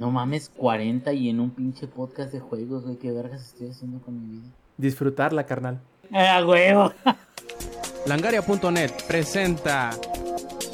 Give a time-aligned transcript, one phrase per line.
[0.00, 2.96] No mames, 40 y en un pinche podcast de juegos, güey.
[2.96, 4.48] ¿Qué vergas estoy haciendo con mi vida?
[4.78, 5.78] Disfrutarla, carnal.
[6.10, 6.90] ¡Ah, huevo!
[8.06, 9.90] Langaria.net presenta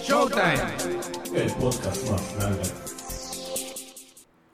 [0.01, 0.63] Showtime.
[1.35, 2.87] El podcast más grande.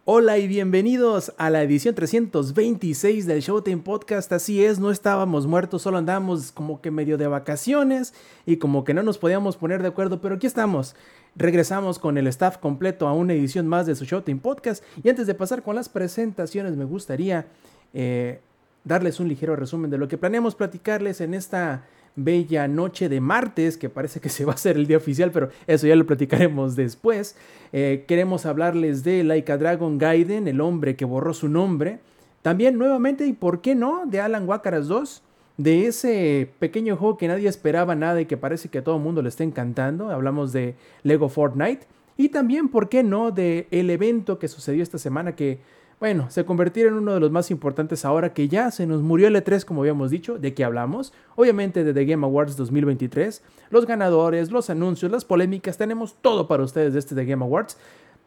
[0.05, 4.33] Hola y bienvenidos a la edición 326 del Showtime Podcast.
[4.33, 8.15] Así es, no estábamos muertos, solo andábamos como que medio de vacaciones
[8.47, 10.97] y como que no nos podíamos poner de acuerdo, pero aquí estamos.
[11.35, 14.85] Regresamos con el staff completo a una edición más de su Showtime Podcast.
[15.03, 17.47] Y antes de pasar con las presentaciones, me gustaría
[17.95, 18.41] eh,
[18.85, 21.85] darles un ligero resumen de lo que planeamos platicarles en esta
[22.17, 25.49] bella noche de martes, que parece que se va a hacer el día oficial, pero
[25.67, 27.35] eso ya lo platicaremos después.
[27.73, 32.01] Eh, queremos hablarles de Laika Dragon Gaiden, el hombre que borró su nombre.
[32.43, 35.23] También nuevamente, y por qué no, de Alan Wakaras 2,
[35.57, 39.03] de ese pequeño juego que nadie esperaba nada y que parece que a todo el
[39.03, 40.11] mundo le está encantando.
[40.11, 41.87] Hablamos de Lego Fortnite.
[42.17, 45.61] Y también, ¿por qué no?, de el evento que sucedió esta semana que
[46.03, 49.29] bueno, se convirtió en uno de los más importantes ahora que ya se nos murió
[49.29, 51.13] el E3, como habíamos dicho, de qué hablamos.
[51.37, 56.65] Obviamente de The Game Awards 2023, los ganadores, los anuncios, las polémicas, tenemos todo para
[56.65, 57.79] ustedes de este The Game Awards.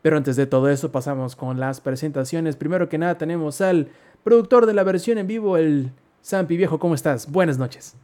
[0.01, 2.55] Pero antes de todo eso pasamos con las presentaciones.
[2.55, 3.89] Primero que nada tenemos al
[4.23, 5.91] productor de la versión en vivo, el
[6.25, 6.79] Sampi Viejo.
[6.79, 7.31] ¿Cómo estás?
[7.31, 7.95] Buenas noches.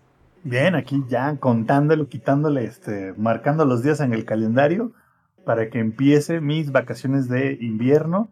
[0.44, 4.92] Bien, aquí ya contándolo, quitándole, este, marcando los días en el calendario
[5.44, 8.30] para que empiece mis vacaciones de invierno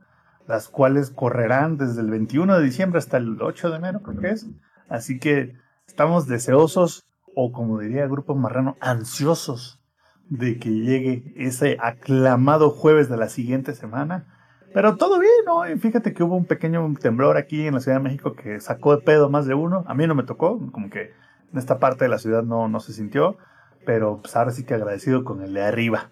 [0.48, 4.30] las cuales correrán desde el 21 de diciembre hasta el 8 de enero, creo que
[4.30, 4.48] es.
[4.90, 5.56] Así que
[5.88, 9.82] estamos deseosos, o como diría el Grupo Marrano, ansiosos
[10.30, 14.39] de que llegue ese aclamado jueves de la siguiente semana.
[14.74, 15.70] Pero todo bien, ¿no?
[15.70, 18.96] Y fíjate que hubo un pequeño temblor aquí en la Ciudad de México que sacó
[18.96, 19.84] de pedo más de uno.
[19.88, 21.14] A mí no me tocó, como que
[21.52, 23.38] en esta parte de la ciudad no, no se sintió.
[23.86, 26.12] Pero pues ahora sí que agradecido con el de arriba.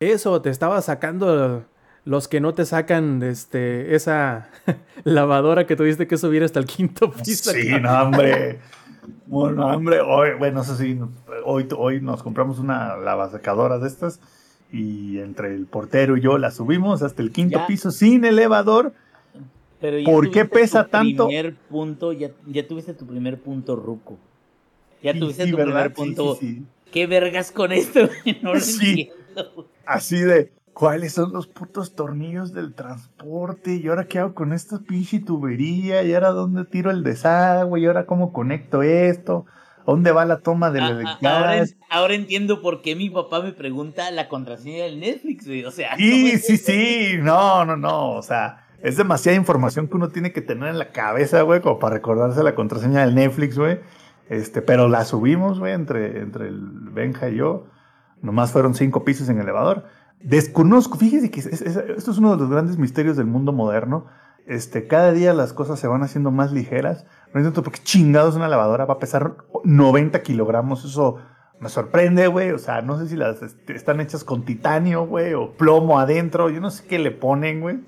[0.00, 1.64] Eso, te estaba sacando
[2.04, 4.48] los que no te sacan este, esa
[5.04, 7.50] lavadora que tuviste que subir hasta el quinto piso.
[7.50, 8.60] Sí, no, hombre.
[9.26, 10.98] Bueno, hombre, hoy, bueno, eso sí,
[11.44, 14.20] hoy, hoy nos compramos una lavasecadora de estas
[14.72, 18.92] y entre el portero y yo la subimos hasta el quinto piso sin elevador.
[19.80, 21.26] Pero ¿Por qué pesa tu tanto?
[21.26, 24.18] Primer punto, ya, ya tuviste tu primer punto ruco.
[25.02, 25.72] Ya Sí, tuviste sí, tu ¿verdad?
[25.72, 26.36] primer punto.
[26.36, 26.64] sí.
[26.92, 28.00] ¿Qué vergas con esto?
[28.42, 29.10] No lo Sí.
[29.10, 29.66] entiendo.
[29.86, 33.76] Así de, ¿cuáles son los putos tornillos del transporte?
[33.76, 36.02] ¿Y ahora qué hago con esta pinche tubería?
[36.02, 37.80] ¿Y ahora dónde tiro el desagüe?
[37.80, 39.46] ¿Y ahora cómo conecto esto?
[39.88, 43.40] ¿A ¿Dónde va la toma del Ah, ah, ahora, ahora entiendo por qué mi papá
[43.40, 45.64] me pregunta la contraseña del Netflix, güey.
[45.64, 49.96] O sea, Sí, no- sí, sí, no, no, no, o sea, es demasiada información que
[49.96, 53.58] uno tiene que tener en la cabeza, güey, como para recordarse la contraseña del Netflix,
[53.58, 53.80] güey.
[54.28, 57.66] Este, pero la subimos, güey, entre, entre el Benja y yo.
[58.20, 59.86] Nomás fueron cinco pisos en elevador.
[60.20, 64.06] Desconozco, fíjese que es- es- esto es uno de los grandes misterios del mundo moderno.
[64.46, 67.06] Este, cada día las cosas se van haciendo más ligeras.
[67.34, 69.34] No entiendo por qué chingados una lavadora va a pesar
[69.64, 70.84] 90 kilogramos.
[70.84, 71.16] Eso
[71.60, 72.50] me sorprende, güey.
[72.52, 76.48] O sea, no sé si las están hechas con titanio, güey, o plomo adentro.
[76.50, 77.80] Yo no sé qué le ponen, güey.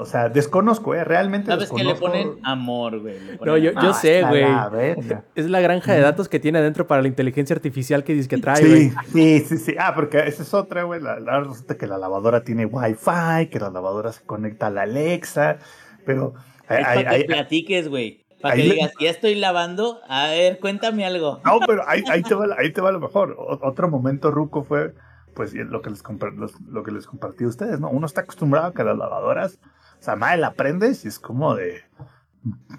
[0.00, 1.02] O sea, desconozco, güey.
[1.02, 2.22] Realmente ¿Sabes que le desconozco.
[2.28, 3.18] ponen amor, güey?
[3.18, 4.96] Le No, yo, yo Ah, sé, está güey.
[5.34, 8.38] Es la granja de datos que tiene adentro para la inteligencia artificial que dice que
[8.38, 8.92] trae, Sí, güey.
[9.12, 9.74] sí, sí, sí.
[9.76, 11.00] Ah, porque esa es otra, güey.
[11.02, 14.82] La, la- resulta que la lavadora tiene Wi-Fi, que la lavadora se conecta a la
[14.82, 15.58] Alexa,
[16.06, 16.34] pero...
[16.70, 18.24] Es hay- para hay- que platiques, güey.
[18.40, 20.00] Para ahí que le- digas, ya estoy lavando.
[20.08, 21.40] A ver, cuéntame algo.
[21.44, 23.34] No, pero ahí, ahí, te va, ahí te va lo mejor.
[23.38, 24.94] O- otro momento ruco fue,
[25.34, 26.02] pues, lo que, les
[26.36, 27.90] los- lo que les compartí a ustedes, ¿no?
[27.90, 29.58] Uno está acostumbrado a que las lavadoras,
[29.98, 31.82] o sea, madre, la prendes y es como de...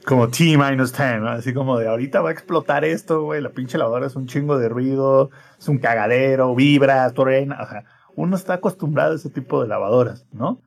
[0.06, 1.30] Como T minus 10, ¿no?
[1.30, 3.41] Así como de ahorita va a explotar esto, güey.
[3.41, 7.59] La pinche lavadora es un chingo de ruido, es un cagadero, vibra, truena.
[7.62, 7.84] O sea,
[8.16, 10.62] uno está acostumbrado a ese tipo de lavadoras, ¿no?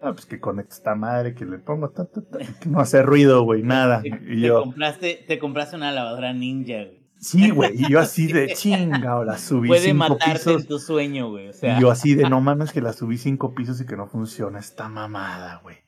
[0.00, 2.78] Ah, pues que conecta esta madre, que le pongo ta, ta, ta, y que no
[2.80, 4.00] hace ruido, güey, nada.
[4.02, 6.98] Te, Y te yo, compraste, te compraste una lavadora ninja, güey.
[7.20, 10.62] Sí, güey, y yo así de chinga, o la subí Puede cinco matarte pisos.
[10.62, 11.48] en tu sueño, güey.
[11.48, 13.96] O sea, Y yo así de no mames que la subí cinco pisos y que
[13.96, 15.78] no funciona esta mamada, güey.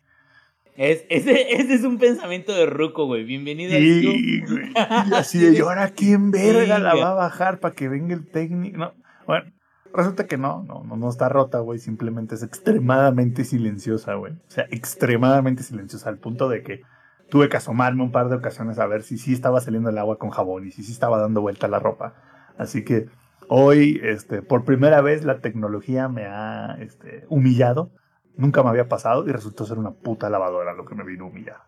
[0.76, 3.22] es, ese, ese es un pensamiento de Ruco, güey.
[3.22, 4.12] Bienvenido al club.
[4.16, 4.72] Sí, güey.
[5.08, 8.26] Y así de, ¿y ahora quién verga la va a bajar para que venga el
[8.28, 8.76] técnico?
[8.78, 8.92] No,
[9.24, 9.52] bueno,
[9.94, 11.78] resulta que no, no, no, no está rota, güey.
[11.78, 14.32] Simplemente es extremadamente silenciosa, güey.
[14.34, 16.82] O sea, extremadamente silenciosa al punto de que
[17.28, 20.18] tuve que asomarme un par de ocasiones a ver si sí estaba saliendo el agua
[20.18, 22.14] con jabón y si sí estaba dando vuelta la ropa.
[22.58, 23.06] Así que
[23.48, 27.92] hoy, este, por primera vez la tecnología me ha este, humillado.
[28.36, 31.28] Nunca me había pasado y resultó ser una puta lavadora lo que me vino a
[31.28, 31.60] humillar.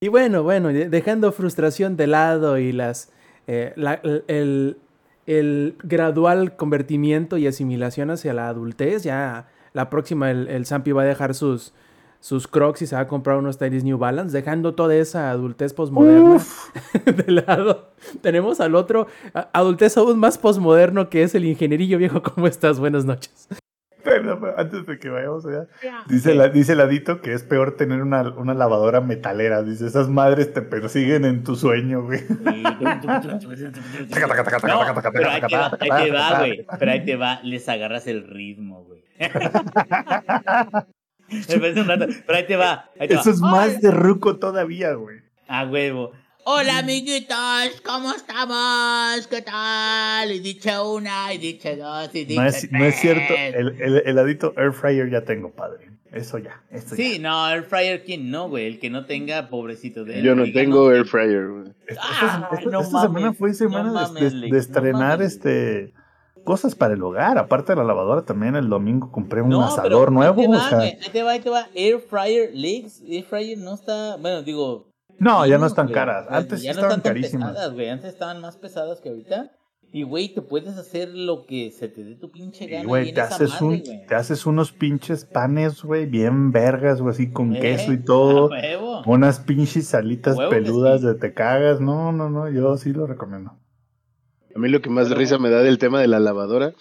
[0.00, 3.12] Y bueno, bueno, de- dejando frustración de lado y las
[3.46, 4.76] eh, la- el,
[5.82, 9.02] gradual convertimiento y asimilación hacia la adultez.
[9.04, 11.72] Ya la próxima el, el Zampi va a dejar sus,
[12.20, 15.72] sus crocs y se va a comprar unos tenis New Balance, dejando toda esa adultez
[15.74, 16.40] posmoderna
[17.24, 17.92] de lado.
[18.20, 19.06] Tenemos al otro
[19.52, 22.22] adultez aún más posmoderno que es el ingenierillo viejo.
[22.22, 22.78] ¿Cómo estás?
[22.80, 23.48] Buenas noches.
[24.04, 25.66] Pero, pero antes de que vayamos allá,
[26.08, 29.62] dice, la, dice el adito que es peor tener una, una lavadora metalera.
[29.62, 32.20] Dice, esas madres te persiguen en tu sueño, güey.
[32.28, 32.38] No,
[35.12, 36.66] pero ahí te va, ahí te va, güey.
[36.78, 39.04] Pero ahí te va, les agarras el ritmo, güey.
[41.28, 42.90] Espérate un rato, pero ahí te va.
[42.98, 43.34] Ahí te Eso va.
[43.34, 45.20] es más de ruco todavía, güey.
[45.48, 46.12] A huevo.
[46.44, 47.36] Hola amiguitos,
[47.84, 49.26] ¿cómo estamos?
[49.28, 50.32] ¿Qué tal?
[50.32, 53.54] Y dicho una, y dicho dos, y dicho No es, no es cierto, tres.
[53.54, 55.90] el, el, el adito air fryer ya tengo, padre.
[56.10, 57.20] Eso ya, eso Sí, ya.
[57.22, 58.66] no, air fryer, ¿quién no, güey?
[58.66, 60.24] El que no tenga, pobrecito de él.
[60.24, 61.72] Yo no tengo air fryer, güey.
[61.86, 64.58] Esta, Ah, esta- no esta semana fue semana no de- mames, de, Lick, de no
[64.58, 65.94] estrenar este
[66.44, 67.38] cosas para el hogar.
[67.38, 70.40] Aparte de la lavadora, también el domingo compré un No, asador pero nuevo.
[70.42, 71.68] Ahí te o va, sea, güey, ahí te va, ahí te va.
[71.74, 73.00] Air fryer leaks.
[73.08, 74.16] Air fryer no está.
[74.16, 74.91] Bueno, digo.
[75.18, 76.26] No, ya no están caras.
[76.28, 77.50] Antes sí ya no estaban están carísimas.
[77.52, 77.88] pesadas, güey.
[77.88, 79.52] Antes estaban más pesadas que ahorita.
[79.94, 82.80] Y, güey, te puedes hacer lo que se te dé tu pinche Y, gana.
[82.80, 84.06] ahí güey, te haces, madre, un, güey.
[84.06, 88.48] te haces unos pinches panes, güey, bien vergas, güey, así con Eh, queso y todo.
[89.04, 91.08] Unas pinches salitas Huevo peludas sí.
[91.08, 91.80] de te cagas.
[91.82, 93.58] No, no, no, yo sí lo recomiendo.
[94.54, 96.72] A mí lo que más risa me da del tema de la lavadora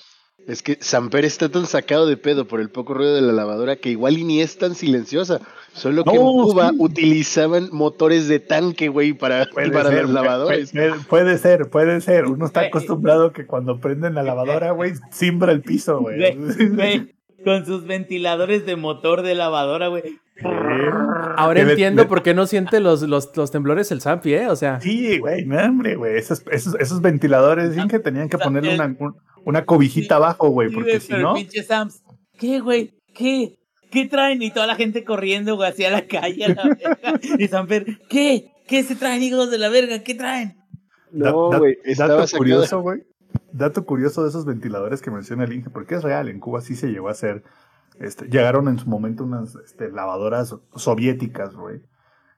[0.48, 3.76] es que Samper está tan sacado de pedo por el poco ruido de la lavadora
[3.76, 5.42] que igual y ni es tan silenciosa.
[5.74, 6.76] Solo que en No, Cuba sí.
[6.80, 10.72] utilizaban motores de tanque, güey, para, Puede para ser, los lavadores.
[10.72, 12.26] Puede, puede ser, puede ser.
[12.26, 16.38] Uno está acostumbrado que cuando prenden la lavadora, güey, simbra el piso, güey.
[17.46, 20.04] Con sus ventiladores de motor de lavadora, güey.
[21.38, 24.48] Ahora entiendo le- por qué no siente los, los, los temblores el Zampi, ¿eh?
[24.48, 26.18] O sea, Sí, güey, no, hombre, güey.
[26.18, 29.16] Esos, esos, esos ventiladores, dicen que tenían que ponerle una, un-
[29.46, 31.34] una cobijita abajo, güey, porque si no.
[32.38, 32.94] ¿qué, güey?
[33.14, 33.56] ¿Qué?
[33.92, 34.42] ¿Qué traen?
[34.42, 37.20] Y toda la gente corriendo, güey, hacia la calle, a la verga.
[37.38, 38.52] Y Samper, ¿qué?
[38.68, 40.00] ¿Qué se traen, hijos de la verga?
[40.00, 40.56] ¿Qué traen?
[41.12, 43.04] Da- No, da- güey, estaba dato curioso, güey.
[43.52, 46.76] Dato curioso de esos ventiladores que menciona el Inge, porque es real, en Cuba sí
[46.76, 47.44] se llegó a hacer.
[48.00, 51.82] Este, llegaron en su momento unas este, lavadoras soviéticas, güey.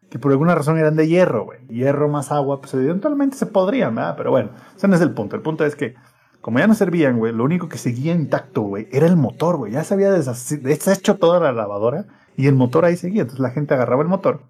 [0.09, 1.65] Que por alguna razón eran de hierro, güey.
[1.67, 4.15] Hierro más agua, pues eventualmente se podrían, ¿verdad?
[4.17, 5.35] Pero bueno, ese no es el punto.
[5.35, 5.95] El punto es que,
[6.43, 9.71] como ya no servían, güey, lo único que seguía intacto, güey, era el motor, güey.
[9.71, 12.05] Ya se había deshecho toda la lavadora
[12.35, 13.21] y el motor ahí seguía.
[13.21, 14.43] Entonces la gente agarraba el motor,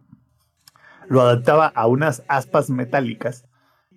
[1.07, 3.45] lo adaptaba a unas aspas metálicas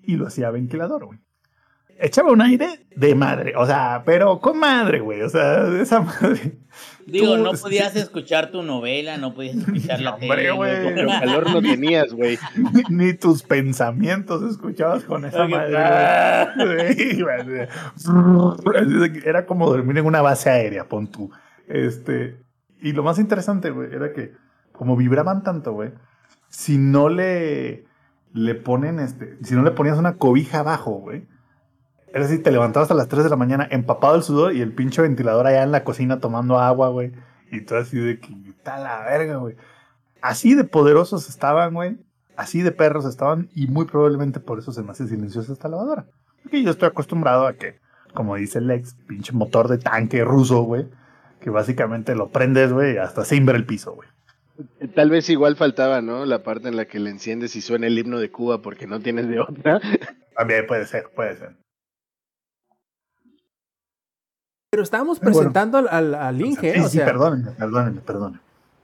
[0.03, 1.21] y lo hacía ventilador, güey.
[1.99, 6.01] Echaba un aire de madre, o sea, pero con madre, güey, o sea, de esa
[6.01, 6.59] madre.
[7.07, 10.51] Digo, Tú- no podías escuchar tu novela, no podías escuchar la Hombre, tele.
[10.51, 12.39] güey, Pero calor no tenías, güey.
[12.57, 17.23] Ni, ni tus pensamientos escuchabas con esa Oye, madre.
[17.23, 17.23] güey.
[17.23, 17.69] güey.
[19.25, 21.31] Era como dormir en una base aérea, pon tú.
[21.69, 22.37] Este,
[22.81, 24.33] y lo más interesante, güey, era que
[24.73, 25.93] como vibraban tanto, güey,
[26.49, 27.85] si no le,
[28.33, 31.25] le ponen, este, si no le ponías una cobija abajo, güey,
[32.13, 34.73] era así, te levantabas a las 3 de la mañana empapado el sudor y el
[34.73, 37.13] pinche ventilador allá en la cocina tomando agua, güey.
[37.51, 39.57] Y tú así de que está la verga, güey.
[40.23, 41.99] Así de poderosos estaban, güey.
[42.37, 46.07] Así de perros estaban y muy probablemente por eso se me hace silenciosa esta lavadora.
[46.43, 47.79] Porque yo estoy acostumbrado a que,
[48.15, 50.87] como dice Lex, pinche motor de tanque ruso, güey.
[51.41, 54.09] Que básicamente lo prendes, güey, y hasta simbra el piso, güey.
[54.95, 56.25] Tal vez igual faltaba, ¿no?
[56.25, 59.01] La parte en la que le enciendes y suena el himno de Cuba porque no
[59.01, 59.81] tienes de otra.
[60.35, 61.57] También puede ser, puede ser.
[64.77, 65.33] Pero estábamos Bueno.
[65.39, 68.41] presentando al, al, al Inge, sí, o sí, sea, perdónenme, perdónenme, perdónenme.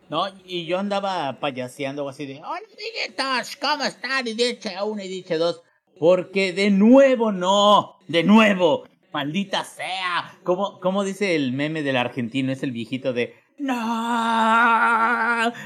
[0.08, 4.26] No, y yo andaba payaseando así de, hola amiguitos, ¿cómo están?
[4.26, 5.60] Y dice uno y dice dos.
[6.00, 10.32] Porque de nuevo no, de nuevo, maldita sea.
[10.44, 12.52] ¿Cómo, cómo dice el meme del argentino?
[12.52, 13.74] Es el viejito de, no,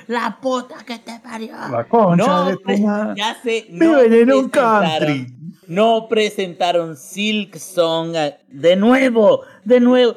[0.08, 1.54] la puta que te parió.
[1.70, 3.14] La concha No, de tu pre- madre.
[3.16, 5.35] ya sé, no Viven en un country.
[5.68, 10.14] No presentaron Silk Song a- de nuevo, de nuevo.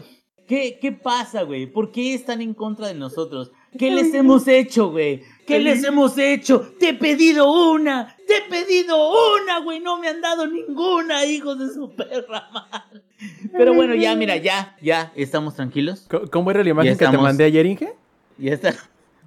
[0.47, 1.67] ¿Qué, qué pasa, güey?
[1.67, 3.51] ¿Por qué están en contra de nosotros?
[3.77, 5.21] ¿Qué les hemos hecho, güey?
[5.45, 6.73] ¿Qué les hemos hecho?
[6.79, 8.97] Te he pedido una, te he pedido
[9.41, 9.79] una, güey.
[9.79, 13.03] No me han dado ninguna, hijos de su perra madre.
[13.51, 16.07] Pero bueno, ya, mira, ya, ya, estamos tranquilos.
[16.09, 17.93] ¿c- ¿cómo era la imagen Ya que te mandé ayer, Inge?
[18.39, 18.73] Ya está.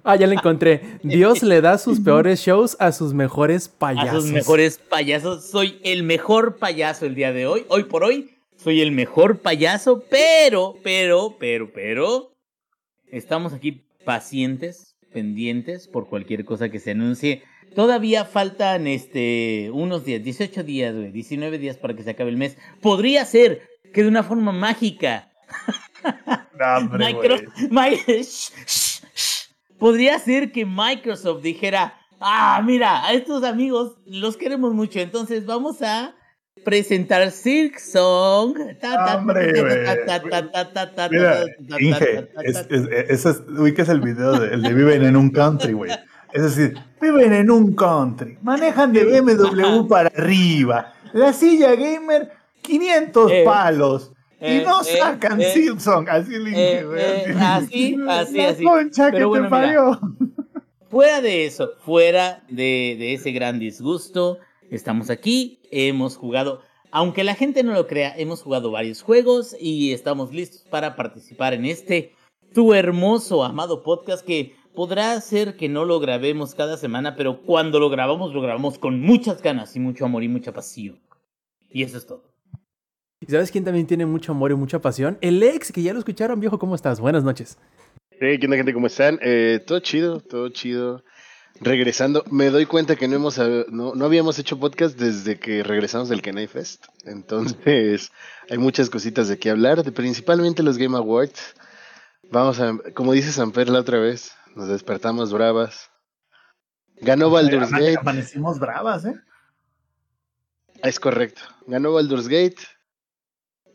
[0.03, 0.99] Ah, ya la encontré.
[1.03, 4.23] Dios le da sus peores shows a sus mejores A payasos.
[4.23, 5.49] sus mejores payasos.
[5.49, 7.65] Soy el mejor payaso el día de hoy.
[7.69, 12.31] Hoy por hoy soy el mejor payaso, pero, pero, pero, pero.
[13.11, 17.43] Estamos aquí pacientes, pendientes por cualquier cosa que se anuncie
[17.75, 22.37] Todavía faltan este unos días, 18 días, güey, 19 días para que se acabe el
[22.37, 22.55] mes.
[22.81, 25.31] Podría ser que de una forma mágica.
[26.59, 27.41] No, hombre, Micro-
[27.71, 28.23] güey.
[29.83, 35.81] Podría ser que Microsoft dijera, ah, mira, a estos amigos los queremos mucho, entonces vamos
[35.81, 36.15] a
[36.63, 38.55] presentar Silk Song.
[39.13, 39.51] Hombre,
[41.81, 42.29] Inge,
[43.57, 45.91] ubicas el video de, el de Viven en un country, güey.
[46.31, 53.31] Es decir, viven en un country, manejan de BMW para arriba, la silla gamer, 500
[54.43, 54.55] Eh.
[54.55, 55.45] Y eh, no eh, sacan eh,
[56.09, 56.85] así le dije, eh,
[57.27, 58.63] eh, así, así, La así.
[58.63, 59.65] concha Pero que bueno, te mira.
[59.65, 59.99] parió.
[60.89, 64.37] Fuera de eso, fuera de, de ese gran disgusto,
[64.69, 69.93] estamos aquí, hemos jugado, aunque la gente no lo crea, hemos jugado varios juegos y
[69.93, 72.13] estamos listos para participar en este
[72.53, 77.79] tu hermoso, amado podcast que podrá ser que no lo grabemos cada semana, pero cuando
[77.79, 80.99] lo grabamos, lo grabamos con muchas ganas y mucho amor y mucha pasión.
[81.71, 82.32] Y eso es todo.
[83.25, 85.17] ¿Y sabes quién también tiene mucho amor y mucha pasión?
[85.21, 86.99] El ex, que ya lo escucharon, viejo, ¿cómo estás?
[86.99, 87.57] Buenas noches.
[88.11, 88.73] Sí, ¿qué onda, gente?
[88.73, 89.17] ¿Cómo están?
[89.21, 91.05] Eh, todo chido, todo chido.
[91.61, 96.09] Regresando, me doy cuenta que no hemos no, no habíamos hecho podcast desde que regresamos
[96.09, 96.83] del Kenai Fest.
[97.05, 98.11] Entonces,
[98.49, 101.55] hay muchas cositas de qué hablar, de principalmente los Game Awards.
[102.29, 105.89] Vamos a, como dice Samper la otra vez, nos despertamos bravas.
[106.99, 109.15] Ganó Baldur's Gate, Amanecimos bravas, ¿eh?
[110.83, 111.41] es correcto.
[111.65, 112.57] Ganó Baldur's Gate,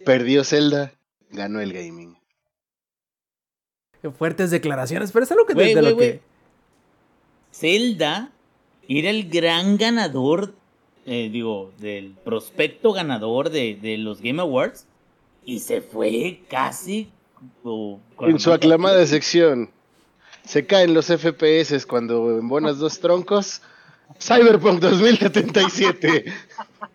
[0.09, 0.95] perdió Zelda,
[1.29, 2.17] ganó el gaming.
[4.01, 6.21] Qué Fuertes declaraciones, pero es algo que Güey, desde güey, lo que...
[7.53, 8.33] Zelda
[8.89, 10.55] era el gran ganador,
[11.05, 14.87] eh, digo, del prospecto ganador de, de los Game Awards
[15.45, 17.11] y se fue casi...
[18.21, 19.69] En su aclamada sección,
[20.43, 23.61] se caen los FPS cuando embonas dos troncos.
[24.19, 26.25] Cyberpunk 2077.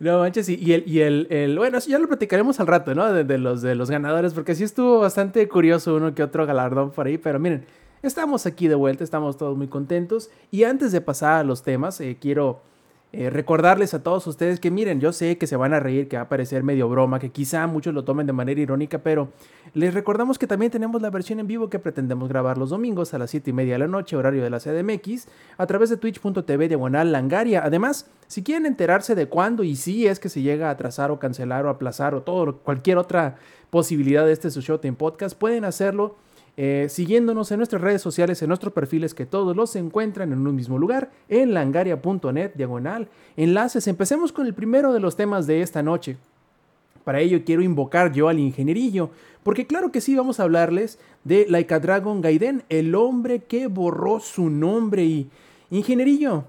[0.00, 3.12] No manches, y, el, y el, el- bueno, eso ya lo platicaremos al rato, ¿no?
[3.12, 6.90] De, de los, de los ganadores, porque sí estuvo bastante curioso uno que otro galardón
[6.90, 7.66] por ahí, pero miren,
[8.02, 10.30] estamos aquí de vuelta, estamos todos muy contentos.
[10.50, 12.62] Y antes de pasar a los temas, eh, quiero
[13.12, 16.16] eh, recordarles a todos ustedes que miren, yo sé que se van a reír, que
[16.16, 19.30] va a parecer medio broma, que quizá muchos lo tomen de manera irónica, pero
[19.74, 23.18] les recordamos que también tenemos la versión en vivo que pretendemos grabar los domingos a
[23.18, 25.26] las 7 y media de la noche, horario de la CDMX,
[25.58, 27.64] a través de twitch.tv diagonal langaria.
[27.64, 31.18] Además, si quieren enterarse de cuándo y si es que se llega a atrasar o
[31.18, 33.38] cancelar o aplazar o todo, cualquier otra
[33.70, 36.14] posibilidad de este su Showtime Podcast, pueden hacerlo
[36.62, 40.54] eh, siguiéndonos en nuestras redes sociales, en nuestros perfiles que todos los encuentran en un
[40.54, 43.08] mismo lugar, en langaria.net diagonal.
[43.38, 46.18] Enlaces, empecemos con el primero de los temas de esta noche.
[47.02, 49.08] Para ello quiero invocar yo al ingenierillo,
[49.42, 53.66] porque claro que sí vamos a hablarles de Like a Dragon Gaiden, el hombre que
[53.66, 55.30] borró su nombre y
[55.70, 56.44] ingenierillo,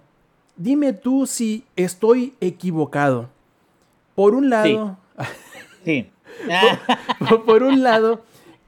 [0.58, 3.30] dime tú si estoy equivocado.
[4.13, 4.98] Por un lado,
[5.86, 6.10] Sí.
[7.46, 8.24] por un lado,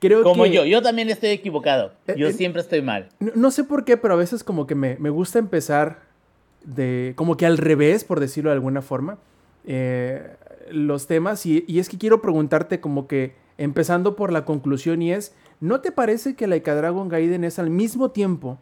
[0.07, 1.93] creo Como que yo, yo también estoy equivocado.
[2.15, 3.09] Yo Eh, eh, siempre estoy mal.
[3.19, 6.01] no, no sé por qué, pero a veces como que me, me gusta empezar
[6.63, 9.17] de como que al revés, por decirlo de alguna forma,
[9.65, 10.35] eh,
[10.71, 15.11] los temas y, y es que quiero preguntarte como que empezando por la conclusión y
[15.13, 18.57] es, ¿no te parece que Like a Dragon Gaiden es al mismo tiempo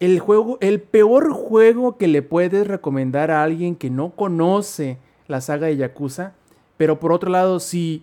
[0.00, 5.40] el juego, el peor juego que le puedes recomendar a alguien que no conoce la
[5.40, 6.32] saga de Yakuza?
[6.76, 8.02] Pero por otro lado, si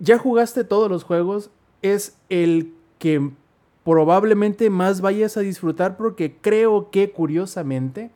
[0.00, 1.50] ya jugaste todos los juegos,
[1.82, 3.30] es el que
[3.84, 8.10] probablemente más vayas a disfrutar porque creo que curiosamente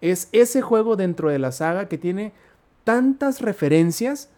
[0.00, 2.32] es ese juego dentro de la saga que tiene
[2.84, 4.30] tantas referencias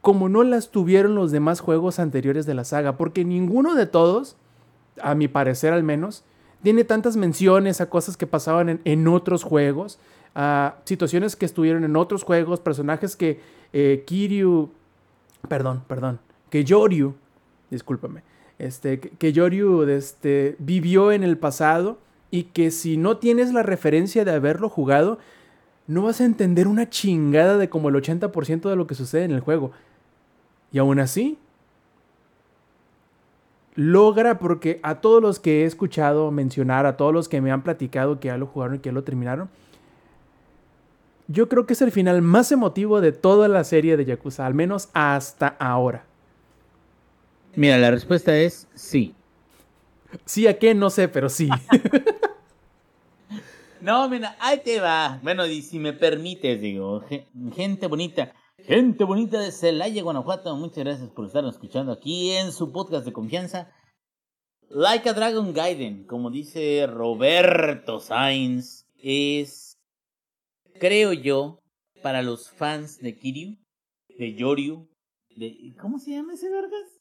[0.00, 4.36] como no las tuvieron los demás juegos anteriores de la saga, porque ninguno de todos,
[5.02, 6.24] a mi parecer al menos,
[6.62, 9.98] tiene tantas menciones a cosas que pasaban en, otros juegos,
[10.34, 13.40] a situaciones que estuvieron en otros juegos, personajes que
[13.72, 14.70] eh, Kiryu,
[15.48, 16.20] perdón, perdón,
[16.50, 17.14] que Yoryu,
[17.70, 18.22] discúlpame,
[18.58, 21.98] este, que, Yoryu este, vivió en el pasado
[22.30, 25.18] y que si no tienes la referencia de haberlo jugado,
[25.86, 29.32] no vas a entender una chingada de como el 80% de lo que sucede en
[29.32, 29.72] el juego.
[30.72, 31.38] Y aún así,
[33.74, 37.62] logra, porque a todos los que he escuchado mencionar, a todos los que me han
[37.62, 39.48] platicado que ya lo jugaron y que ya lo terminaron,
[41.32, 44.54] yo creo que es el final más emotivo de toda la serie de Yakuza, al
[44.54, 46.04] menos hasta ahora.
[47.56, 49.14] Mira, la respuesta es sí.
[50.24, 51.48] Sí, a qué, no sé, pero sí.
[53.80, 55.18] No, mira, ahí te va.
[55.22, 60.84] Bueno, y si me permites, digo, ge- gente bonita, gente bonita de Celaya, Guanajuato, muchas
[60.84, 63.70] gracias por estarnos escuchando aquí en su podcast de confianza.
[64.68, 69.69] Like a Dragon Gaiden, como dice Roberto Sainz, es,
[70.80, 71.62] creo yo,
[72.02, 73.58] para los fans de Kiryu,
[74.18, 74.88] de Yoryu,
[75.36, 77.00] de, ¿cómo se llama ese vergas?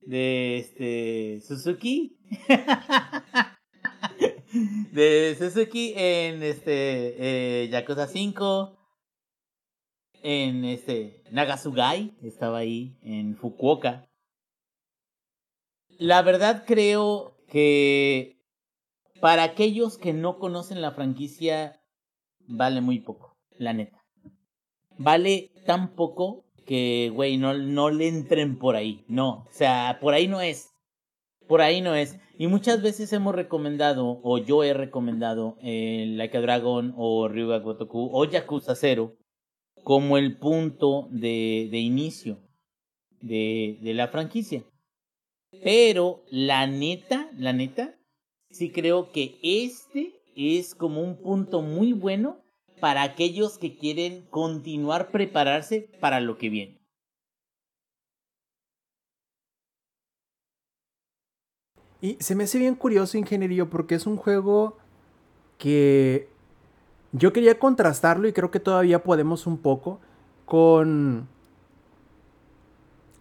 [0.00, 2.16] De este, Suzuki.
[4.92, 8.78] de Suzuki en este, eh, Yakuza 5,
[10.22, 14.08] en este, Nagasugai, estaba ahí, en Fukuoka.
[15.98, 18.38] La verdad creo que
[19.20, 21.79] para aquellos que no conocen la franquicia
[22.50, 24.02] vale muy poco, la neta.
[24.98, 29.04] Vale tan poco que, güey, no, no le entren por ahí.
[29.08, 30.70] No, o sea, por ahí no es.
[31.48, 32.18] Por ahí no es.
[32.38, 37.58] Y muchas veces hemos recomendado, o yo he recomendado, eh, Like a Dragon o Ryuga
[37.58, 39.16] Gotoku o Yakuza 0
[39.82, 42.38] como el punto de, de inicio
[43.20, 44.64] de, de la franquicia.
[45.62, 47.96] Pero la neta, la neta,
[48.50, 50.19] sí creo que este
[50.58, 52.40] es como un punto muy bueno
[52.80, 56.80] para aquellos que quieren continuar prepararse para lo que viene.
[62.00, 64.78] Y se me hace bien curioso, ingeniería, porque es un juego
[65.58, 66.28] que
[67.12, 70.00] yo quería contrastarlo y creo que todavía podemos un poco
[70.46, 71.28] con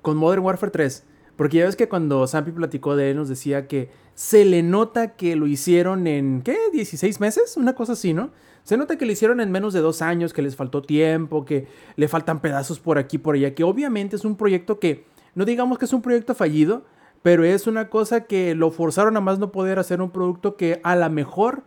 [0.01, 1.05] con Modern Warfare 3.
[1.35, 5.15] Porque ya ves que cuando Sampi platicó de él nos decía que se le nota
[5.15, 6.57] que lo hicieron en, ¿qué?
[6.73, 7.55] ¿16 meses?
[7.55, 8.31] Una cosa así, ¿no?
[8.63, 11.69] Se nota que lo hicieron en menos de dos años, que les faltó tiempo, que
[11.95, 15.77] le faltan pedazos por aquí, por allá, que obviamente es un proyecto que, no digamos
[15.77, 16.83] que es un proyecto fallido,
[17.21, 20.81] pero es una cosa que lo forzaron a más no poder hacer un producto que
[20.83, 21.63] a lo mejor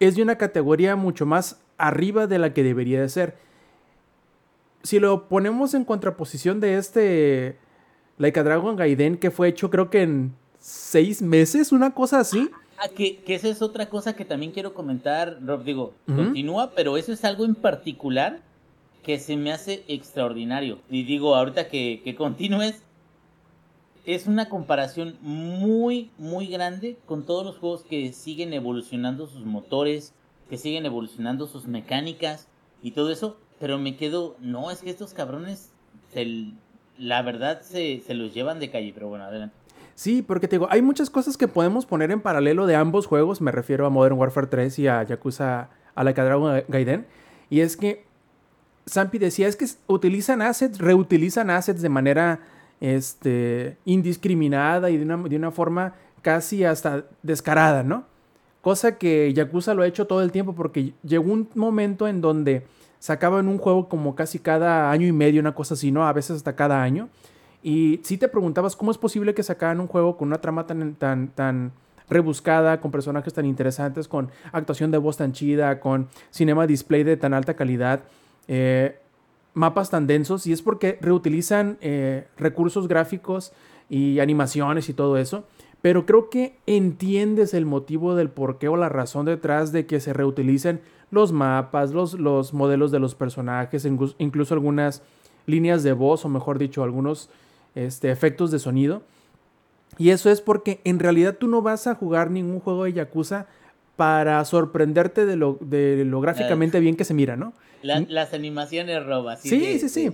[0.00, 3.38] es de una categoría mucho más arriba de la que debería de ser.
[4.82, 7.56] Si lo ponemos en contraposición de este
[8.18, 12.48] Like a Dragon Gaiden que fue hecho creo que en seis meses, una cosa así.
[12.78, 15.64] Ah, que, que esa es otra cosa que también quiero comentar, Rob.
[15.64, 18.40] Digo, continúa, pero eso es algo en particular
[19.02, 20.78] que se me hace extraordinario.
[20.88, 22.82] Y digo, ahorita que, que continúes,
[24.06, 30.14] es una comparación muy, muy grande con todos los juegos que siguen evolucionando sus motores,
[30.48, 32.48] que siguen evolucionando sus mecánicas
[32.82, 33.36] y todo eso.
[33.58, 35.70] Pero me quedo, no, es que estos cabrones,
[36.98, 38.92] la verdad, se, se los llevan de calle.
[38.94, 39.54] Pero bueno, adelante.
[40.00, 43.42] Sí, porque te digo, hay muchas cosas que podemos poner en paralelo de ambos juegos.
[43.42, 47.04] Me refiero a Modern Warfare 3 y a Yakuza, a la Dragon Gaiden.
[47.50, 48.06] Y es que
[48.88, 52.40] Zampi decía, es que utilizan assets, reutilizan assets de manera
[52.80, 58.04] este, indiscriminada y de una, de una forma casi hasta descarada, ¿no?
[58.62, 62.66] Cosa que Yakuza lo ha hecho todo el tiempo porque llegó un momento en donde
[63.00, 66.08] sacaban un juego como casi cada año y medio, una cosa así, ¿no?
[66.08, 67.10] A veces hasta cada año.
[67.62, 70.94] Y si te preguntabas cómo es posible que sacaran un juego con una trama tan,
[70.94, 71.72] tan, tan
[72.08, 77.16] rebuscada, con personajes tan interesantes, con actuación de voz tan chida, con cinema display de
[77.16, 78.00] tan alta calidad,
[78.48, 78.98] eh,
[79.54, 83.52] mapas tan densos, y es porque reutilizan eh, recursos gráficos
[83.88, 85.44] y animaciones y todo eso.
[85.82, 90.12] Pero creo que entiendes el motivo del porqué o la razón detrás de que se
[90.12, 93.86] reutilicen los mapas, los, los modelos de los personajes,
[94.18, 95.02] incluso algunas
[95.46, 97.30] líneas de voz, o mejor dicho, algunos
[97.74, 99.02] este, efectos de sonido.
[99.98, 103.46] Y eso es porque en realidad tú no vas a jugar ningún juego de Yakuza
[103.96, 107.52] para sorprenderte de lo, de lo gráficamente bien que se mira, ¿no?
[107.82, 109.40] las animaciones robas.
[109.40, 110.10] Sí, sí, sí.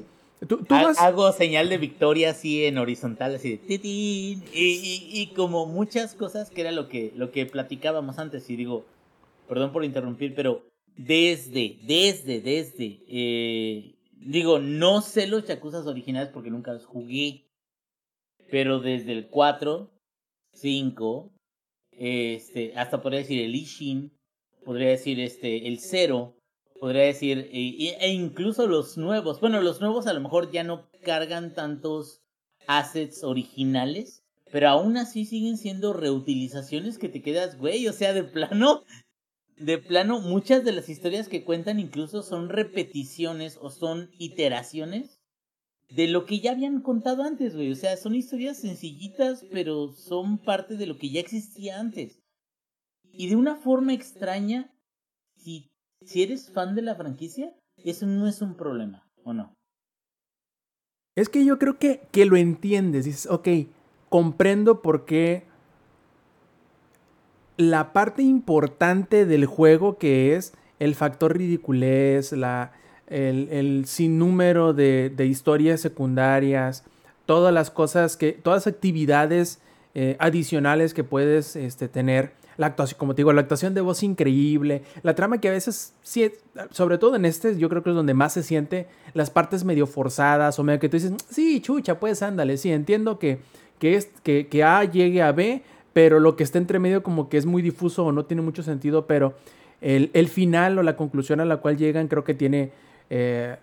[0.47, 6.51] Tú, Hago señal de victoria así en horizontal, así de y, y, como muchas cosas
[6.51, 8.51] que era lo que, lo que platicábamos antes.
[8.51, 8.85] Y digo,
[9.49, 10.67] perdón por interrumpir, pero
[10.97, 17.46] desde, desde, desde, eh, digo, no sé los Yakuza originales porque nunca los jugué.
[18.51, 19.91] Pero desde el 4,
[20.53, 21.33] 5,
[21.93, 24.13] este, hasta podría decir el Ishin,
[24.65, 26.37] podría decir este, el 0,
[26.81, 29.41] podría decir, e, e, incluso los nuevos.
[29.41, 32.23] Bueno, los nuevos a lo mejor ya no cargan tantos
[32.67, 38.25] assets originales, pero aún así siguen siendo reutilizaciones que te quedas, güey, o sea, de
[38.25, 38.83] plano,
[39.57, 45.16] de plano, muchas de las historias que cuentan incluso son repeticiones o son iteraciones
[45.89, 47.71] de lo que ya habían contado antes, güey.
[47.71, 52.23] O sea, son historias sencillitas, pero son parte de lo que ya existía antes.
[53.13, 54.75] Y de una forma extraña,
[55.37, 55.71] si,
[56.05, 59.55] si eres fan de la franquicia, eso no es un problema, ¿o no?
[61.15, 63.07] Es que yo creo que, que lo entiendes.
[63.07, 63.49] Dices, ok,
[64.09, 65.47] comprendo por qué
[67.57, 72.73] la parte importante del juego que es el factor ridiculez, la,
[73.09, 76.85] el, el sinnúmero de, de, historias secundarias,
[77.25, 79.61] todas las cosas que, todas las actividades
[79.95, 82.33] eh, adicionales que puedes este, tener.
[82.57, 84.83] La actuación, como te digo, la actuación de voz increíble.
[85.03, 85.95] La trama que a veces,
[86.71, 89.87] sobre todo en este, yo creo que es donde más se siente las partes medio
[89.87, 93.41] forzadas o medio que tú dices, sí, chucha, pues ándale, sí, entiendo que,
[93.79, 97.29] que, es, que, que A llegue a B, pero lo que está entre medio como
[97.29, 99.35] que es muy difuso o no tiene mucho sentido, pero
[99.83, 102.73] el, el final o la conclusión a la cual llegan creo que tiene...
[103.11, 103.57] Eh,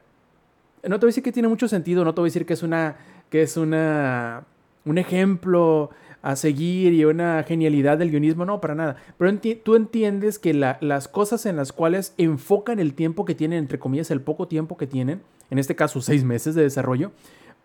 [0.84, 2.54] no te voy a decir que tiene mucho sentido, no te voy a decir que
[2.54, 2.98] es una...
[3.30, 4.44] que es una...
[4.86, 5.90] un ejemplo
[6.24, 8.96] a seguir y una genialidad del guionismo, no, para nada.
[9.18, 13.60] Pero tú entiendes que la, las cosas en las cuales enfocan el tiempo que tienen,
[13.60, 17.12] entre comillas, el poco tiempo que tienen, en este caso seis meses de desarrollo,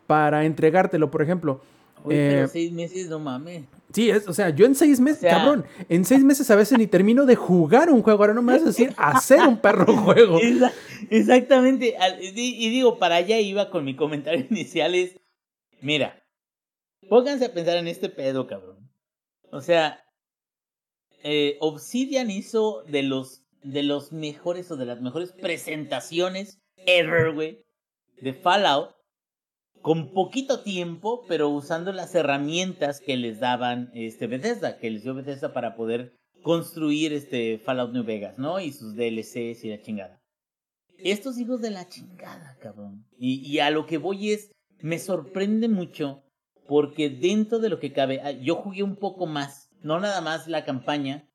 [0.09, 1.61] para entregártelo, por ejemplo.
[2.05, 3.65] Uy, pero eh, seis meses, no mames.
[3.93, 6.57] Sí, es, o sea, yo en seis meses, o sea, cabrón, en seis meses a
[6.57, 8.23] veces ni termino de jugar un juego.
[8.23, 10.39] Ahora no me vas a decir hacer un perro juego.
[11.11, 11.97] Exactamente.
[12.21, 15.19] Y digo, para allá iba con mi comentario inicial es,
[15.81, 16.23] mira,
[17.09, 18.91] Pónganse a pensar en este pedo, cabrón.
[19.51, 20.05] O sea,
[21.23, 27.65] eh, Obsidian hizo de los, de los mejores o de las mejores presentaciones ever, güey,
[28.21, 28.95] de Fallout,
[29.83, 35.15] con poquito tiempo, pero usando las herramientas que les daban este Bethesda, que les dio
[35.15, 38.61] Bethesda para poder construir este Fallout New Vegas, ¿no?
[38.61, 40.21] Y sus DLCs y la chingada.
[40.99, 43.07] Estos hijos de la chingada, cabrón.
[43.17, 46.25] Y, y a lo que voy es, me sorprende mucho
[46.67, 50.49] porque dentro de lo que cabe, ah, yo jugué un poco más, no nada más
[50.49, 51.29] la campaña,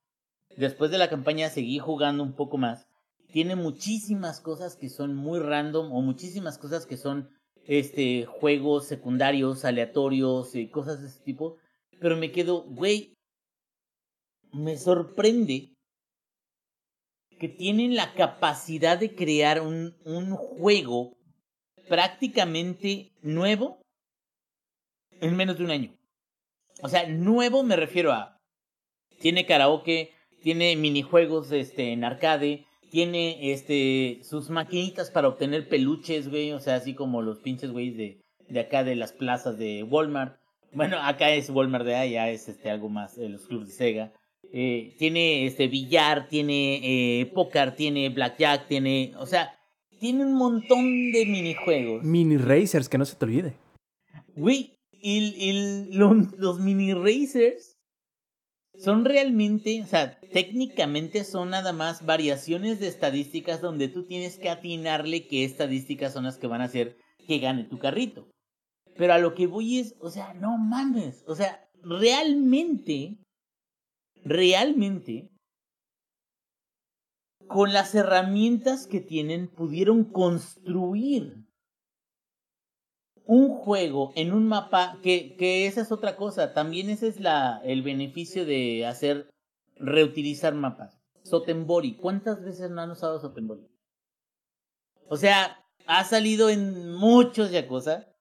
[0.58, 2.88] después de la campaña seguí jugando un poco más,
[3.32, 7.30] tiene muchísimas cosas que son muy random o muchísimas cosas que son
[7.66, 11.58] este juegos secundarios, aleatorios y cosas de ese tipo,
[12.00, 13.14] pero me quedo, güey,
[14.52, 15.74] me sorprende
[17.40, 21.18] que tienen la capacidad de crear un, un juego
[21.90, 23.82] prácticamente nuevo
[25.20, 25.98] en menos de un año.
[26.82, 28.38] O sea, nuevo me refiero a.
[29.20, 36.52] Tiene karaoke, tiene minijuegos este, en arcade, tiene este sus maquinitas para obtener peluches, güey.
[36.52, 40.38] O sea, así como los pinches güeyes de, de acá de las plazas de Walmart.
[40.72, 44.14] Bueno, acá es Walmart de allá, es este algo más, de los clubes de Sega.
[44.52, 49.56] Eh, tiene este billar, tiene eh, póker, tiene blackjack, tiene, o sea,
[50.00, 52.04] tiene un montón de minijuegos.
[52.04, 53.56] Mini racers, que no se te olvide.
[54.36, 57.73] Güey, y, los mini racers
[58.76, 64.50] son realmente, o sea, técnicamente son nada más variaciones de estadísticas donde tú tienes que
[64.50, 68.30] atinarle qué estadísticas son las que van a hacer que gane tu carrito.
[68.96, 73.18] Pero a lo que voy es, o sea, no mames, o sea, realmente,
[74.24, 75.30] realmente,
[77.48, 81.43] con las herramientas que tienen, pudieron construir
[83.26, 87.62] un juego en un mapa, que, que esa es otra cosa, también ese es la,
[87.64, 89.30] el beneficio de hacer,
[89.76, 91.00] reutilizar mapas.
[91.24, 93.68] Sotenbori, ¿cuántas veces no han usado Sotenbori?
[95.08, 98.13] O sea, ha salido en muchos Yakuza,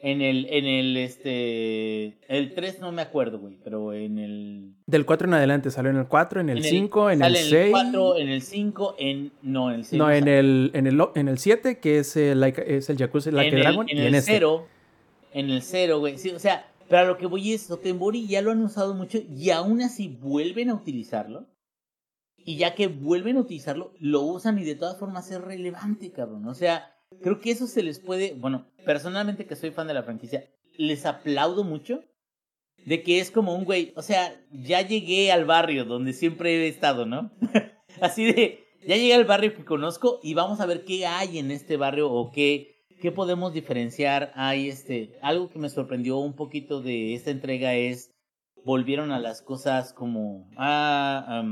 [0.00, 4.74] en el, en el, este, el 3 no me acuerdo, güey, pero en el...
[4.86, 7.52] Del 4 en adelante, salió en el 4, en el 5, en el 6.
[7.52, 9.98] En el 4, en el 5, en, no, en el 6.
[9.98, 13.56] No, en el, en el, en el 7, que es el, es el Yakuza Like
[13.56, 14.32] en Dragon, en y el en este.
[14.32, 14.66] 0,
[15.32, 18.42] en el 0, güey, sí, o sea, pero a lo que voy es, Sotenbori ya
[18.42, 21.46] lo han usado mucho y aún así vuelven a utilizarlo.
[22.38, 26.46] Y ya que vuelven a utilizarlo, lo usan y de todas formas es relevante, cabrón.
[26.46, 30.02] O sea, Creo que eso se les puede, bueno, personalmente que soy fan de la
[30.02, 32.02] franquicia, les aplaudo mucho
[32.84, 36.68] de que es como un güey, o sea, ya llegué al barrio donde siempre he
[36.68, 37.32] estado, ¿no?
[38.00, 41.50] Así de, ya llegué al barrio que conozco y vamos a ver qué hay en
[41.50, 44.32] este barrio o qué, qué podemos diferenciar.
[44.34, 48.12] Hay este, algo que me sorprendió un poquito de esta entrega es,
[48.64, 51.42] volvieron a las cosas como, ah,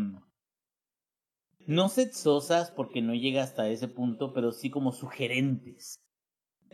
[1.66, 5.96] no sexosas porque no llega hasta ese punto, pero sí como sugerentes.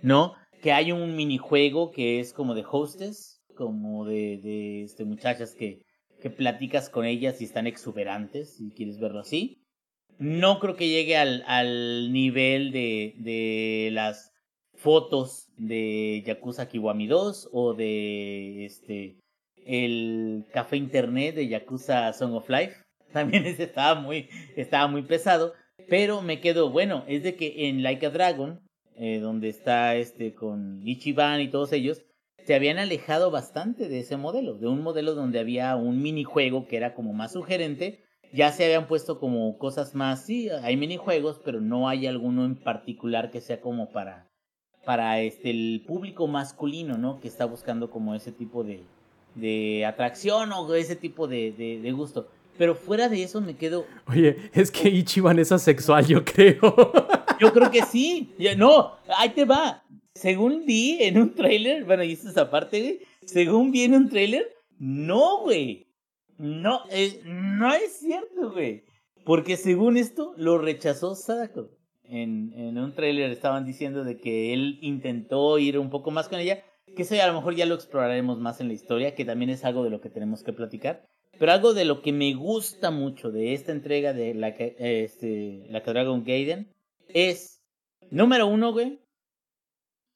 [0.02, 0.34] ¿No?
[0.62, 5.82] Que hay un minijuego que es como de hostess, como de, de este, muchachas que,
[6.20, 9.62] que platicas con ellas y están exuberantes, si quieres verlo así.
[10.18, 14.32] No creo que llegue al, al nivel de, de las
[14.74, 19.18] fotos de Yakuza Kiwami 2 o de este
[19.66, 25.54] el café internet de Yakuza Song of Life también ese estaba muy, estaba muy pesado.
[25.88, 28.60] Pero me quedo, bueno, es de que en Like a Dragon,
[28.96, 32.04] eh, donde está este con Ichiban y todos ellos,
[32.44, 36.76] se habían alejado bastante de ese modelo, de un modelo donde había un minijuego que
[36.76, 38.04] era como más sugerente.
[38.32, 42.54] Ya se habían puesto como cosas más, sí, hay minijuegos, pero no hay alguno en
[42.54, 44.30] particular que sea como para,
[44.84, 47.18] para este, el público masculino, ¿no?
[47.18, 48.84] Que está buscando como ese tipo de,
[49.34, 52.28] de atracción o ese tipo de, de gusto.
[52.60, 53.86] Pero fuera de eso me quedo.
[54.06, 56.60] Oye, es que Ichiban es asexual, yo creo.
[57.40, 58.34] Yo creo que sí.
[58.58, 59.82] No, ahí te va.
[60.12, 63.00] Según vi en un tráiler, bueno, y esto es aparte, güey.
[63.24, 64.46] Según vi en un tráiler,
[64.78, 65.86] no, güey.
[66.36, 68.84] No, eh, no es cierto, güey.
[69.24, 71.70] Porque según esto, lo rechazó Sadako.
[72.04, 76.38] En, en un tráiler estaban diciendo de que él intentó ir un poco más con
[76.38, 76.62] ella.
[76.94, 79.48] Que eso ya a lo mejor ya lo exploraremos más en la historia, que también
[79.48, 81.08] es algo de lo que tenemos que platicar.
[81.40, 85.64] Pero algo de lo que me gusta mucho de esta entrega de la, que- este,
[85.70, 86.70] la que Dragon Gaiden
[87.08, 87.62] es,
[88.10, 89.00] número uno, güey.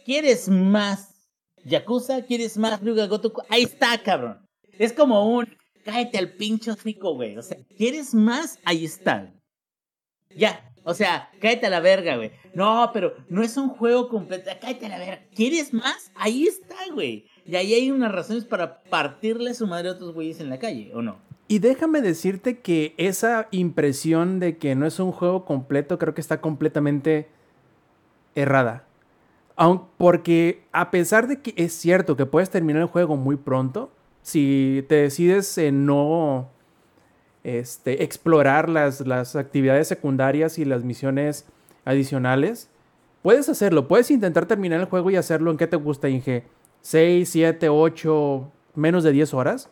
[0.04, 1.30] ¿Quieres más
[1.64, 2.26] Yakuza?
[2.26, 3.40] ¿Quieres más Ryuga Gotoku?
[3.48, 4.46] Ahí está, cabrón.
[4.78, 5.48] Es como un,
[5.82, 7.38] cállate al pinche hocico, güey.
[7.38, 8.58] O sea, ¿quieres más?
[8.66, 9.32] Ahí está.
[10.36, 12.32] Ya, o sea, cállate a la verga, güey.
[12.52, 14.50] No, pero no es un juego completo.
[14.60, 15.26] Cállate a la verga.
[15.34, 16.12] ¿Quieres más?
[16.16, 17.24] Ahí está, güey.
[17.46, 20.92] Y ahí hay unas razones para partirle su madre a otros güeyes en la calle,
[20.94, 21.16] ¿o no?
[21.46, 26.22] Y déjame decirte que esa impresión de que no es un juego completo creo que
[26.22, 27.28] está completamente
[28.34, 28.84] errada.
[29.56, 33.92] Aun- porque a pesar de que es cierto que puedes terminar el juego muy pronto,
[34.22, 36.48] si te decides no
[37.44, 41.44] este, explorar las, las actividades secundarias y las misiones
[41.84, 42.70] adicionales,
[43.22, 43.86] puedes hacerlo.
[43.86, 46.44] Puedes intentar terminar el juego y hacerlo en qué te gusta, Inge.
[46.84, 49.70] 6, 7, 8, menos de 10 horas.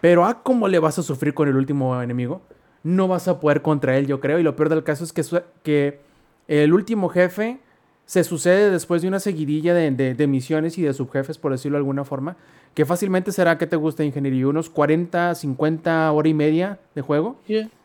[0.00, 2.40] Pero a cómo le vas a sufrir con el último enemigo.
[2.82, 4.38] No vas a poder contra él, yo creo.
[4.38, 5.22] Y lo peor del caso es que,
[5.62, 6.00] que
[6.48, 7.58] el último jefe
[8.06, 11.80] se sucede después de una seguidilla de, de- misiones y de subjefes, por decirlo de
[11.80, 12.36] alguna forma.
[12.72, 14.48] Que fácilmente será que te gusta ingeniería.
[14.48, 17.36] Unos 40, 50 hora y media de juego.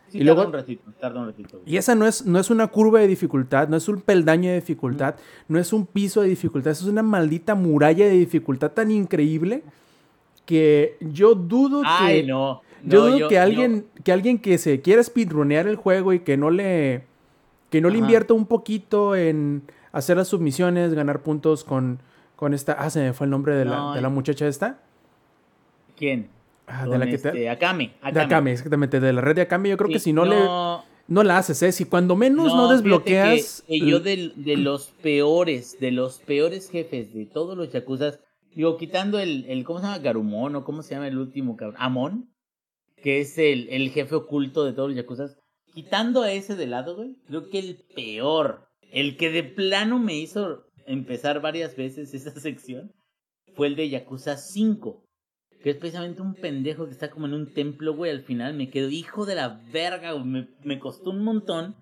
[0.09, 1.57] Sí Y tarda luego- un ratito, tarda un ratito.
[1.59, 1.73] güey.
[1.73, 4.55] Y esa no es, no es una curva de dificultad, no es un peldaño de
[4.55, 5.15] dificultad,
[5.47, 9.63] no es un piso de dificultad, es una maldita muralla de dificultad tan increíble
[10.45, 11.87] que yo dudo que...
[11.89, 12.61] Ay, no.
[12.83, 16.13] Yo no, dudo yo- que yo- alguien, que alguien que se quiera speedrunear el juego
[16.13, 17.03] y que no le,
[17.71, 21.99] que no le invierta un poquito en hacer las submisiones, ganar puntos con,
[22.35, 24.77] con esta, ah, se me fue el nombre de, la, No, de la muchacha esta,
[25.97, 26.27] ¿Quién?
[26.67, 27.93] Ah, de la que te- este, Akame.
[28.11, 30.35] de Akame, exactamente, de la red de Akame, yo creo que si no, le,
[31.07, 31.71] no la haces, ¿eh?
[31.71, 33.63] Si cuando menos no, desbloqueas...
[33.67, 38.19] que- que yo de, de los peores, de los peores jefes de todos los yakuzas,
[38.55, 39.99] digo, quitando el, el ¿cómo se llama?
[39.99, 41.77] Garumon, o ¿cómo se llama el último cabrón?
[41.79, 42.29] Amon,
[43.03, 45.37] que es el, el jefe oculto de todos los yakuzas.
[45.73, 50.15] Quitando a ese de lado, güey, creo que el peor, el que de plano me
[50.15, 52.91] hizo empezar varias veces esa sección,
[53.55, 55.04] fue el de Yakuza 5.
[55.65, 58.11] Que es precisamente un pendejo que está como en un templo, güey.
[58.11, 60.23] Al final me quedo hijo de la verga, güey.
[60.23, 61.75] Me, me costó un montón.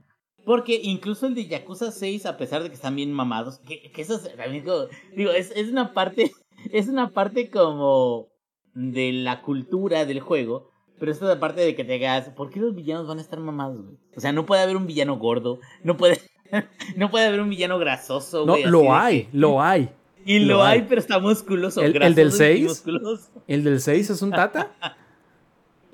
[0.46, 4.02] Porque incluso el de Yakuza 6, a pesar de que están bien mamados, que, que
[4.02, 4.30] eso es,
[4.63, 6.32] como- digo, es, es una parte,
[6.72, 8.30] es una parte como
[8.74, 10.69] de la cultura del juego.
[10.98, 13.38] Pero es la parte de que te hagas, ¿por qué los villanos van a estar
[13.41, 13.98] mamados, güey?
[14.15, 16.22] O sea, no puede haber un villano gordo, no puede,
[16.96, 18.63] no puede haber un villano grasoso, No, güey.
[18.63, 19.89] así lo hay, que- lo hay.
[20.25, 20.86] Y lo lo, hay, hay.
[20.88, 21.81] pero está musculoso.
[21.81, 22.63] ¿El- el del grasoso y seis?
[22.67, 23.43] musculoso.
[23.47, 24.71] ¿El del 6 es un tata?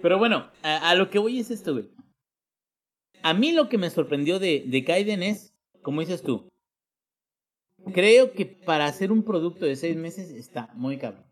[0.02, 1.90] Pero bueno, a, a lo que voy es esto, güey.
[3.22, 6.48] A mí lo que me sorprendió de, de Kaiden es, como dices tú,
[7.94, 11.26] creo que para hacer un producto de seis meses está muy cabrón.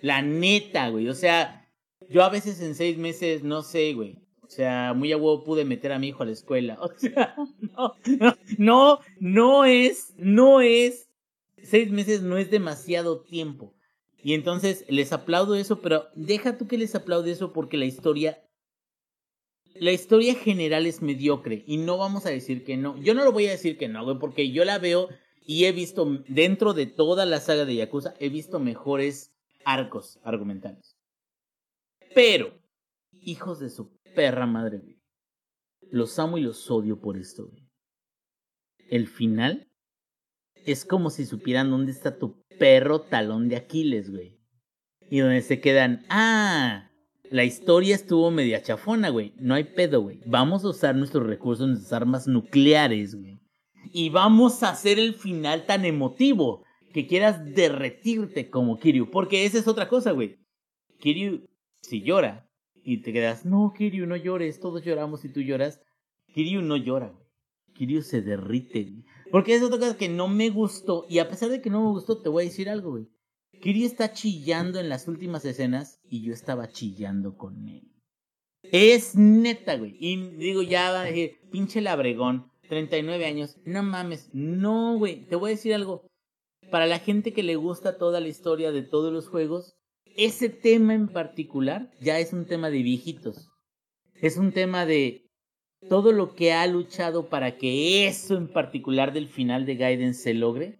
[0.00, 1.08] La neta, güey.
[1.08, 1.68] O sea,
[2.08, 4.16] yo a veces en seis meses, no sé, güey.
[4.42, 6.76] O sea, muy a huevo pude meter a mi hijo a la escuela.
[6.80, 7.94] O sea, no,
[8.58, 11.07] no, no es, no es,
[11.62, 13.74] seis meses no es demasiado tiempo.
[14.20, 18.44] Y entonces les aplaudo eso, pero deja tú que les aplaude eso porque la historia.
[19.74, 23.00] La historia general es mediocre y no vamos a decir que no.
[23.00, 25.08] Yo no lo voy a decir que no, güey, porque yo la veo
[25.46, 29.32] y he visto dentro de toda la saga de Yakuza, he visto mejores
[29.64, 30.98] arcos argumentales.
[32.14, 32.60] Pero,
[33.12, 35.00] hijos de su perra madre, güey.
[35.90, 37.66] Los amo y los odio por esto, güey.
[38.90, 39.67] El final
[40.72, 44.38] es como si supieran dónde está tu perro talón de Aquiles, güey.
[45.10, 46.90] Y donde se quedan, ah,
[47.30, 49.32] la historia estuvo media chafona, güey.
[49.38, 50.20] No hay pedo, güey.
[50.26, 53.40] Vamos a usar nuestros recursos, nuestras armas nucleares, güey.
[53.92, 59.10] Y vamos a hacer el final tan emotivo que quieras derretirte como Kiryu.
[59.10, 60.38] Porque esa es otra cosa, güey.
[61.00, 61.46] Kiryu,
[61.80, 62.50] si llora
[62.82, 65.80] y te quedas, no, Kiryu, no llores, todos lloramos y tú lloras.
[66.34, 67.26] Kiryu no llora, güey.
[67.74, 69.04] Kiryu se derrite, güey.
[69.30, 71.06] Porque es otra cosa que no me gustó.
[71.08, 73.08] Y a pesar de que no me gustó, te voy a decir algo, güey.
[73.60, 77.92] Kiryu está chillando en las últimas escenas y yo estaba chillando con él.
[78.62, 79.96] Es neta, güey.
[79.98, 83.56] Y digo, ya va a decir, pinche labregón, 39 años.
[83.64, 85.26] No mames, no, güey.
[85.26, 86.06] Te voy a decir algo.
[86.70, 90.94] Para la gente que le gusta toda la historia de todos los juegos, ese tema
[90.94, 93.48] en particular ya es un tema de viejitos.
[94.14, 95.27] Es un tema de
[95.88, 100.34] todo lo que ha luchado para que eso en particular del final de Gaiden se
[100.34, 100.78] logre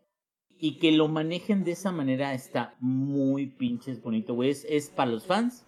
[0.59, 4.51] y que lo manejen de esa manera está muy pinches bonito, güey.
[4.51, 5.65] Es, para los fans.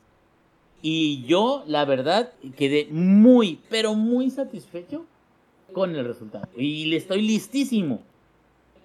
[0.83, 5.05] Y yo, la verdad, quedé muy, pero muy satisfecho
[5.73, 6.49] con el resultado.
[6.57, 8.03] Y le estoy listísimo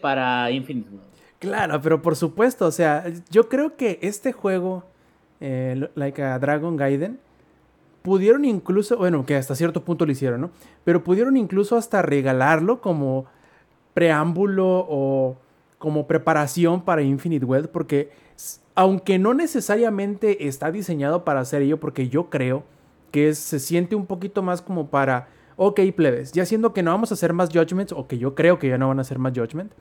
[0.02, 1.08] para Infinite World.
[1.40, 4.84] Claro, pero por supuesto, o sea, yo creo que este juego,
[5.40, 7.20] eh, like a Dragon Gaiden,
[8.06, 10.52] pudieron incluso, bueno, que hasta cierto punto lo hicieron, ¿no?
[10.84, 13.26] Pero pudieron incluso hasta regalarlo como
[13.96, 15.38] preámbulo o
[15.80, 18.12] como preparación para Infinite Wealth, porque
[18.76, 22.64] aunque no necesariamente está diseñado para hacer ello, porque yo creo
[23.10, 27.10] que se siente un poquito más como para, ok, plebes, ya siendo que no vamos
[27.10, 29.34] a hacer más Judgments, o que yo creo que ya no van a hacer más
[29.36, 29.72] Judgment,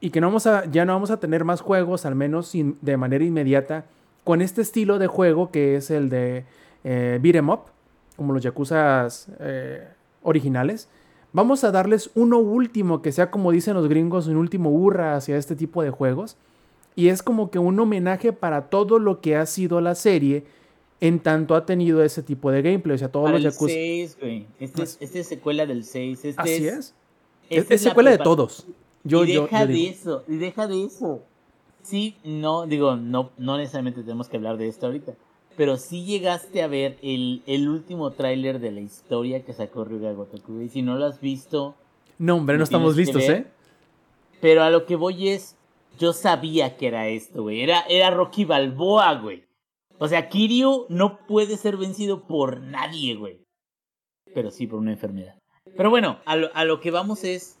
[0.00, 2.96] y que no vamos a, ya no vamos a tener más juegos, al menos de
[2.96, 3.84] manera inmediata,
[4.24, 6.46] con este estilo de juego que es el de
[6.88, 7.62] eh, beat em up,
[8.16, 9.08] como los Yakuza
[9.40, 9.88] eh,
[10.22, 10.88] originales.
[11.32, 15.36] Vamos a darles uno último, que sea como dicen los gringos, un último hurra hacia
[15.36, 16.36] este tipo de juegos.
[16.94, 20.44] Y es como que un homenaje para todo lo que ha sido la serie
[21.00, 22.94] en tanto ha tenido ese tipo de gameplay.
[22.94, 23.74] O sea, todos los Yakuza.
[23.74, 24.46] 6, güey.
[24.60, 26.24] Este, es, este es secuela del 6.
[26.24, 26.94] Este Así es.
[27.50, 28.64] Este es, secuela de todos.
[29.02, 31.20] Yo, y deja de eso, y deja de eso.
[31.82, 35.14] Sí, no, digo, no, no necesariamente tenemos que hablar de esto ahorita.
[35.56, 40.12] Pero sí llegaste a ver el, el último tráiler de la historia que sacó Ryuga
[40.12, 40.60] Gotoku.
[40.60, 41.74] Y si no lo has visto...
[42.18, 43.46] No, hombre, no estamos listos, ¿eh?
[44.40, 45.56] Pero a lo que voy es...
[45.98, 47.62] Yo sabía que era esto, güey.
[47.62, 49.44] Era, era Rocky Balboa, güey.
[49.98, 53.40] O sea, Kiryu no puede ser vencido por nadie, güey.
[54.34, 55.38] Pero sí por una enfermedad.
[55.74, 57.58] Pero bueno, a lo, a lo que vamos es...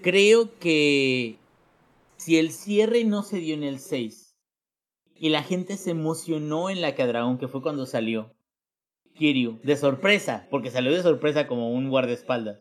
[0.00, 1.36] Creo que...
[2.16, 4.27] Si el cierre no se dio en el 6
[5.18, 8.34] y la gente se emocionó en la Dragon, que fue cuando salió
[9.14, 12.60] Kiryu, de sorpresa, porque salió de sorpresa como un guardaespaldas.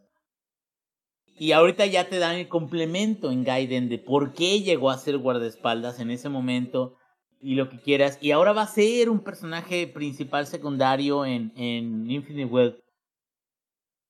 [1.39, 5.19] Y ahorita ya te dan el complemento en Gaiden de por qué llegó a ser
[5.19, 6.95] guardaespaldas en ese momento
[7.39, 8.17] y lo que quieras.
[8.21, 12.79] Y ahora va a ser un personaje principal secundario en, en Infinite Wealth.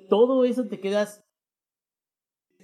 [0.10, 1.27] Todo eso te quedas.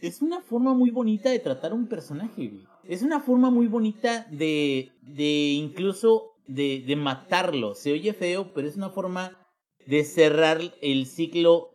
[0.03, 3.67] Es una forma muy bonita de tratar a un personaje, güey es una forma muy
[3.67, 7.75] bonita de, de incluso de, de matarlo.
[7.75, 9.37] Se oye feo, pero es una forma
[9.85, 11.71] de cerrar el ciclo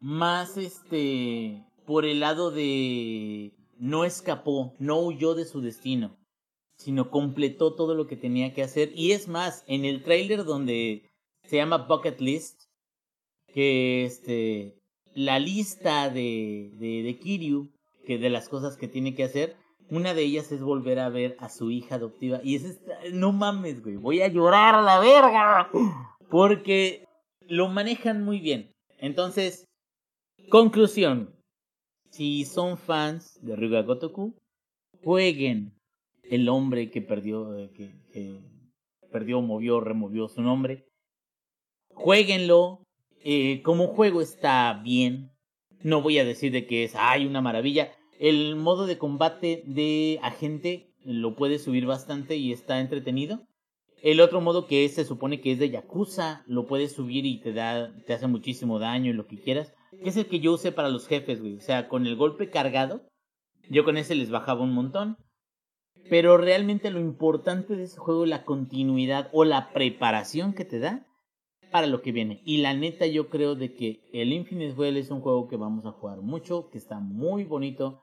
[0.00, 6.16] más este por el lado de no escapó, no huyó de su destino,
[6.76, 8.92] sino completó todo lo que tenía que hacer.
[8.94, 11.10] Y es más, en el trailer donde
[11.44, 12.62] se llama Bucket List,
[13.48, 14.79] que este
[15.14, 17.70] la lista de, de, Kiryu,
[18.06, 19.56] que de las cosas que tiene que hacer,
[19.90, 22.40] una de ellas es volver a ver a su hija adoptiva.
[22.42, 22.80] Y es
[23.12, 25.70] no mames, güey, voy a llorar a la verga.
[26.30, 27.04] Porque
[27.48, 28.72] lo manejan muy bien.
[28.98, 29.64] Entonces,
[30.48, 31.34] conclusión.
[32.10, 34.34] Si son fans de Ryuga Gotoku,
[35.02, 35.72] jueguen
[36.24, 38.40] el hombre que perdió, eh, que, que
[39.10, 40.86] perdió, movió, removió su nombre.
[41.94, 42.82] Jueguenlo.
[43.22, 45.30] Eh, como juego está bien.
[45.82, 47.92] No voy a decir de que es, ay, una maravilla.
[48.18, 53.46] El modo de combate de agente lo puedes subir bastante y está entretenido.
[54.02, 57.52] El otro modo que se supone que es de Yakuza, lo puedes subir y te
[57.52, 59.74] da, te hace muchísimo daño y lo que quieras.
[60.02, 61.40] Que es el que yo usé para los jefes.
[61.40, 63.02] O sea, con el golpe cargado,
[63.68, 65.18] yo con ese les bajaba un montón.
[66.08, 70.78] Pero realmente lo importante de ese juego es la continuidad o la preparación que te
[70.78, 71.06] da
[71.70, 72.40] para lo que viene.
[72.44, 75.86] Y la neta yo creo de que el Infinite Well es un juego que vamos
[75.86, 78.00] a jugar mucho, que está muy bonito,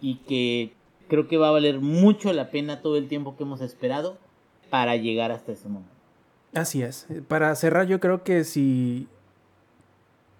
[0.00, 0.72] y que
[1.08, 4.18] creo que va a valer mucho la pena todo el tiempo que hemos esperado
[4.70, 5.92] para llegar hasta ese momento.
[6.54, 7.06] Así es.
[7.28, 9.08] Para cerrar, yo creo que si,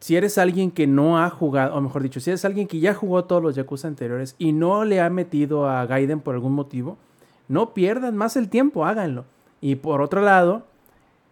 [0.01, 2.95] si eres alguien que no ha jugado, o mejor dicho, si eres alguien que ya
[2.95, 6.97] jugó todos los Yakuza anteriores y no le ha metido a Gaiden por algún motivo,
[7.49, 9.25] no pierdan más el tiempo, háganlo.
[9.61, 10.65] Y por otro lado,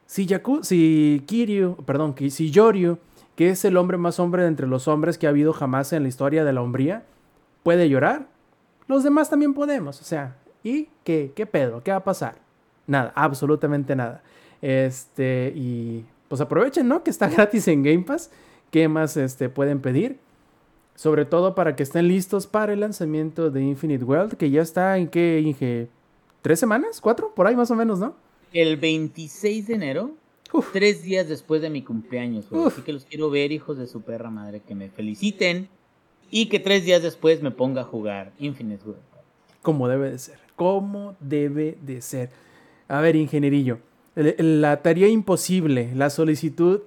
[0.08, 2.96] si, Yaku, si Kiryu, perdón, si Yoryu,
[3.36, 6.02] que es el hombre más hombre de entre los hombres que ha habido jamás en
[6.02, 7.04] la historia de la hombría,
[7.62, 8.26] puede llorar,
[8.86, 10.00] los demás también podemos.
[10.00, 11.32] O sea, ¿y qué?
[11.36, 11.82] ¿Qué pedo?
[11.84, 12.36] ¿Qué va a pasar?
[12.86, 14.22] Nada, absolutamente nada.
[14.62, 17.02] Este, y pues aprovechen, ¿no?
[17.02, 18.30] Que está gratis en Game Pass.
[18.70, 20.18] ¿Qué más este, pueden pedir?
[20.94, 24.96] Sobre todo para que estén listos para el lanzamiento de Infinite World, que ya está
[24.96, 25.90] en qué, Inge,
[26.40, 27.02] ¿tres semanas?
[27.02, 27.34] ¿Cuatro?
[27.34, 28.14] Por ahí más o menos, ¿no?
[28.52, 30.10] El 26 de enero,
[30.72, 34.30] tres días después de mi cumpleaños, Así que los quiero ver, hijos de su perra
[34.30, 35.68] madre, que me feliciten
[36.30, 39.02] y que tres días después me ponga a jugar Infinite World.
[39.62, 40.38] Como debe de ser.
[40.56, 42.30] como debe de ser.
[42.88, 43.80] A ver, ingenierillo,
[44.14, 46.80] la tarea imposible, la solicitud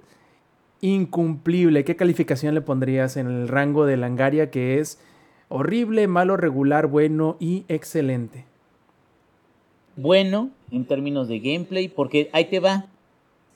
[0.81, 4.99] incumplible, ¿qué calificación le pondrías en el rango de Langaria que es
[5.47, 8.45] horrible, malo, regular, bueno y excelente?
[9.95, 12.85] Bueno en términos de gameplay, porque ahí te va.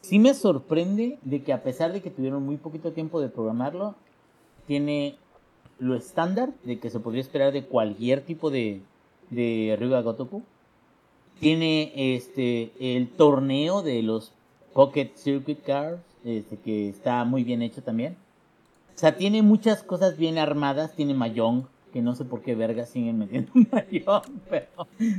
[0.02, 3.96] Sí me sorprende de que a pesar de que tuvieron muy poquito tiempo de programarlo,
[4.68, 5.16] tiene
[5.80, 8.82] lo estándar de que se podría esperar de cualquier tipo de,
[9.30, 10.44] de Ryuga Gotoku.
[11.40, 14.32] Tiene este el torneo de los
[14.74, 18.16] Pocket Circuit Cars, este, que está muy bien hecho también.
[18.96, 20.96] O sea, tiene muchas cosas bien armadas.
[20.96, 21.66] Tiene Mahjong,
[21.96, 24.68] que no sé por qué verga siguen metiendo Mahjong, pero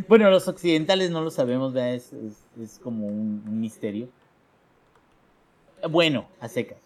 [0.08, 1.74] bueno, los occidentales no lo sabemos.
[1.74, 4.10] Es, es, como un, misterio.
[5.88, 6.76] Bueno, a secas.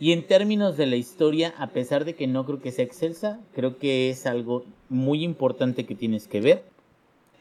[0.00, 3.40] Y en términos de la historia, a pesar de que no creo que sea excelsa,
[3.52, 6.64] creo que es algo muy importante que tienes que ver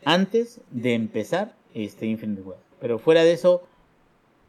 [0.03, 2.61] antes de empezar este Infinite World.
[2.82, 3.64] Pero fuera de eso,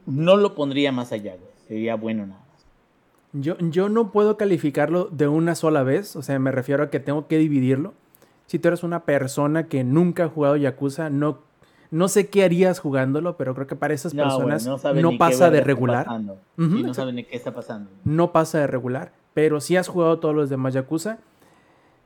[0.05, 1.53] no lo pondría más allá, güey.
[1.69, 2.44] Sería bueno nada.
[3.37, 7.01] Yo, yo no puedo calificarlo de una sola vez, o sea, me refiero a que
[7.01, 7.93] tengo que dividirlo.
[8.47, 11.39] Si tú eres una persona que nunca ha jugado Yakuza, no,
[11.91, 14.79] no sé qué harías jugándolo, pero creo que para esas No, personas no,
[15.19, 16.05] pasa de regular.
[16.05, 16.35] pasando.
[16.57, 16.95] Ujú, Sí, no exacto.
[16.95, 17.91] saben ni qué está pasando.
[18.05, 21.19] No pasa de regular, pero si has jugado todos los demás Yakuza,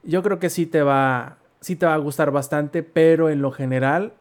[0.03, 3.51] yo creo que sí te va, sí te va a gustar bastante, pero en lo
[3.51, 4.15] general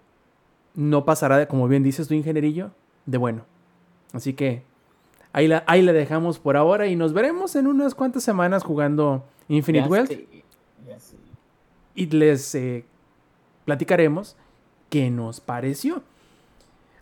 [0.76, 2.72] no pasará de, como bien dices tu ingenierillo,
[3.06, 3.44] de bueno.
[4.12, 4.64] Así que
[5.38, 9.24] ahí la, ahí la dejamos por ahora y nos veremos en unas cuantas semanas jugando
[9.48, 10.12] Infinite Wealth
[11.94, 12.86] y les eh,
[13.66, 14.36] platicaremos
[14.90, 16.02] qué nos pareció.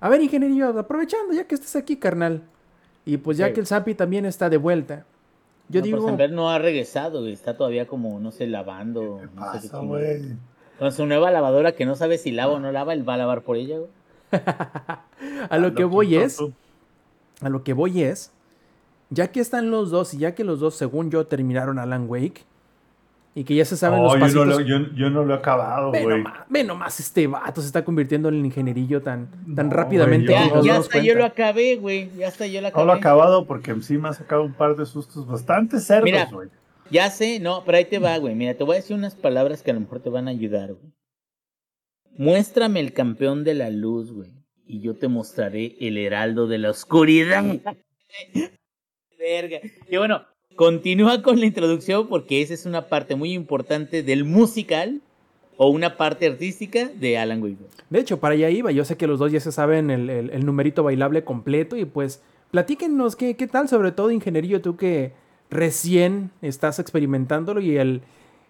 [0.01, 2.43] A ver, ingenierillo, aprovechando ya que estás aquí, carnal,
[3.05, 3.53] y pues ya Sí.
[3.53, 5.05] que el Zampi también está de vuelta.
[5.69, 6.15] Yo no, digo...
[6.17, 7.25] Pues no ha regresado.
[7.27, 9.19] Está todavía como, no sé, lavando.
[9.21, 9.85] ¿Qué no sé qué pasa, chingada.
[9.85, 10.21] güey?
[10.77, 13.17] Con su nueva lavadora que no sabe si lava o no lava, él va a
[13.17, 13.89] lavar por ella, güey.
[15.49, 16.51] a lo que voy es, tú.
[17.45, 18.31] A lo que voy es,
[19.09, 22.43] ya que están los dos y ya que los dos, según yo, terminaron Alan Wake
[23.37, 24.45] y que ya se saben No, los yo, pasitos.
[24.47, 26.23] no lo, yo, yo no lo he acabado, güey.
[26.49, 30.31] ve nomás, este vato se está convirtiendo en el ingenierillo tan, tan No, rápidamente que
[30.33, 32.09] Ya, no ya hasta yo lo acabé, güey.
[32.17, 32.85] Ya hasta yo lo No acabé.
[32.87, 36.49] lo he acabado porque sí me ha sacado un par de sustos bastante cerdos, güey.
[36.91, 38.35] Ya sé, no, pero ahí te va, güey.
[38.35, 40.73] Mira, te voy a decir unas palabras que a lo mejor te van a ayudar,
[40.73, 40.93] güey.
[42.17, 44.31] Muéstrame el campeón de la luz, güey.
[44.67, 47.43] Y yo te mostraré el heraldo de la oscuridad.
[49.19, 49.59] Verga.
[49.89, 50.23] Y bueno,
[50.55, 55.01] continúa con la introducción porque esa es una parte muy importante del musical
[55.57, 57.57] o una parte artística de Alan Wake.
[57.89, 58.71] De hecho, para allá iba.
[58.71, 61.85] Yo sé que los dos ya se saben el, el- el numerito bailable completo y
[61.85, 65.13] pues platíquenos qué, qué tal, sobre todo ingenierillo, tú que
[65.49, 68.01] recién estás experimentándolo y el,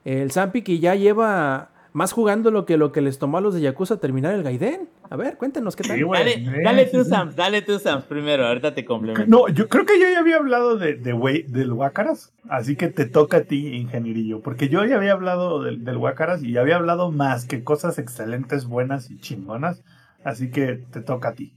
[0.03, 3.61] el Zampi que ya lleva más jugándolo que lo que les tomó a los de
[3.61, 4.89] Yakuza terminar el Gaiden.
[5.09, 5.97] A ver, cuéntanos qué tal.
[5.97, 6.03] Sí.
[6.11, 7.05] Dale, dale tú.
[7.05, 8.45] Sams, dale tú, Sams, primero.
[8.45, 9.25] Ahorita te complemento.
[9.29, 12.89] No, yo creo que yo ya había hablado de, de güey- del Huácaras, así que
[12.89, 16.61] te toca a ti, ingenierillo, porque yo ya había hablado del, del Huácaras y ya
[16.61, 19.81] había hablado más que cosas excelentes, buenas y chingonas,
[20.25, 21.53] así que te toca a ti.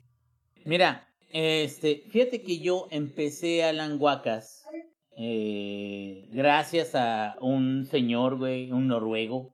[0.64, 4.64] Mira, este, fíjate que yo empecé Alan Huacas
[5.20, 9.52] eh, gracias a un señor, güey, un noruego,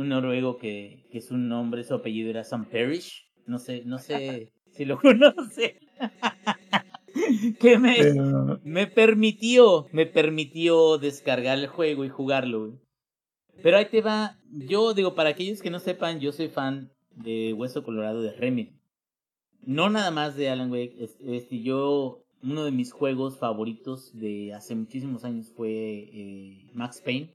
[0.00, 4.52] un noruego que, que su nombre, su apellido era Sam Parrish, no sé, no sé
[4.72, 5.78] si lo conoce,
[7.60, 12.78] que me, Pero, me permitió, me permitió descargar el juego y jugarlo, güey.
[13.62, 17.52] Pero ahí te va, yo digo, para aquellos que no sepan, yo soy fan de
[17.52, 18.72] Hueso Colorado de Remedy.
[19.62, 24.54] No nada más de Alan Wake, es- este, yo, uno de mis juegos favoritos de
[24.54, 27.34] hace muchísimos años fue eh, Max Payne.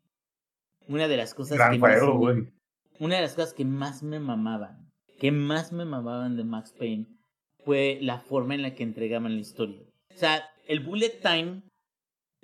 [0.88, 2.51] Una de las cosas gran que juego, me-.
[2.99, 7.07] Una de las cosas que más me mamaban, que más me mamaban de Max Payne,
[7.63, 9.81] fue la forma en la que entregaban la historia.
[10.13, 11.63] O sea, el bullet time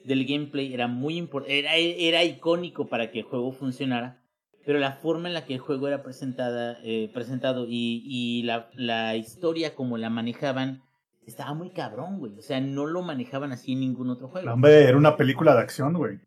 [0.04, 4.24] del gameplay era muy importante, era, era icónico para que el juego funcionara,
[4.66, 8.70] pero la forma en la que el juego era presentada, eh, presentado y, y la,
[8.74, 10.82] la historia como la manejaban,
[11.26, 12.38] estaba muy cabrón, güey.
[12.38, 14.52] O sea, no lo manejaban así en ningún otro juego.
[14.52, 16.20] Hombre, era una película de acción, güey.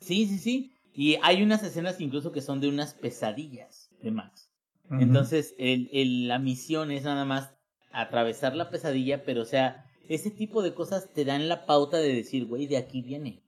[0.00, 0.71] Sí, sí, sí.
[0.94, 4.50] Y hay unas escenas incluso que son de unas pesadillas de Max.
[4.90, 7.54] Entonces, el, el- la misión es nada más
[7.92, 12.12] atravesar la pesadilla, pero o sea, ese tipo de cosas te dan la pauta de
[12.14, 13.42] decir, güey, de aquí viene.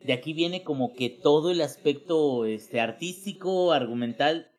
[0.00, 4.50] De aquí viene como que todo el aspecto este, artístico, argumental,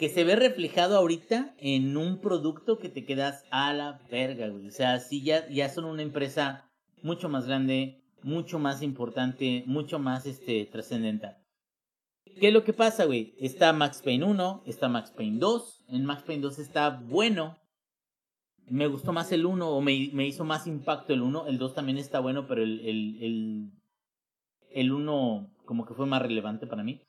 [0.00, 4.66] que se ve reflejado ahorita en un producto que te quedas a la verga, güey.
[4.66, 6.68] O sea, sí, ya, ya son una empresa
[7.02, 11.36] mucho más grande, mucho más importante, mucho más este, trascendental.
[12.40, 13.34] ¿Qué es lo que pasa, güey?
[13.38, 15.84] Está Max Payne 1, está Max Payne 2.
[15.88, 17.58] En Max Payne 2 está bueno.
[18.66, 21.46] Me gustó más el 1 o me, me hizo más impacto el 1.
[21.46, 23.72] El 2 también está bueno, pero el, el, el,
[24.70, 27.02] el 1 como que fue más relevante para mí.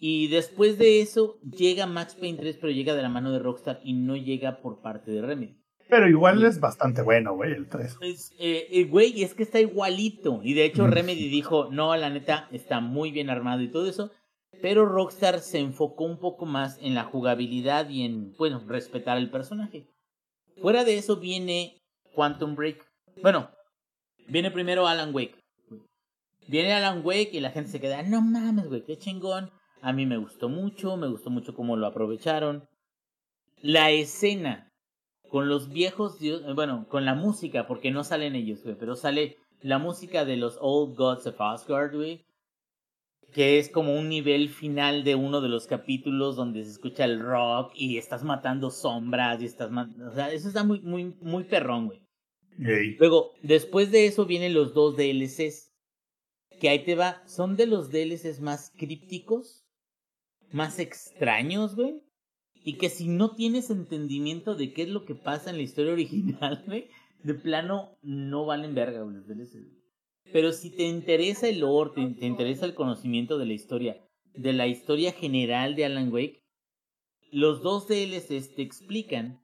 [0.00, 3.80] Y después de eso llega Max Payne 3, pero llega de la mano de Rockstar
[3.82, 5.58] y no llega por parte de Remedy.
[5.88, 7.96] Pero igual es bastante bueno, güey, el 3.
[8.02, 10.40] Es, eh, eh, güey, es que está igualito.
[10.42, 10.90] Y de hecho Mm.
[10.90, 14.10] Remedy dijo, no, la neta, está muy bien armado y todo eso.
[14.60, 19.30] Pero Rockstar se enfocó un poco más en la jugabilidad y en, bueno, respetar al
[19.30, 19.88] personaje.
[20.60, 21.80] Fuera de eso viene
[22.14, 22.84] Quantum Break.
[23.22, 23.50] Bueno,
[24.26, 25.38] viene primero Alan Wake.
[26.48, 29.50] Viene Alan Wake y la gente se queda, no mames, güey, qué chingón.
[29.80, 32.68] A mí me gustó mucho, me gustó mucho cómo lo aprovecharon.
[33.60, 34.67] La escena
[35.28, 38.96] con los viejos, dios- eh, bueno, con la música, porque no salen ellos, güey, pero
[38.96, 42.24] sale la música de los Old Gods of Asgard, güey,
[43.34, 47.20] que es como un nivel final de uno de los capítulos donde se escucha el
[47.20, 51.44] rock y estás matando sombras y estás, ma- o sea, eso está muy, muy, muy
[51.44, 52.00] perrón, güey.
[52.58, 52.96] Ey.
[52.98, 55.66] Luego, después de eso vienen los dos DLCs.
[56.60, 57.22] Que ahí te va.
[57.24, 59.64] Son de los DLCs más crípticos.
[60.50, 62.02] Más extraños, güey.
[62.68, 65.94] Y que si no tienes entendimiento de qué es lo que pasa en la historia
[65.94, 66.90] original, güey.
[67.22, 69.72] De plano, no valen verga, güey, los DLCs.
[70.34, 73.96] Pero si te interesa el lore, te, te interesa el conocimiento de la historia.
[74.34, 76.44] De la historia general de Alan Wake.
[77.32, 79.40] Los dos DLCs te explican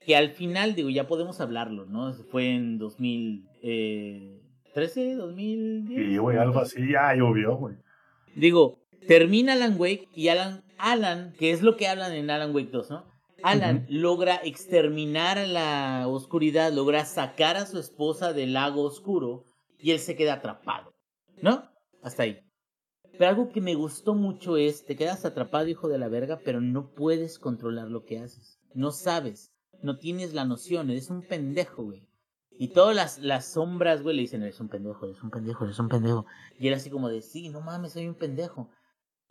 [0.00, 2.14] que al final, digo, ya podemos hablarlo, ¿no?
[2.30, 6.08] Fue en 2013, 2010.
[6.08, 7.74] Y, güey, algo así, ya llovió, güey.
[8.34, 12.70] Digo, termina Alan Wake y Alan, Alan, que es lo que hablan en Alan Wake
[12.70, 13.04] 2, ¿no?
[13.42, 19.44] Alan logra exterminar a la oscuridad, logra sacar a su esposa del lago oscuro
[19.78, 20.92] y él se queda atrapado,
[21.40, 21.70] ¿no?
[22.02, 22.40] Hasta ahí.
[23.12, 26.60] Pero algo que me gustó mucho es, te quedas atrapado, hijo de la verga, pero
[26.60, 28.58] no puedes controlar lo que haces.
[28.74, 29.52] No sabes,
[29.82, 32.06] no tienes la noción, eres un pendejo, güey.
[32.50, 35.78] Y todas las, las sombras, güey, le dicen, eres un pendejo, eres un pendejo, eres
[35.78, 36.26] un pendejo.
[36.58, 38.70] Y él así como de, sí, no mames, soy un pendejo.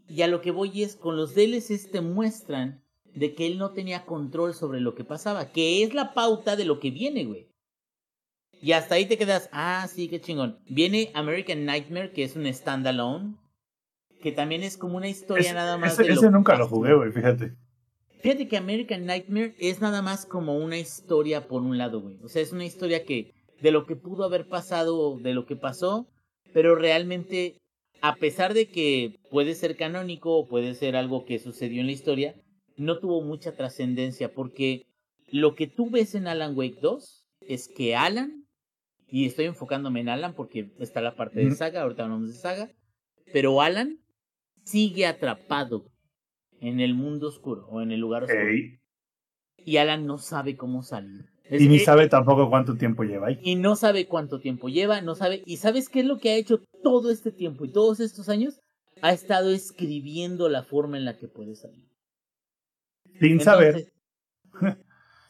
[0.09, 2.83] Y a lo que voy es, con los DLCs te muestran
[3.13, 6.65] de que él no tenía control sobre lo que pasaba, que es la pauta de
[6.65, 7.49] lo que viene, güey.
[8.61, 10.59] Y hasta ahí te quedas, ah, sí, qué chingón.
[10.67, 13.35] Viene American Nightmare, que es un standalone,
[14.21, 16.67] que también es como una historia nada más ese, de lo ese que nunca lo
[16.67, 17.55] jugué, güey, fíjate.
[18.21, 22.19] Fíjate que American Nightmare es nada más como una historia por un lado, güey.
[22.21, 25.55] O sea, es una historia que de lo que pudo haber pasado, de lo que
[25.55, 26.09] pasó,
[26.53, 27.57] pero realmente,
[28.01, 31.93] a pesar de que puede ser canónico o puede ser algo que sucedió en la
[31.93, 32.35] historia,
[32.77, 34.87] no tuvo mucha trascendencia porque
[35.31, 38.45] lo que tú ves en Alan Wake 2 es que Alan,
[39.07, 42.71] y estoy enfocándome en Alan porque está la parte de saga, ahorita hablamos de saga,
[43.33, 43.99] pero Alan
[44.63, 45.85] sigue atrapado
[46.61, 48.41] en el mundo oscuro o en el lugar oscuro.
[49.57, 51.25] Y Alan no sabe cómo salir.
[51.49, 53.39] Es- Y ni sabe tampoco cuánto tiempo lleva ahí.
[53.43, 55.41] y no sabe cuánto tiempo lleva, no sabe.
[55.45, 58.59] ¿Y sabes qué es lo que ha hecho todo este tiempo y todos estos años?
[59.01, 61.87] Ha estado escribiendo la forma en la que puede salir.
[63.19, 63.91] Sin saber,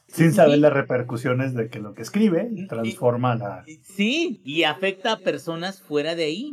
[0.08, 0.60] sin saber sí.
[0.60, 3.64] las repercusiones de que lo que escribe Y- transforma la.
[3.82, 6.50] Sí, y afecta a personas fuera de ahí.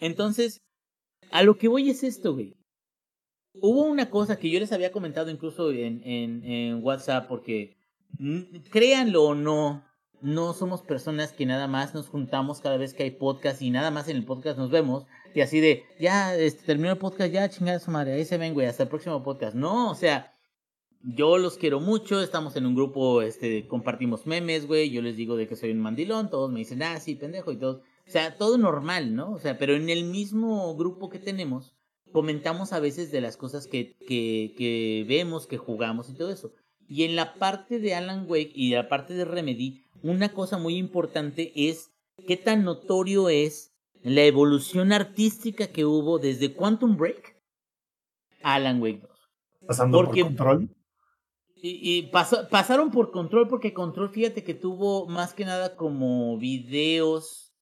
[0.00, 0.58] Entonces,
[1.30, 2.54] a lo que voy es esto, güey.
[3.60, 7.76] Hubo una cosa que yo les había comentado incluso en, en, en WhatsApp, porque
[8.70, 9.84] créanlo o no,
[10.20, 13.90] no somos personas que nada más nos juntamos cada vez que hay podcast y nada
[13.90, 17.48] más en el podcast nos vemos y así de, ya, este, terminó el podcast, ya,
[17.48, 19.54] chingada su madre, ahí se ven, güey, hasta el próximo podcast.
[19.54, 20.34] No, o sea,
[21.02, 25.36] yo los quiero mucho, estamos en un grupo, este, compartimos memes, güey, yo les digo
[25.36, 28.36] de que soy un mandilón, todos me dicen, ah, sí, pendejo, y todos, o sea,
[28.36, 29.32] todo normal, ¿no?
[29.32, 31.76] O sea, pero en el mismo grupo que tenemos,
[32.12, 36.52] comentamos a veces de las cosas que, que, que vemos, que jugamos y todo eso.
[36.88, 40.76] Y en la parte de Alan Wake y la parte de Remedy, una cosa muy
[40.76, 41.90] importante es
[42.26, 47.36] qué tan notorio es la evolución artística que hubo desde Quantum Break
[48.42, 49.10] a Alan Wake 2.
[49.66, 50.74] Pasando Porque- por control.
[51.60, 56.38] Y, y pasó- pasaron por Control porque Control, fíjate que tuvo más que nada como
[56.38, 57.52] videos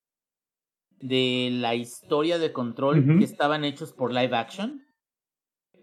[1.00, 4.85] de la historia de Control que estaban hechos por live action,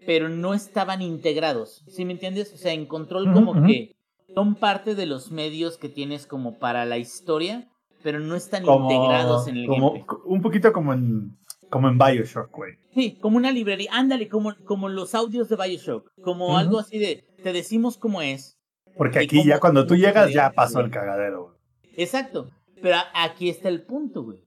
[0.06, 1.84] pero no estaban integrados.
[1.88, 2.52] ¿Sí me entiendes?
[2.52, 3.96] O sea, en Control como que
[4.34, 7.68] son parte de los medios que tienes como para la historia,
[8.02, 10.18] pero no están Como, integrados en el como gameplay.
[10.24, 11.36] un poquito como en
[11.70, 12.74] como en Bioshock, güey.
[12.94, 13.90] Sí, como una librería.
[13.92, 16.08] Ándale, como, como los audios de Bioshock.
[16.22, 18.56] Como algo así de, te decimos cómo es,
[18.96, 21.56] Porque ¿Y aquí ya cuando tú llegas ya pasó el cagadero, güey.
[21.96, 22.48] Exacto.
[22.80, 24.38] Pero aquí está el punto, güey.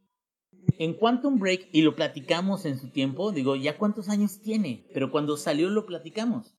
[0.78, 5.12] En Quantum Break, y lo platicamos en su tiempo, digo, ya cuántos años tiene, pero
[5.12, 6.56] cuando salió lo platicamos.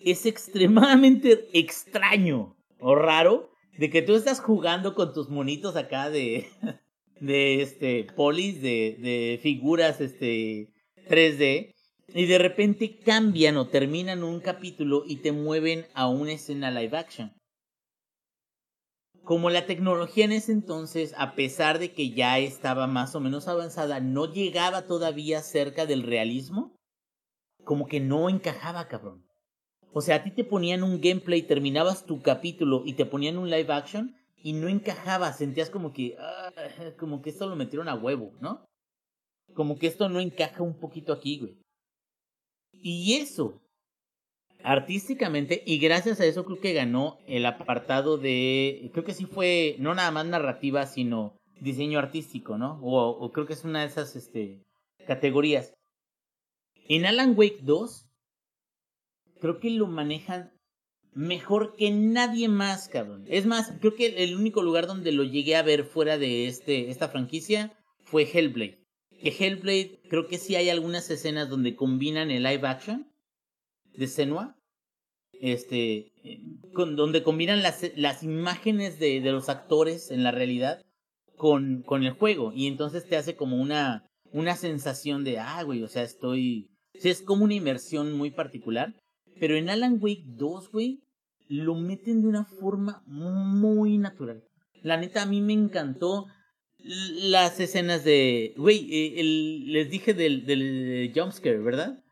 [0.00, 6.48] Es extremadamente extraño o raro de que tú estás jugando con tus monitos acá de,
[7.20, 10.72] de este, polis, de, de figuras este,
[11.08, 11.74] 3D,
[12.14, 16.96] y de repente cambian o terminan un capítulo y te mueven a una escena live
[16.96, 17.32] action.
[19.24, 23.48] Como la tecnología en ese entonces, a pesar de que ya estaba más o menos
[23.48, 26.74] avanzada, no llegaba todavía cerca del realismo,
[27.64, 29.24] como que no encajaba, cabrón.
[29.92, 33.50] O sea, a ti te ponían un gameplay, terminabas tu capítulo y te ponían un
[33.50, 36.52] live action y no encajaba, sentías como que, ah,
[36.98, 38.64] como que esto lo metieron a huevo, ¿no?
[39.54, 41.58] Como que esto no encaja un poquito aquí, güey.
[42.72, 43.60] Y eso,
[44.62, 49.76] artísticamente, y gracias a eso creo que ganó el apartado de, creo que sí fue,
[49.78, 52.80] no nada más narrativa, sino diseño artístico, ¿no?
[52.82, 54.62] O, creo que es una de esas este,
[55.06, 55.74] categorías.
[56.88, 58.08] En Alan Wake 2,
[59.40, 60.52] creo que lo manejan
[61.12, 63.24] mejor que nadie más, cabrón.
[63.28, 66.90] Es más, creo que el único lugar donde lo llegué a ver fuera de este,
[66.90, 68.82] esta franquicia fue Hellblade.
[69.20, 73.09] Que Hellblade, creo que sí hay algunas escenas donde combinan el live action
[73.96, 74.56] de Senua.
[75.32, 76.12] Este,
[76.74, 80.82] con, donde combinan las, las imágenes de, de, los actores en la realidad
[81.36, 82.52] con, con el juego.
[82.52, 86.68] Y entonces te hace como una, una sensación de, ah, güey, o sea, estoy...
[86.92, 88.94] Es como una inmersión muy particular.
[89.38, 91.00] Pero en Alan Wake 2, güey,
[91.48, 94.44] lo meten de una forma muy natural.
[94.82, 96.26] La neta, a mí me encantó
[96.78, 98.54] las escenas de.
[98.56, 99.22] Güey, eh,
[99.66, 102.02] les dije del, del jumpscare, ¿verdad?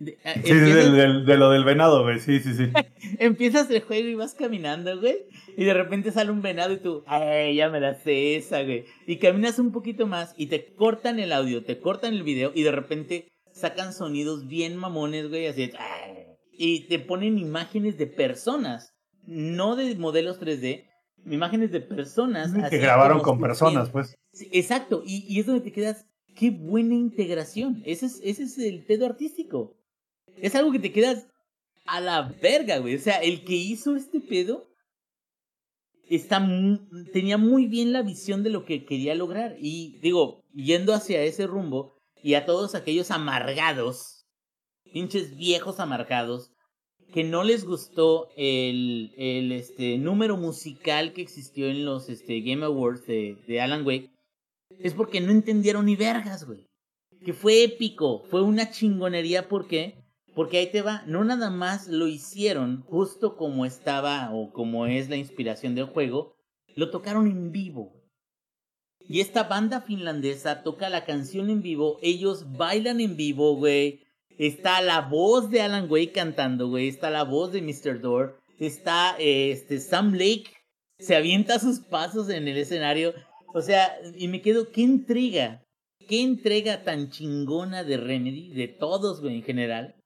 [0.00, 1.26] De, uh, sí, empiezas...
[1.26, 2.18] de lo del venado, güey.
[2.20, 2.70] Sí, sí, sí.
[3.18, 5.26] empiezas el juego y vas caminando, güey.
[5.58, 8.86] Y de repente sale un venado y tú, ay, ya me la sé esa, güey.
[9.06, 12.62] Y caminas un poquito más y te cortan el audio, te cortan el video y
[12.62, 15.70] de repente sacan sonidos bien mamones, güey, así.
[16.52, 18.94] Y te ponen imágenes de personas,
[19.26, 20.86] no de modelos 3D,
[21.26, 22.52] imágenes de personas.
[22.70, 24.16] Que grabaron con personas, pues.
[24.50, 27.82] exacto, y, y, es donde te quedas, qué buena integración.
[27.84, 29.76] Ese es, ese es el pedo artístico.
[30.36, 31.26] Es algo que te quedas
[31.86, 32.94] a la verga, güey.
[32.94, 34.68] O sea, el que hizo este pedo
[36.08, 36.46] está
[37.12, 39.56] tenía muy bien la visión de lo que quería lograr.
[39.60, 44.26] Y digo, yendo hacia ese rumbo, y a todos aquellos amargados,
[44.92, 46.52] pinches viejos amargados,
[47.12, 52.64] que no les gustó el, el este, número musical que existió en los este, Game
[52.64, 54.10] Awards de, de Alan Wake,
[54.78, 56.66] es porque no entendieron ni vergas, güey.
[57.24, 59.99] Que fue épico, fue una chingonería, ¿por qué?
[60.34, 65.08] Porque ahí te va, no nada más lo hicieron justo como estaba o como es
[65.08, 66.36] la inspiración del juego,
[66.76, 67.92] lo tocaron en vivo.
[69.00, 74.04] Y esta banda finlandesa toca la canción en vivo, ellos bailan en vivo, güey.
[74.38, 76.88] Está la voz de Alan Wake cantando, güey.
[76.88, 78.00] Está la voz de Mr.
[78.00, 78.40] Door.
[78.58, 80.44] Está este Sam Lake.
[80.98, 83.12] Se avienta sus pasos en el escenario.
[83.52, 85.62] O sea, y me quedo, qué intriga.
[86.08, 89.99] Qué entrega tan chingona de Remedy, de todos, güey, en general.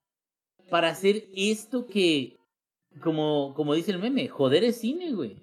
[0.71, 2.37] Para hacer esto que,
[3.01, 5.43] como, como dice el meme, joder es cine, güey.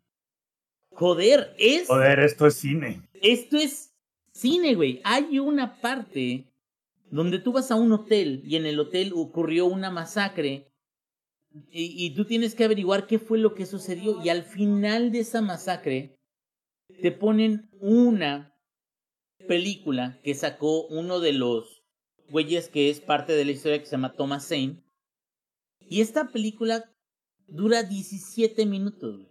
[0.91, 1.87] Joder, es.
[1.87, 3.01] Joder, esto es cine.
[3.21, 3.93] Esto es
[4.33, 5.01] cine, güey.
[5.03, 6.45] Hay una parte
[7.09, 10.67] donde tú vas a un hotel y en el hotel ocurrió una masacre
[11.69, 15.19] y, y, tú tienes que averiguar qué fue lo que sucedió y al final de
[15.19, 16.15] esa masacre
[17.01, 18.55] te ponen una
[19.49, 21.83] película que sacó uno de los
[22.29, 24.81] güeyes que es parte de la historia que se llama Thomas Zane
[25.91, 26.85] y esta película
[27.47, 29.17] dura 17 minutos.
[29.17, 29.27] Güey.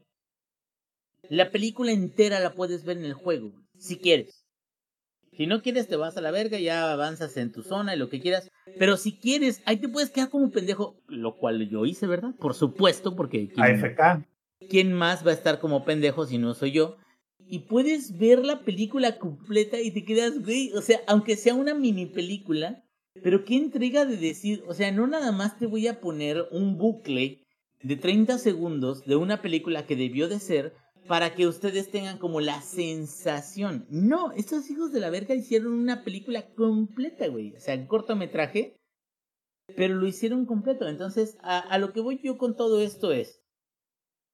[1.30, 4.44] La película entera la puedes ver en el juego, si quieres.
[5.32, 8.10] Si no quieres, te vas a la verga, ya avanzas en tu zona y lo
[8.10, 8.50] que quieras.
[8.78, 12.34] Pero si quieres, ahí te puedes quedar como un pendejo, lo cual yo hice, ¿verdad?
[12.38, 13.48] Por supuesto, porque...
[13.48, 14.28] ¿quién, AFK.
[14.68, 16.98] ¿Quién más va a estar como pendejo si no soy yo?
[17.38, 21.72] Y puedes ver la película completa y te quedas, güey, o sea, aunque sea una
[21.72, 22.84] mini película,
[23.22, 26.78] pero qué entrega de decir, o sea, no nada más te voy a poner un
[26.78, 27.44] bucle
[27.82, 30.74] de 30 segundos de una película que debió de ser
[31.06, 33.86] para que ustedes tengan como la sensación.
[33.90, 37.54] No, estos hijos de la verga hicieron una película completa, güey.
[37.54, 38.76] O sea, en cortometraje,
[39.76, 40.86] pero lo hicieron completo.
[40.88, 43.40] Entonces, a, a, lo que voy yo con todo esto es,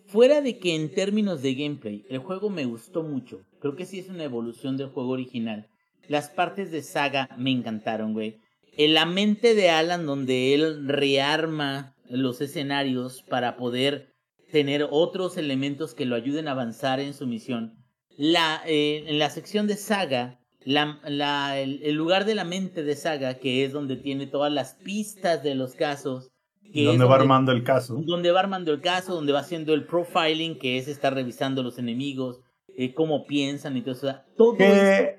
[0.06, 3.42] fuera de que en términos de gameplay, el juego me gustó mucho.
[3.60, 5.68] Creo que sí es una evolución del juego original.
[6.08, 8.40] Las partes de saga me encantaron, güey.
[8.76, 14.12] En la mente de Alan, donde él rearma los escenarios para poder
[14.52, 17.74] tener otros elementos que lo ayuden a avanzar en su misión.
[18.16, 22.82] La, eh, en la sección de saga, la, la- el, el lugar de la mente
[22.82, 26.30] de Saga, que es donde tiene todas las pistas de los casos.
[26.72, 28.00] Que Donde va armando el caso.
[28.04, 31.78] donde va armando el caso, donde va haciendo el profiling, que es estar revisando los
[31.78, 32.40] enemigos,
[32.76, 34.14] eh, cómo piensan y todo eso.
[34.36, 34.56] Todo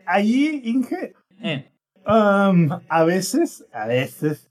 [0.06, 1.72] allí, Inge, eh,
[2.08, 4.50] um, a veces, a veces,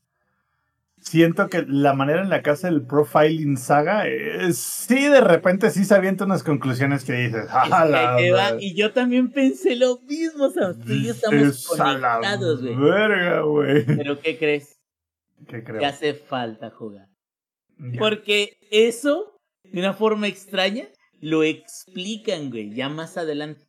[1.01, 5.71] siento que la manera en la que hace el profiling saga, eh, sí, de repente
[5.71, 8.93] sí se avienta unas conclusiones que dices, es "A la que va- ver- y yo
[8.93, 10.79] también pensé lo mismo, Sam.
[10.81, 12.75] Tú y yo estamos dices, "A la conectados, güey.
[12.77, 13.85] Verga, güey.
[13.87, 14.79] Pero ¿qué crees?
[15.47, 15.87] ¿Qué Que creo?
[15.87, 17.07] hace falta jugar.
[17.79, 17.99] Ya.
[17.99, 20.89] Porque eso, de una forma extraña,
[21.21, 23.66] lo explican, güey, ya más adelante.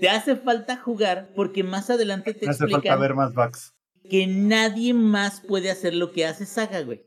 [0.00, 3.72] Te hace falta jugar porque más adelante te Me hace falta ver más backs.
[4.10, 7.02] que nadie más puede hacer lo que hace Saga, güey.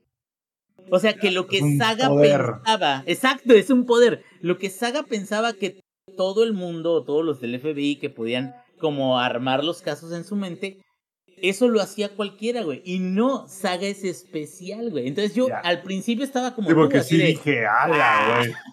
[0.92, 2.42] O sea, que lo que Saga poder.
[2.64, 4.24] pensaba, exacto, es un poder.
[4.42, 5.82] Lo que Saga pensaba que
[6.18, 10.24] todo el mundo, o todos los del FBI que podían como armar los casos en
[10.24, 10.82] su mente,
[11.42, 12.82] eso lo hacía cualquiera, güey.
[12.86, 15.08] Y no, Saga es especial, güey.
[15.08, 15.60] Entonces yo Ya.
[15.60, 16.68] al principio estaba como...
[16.70, 18.54] Sí, tú, porque así sí de, dije, ala, güey.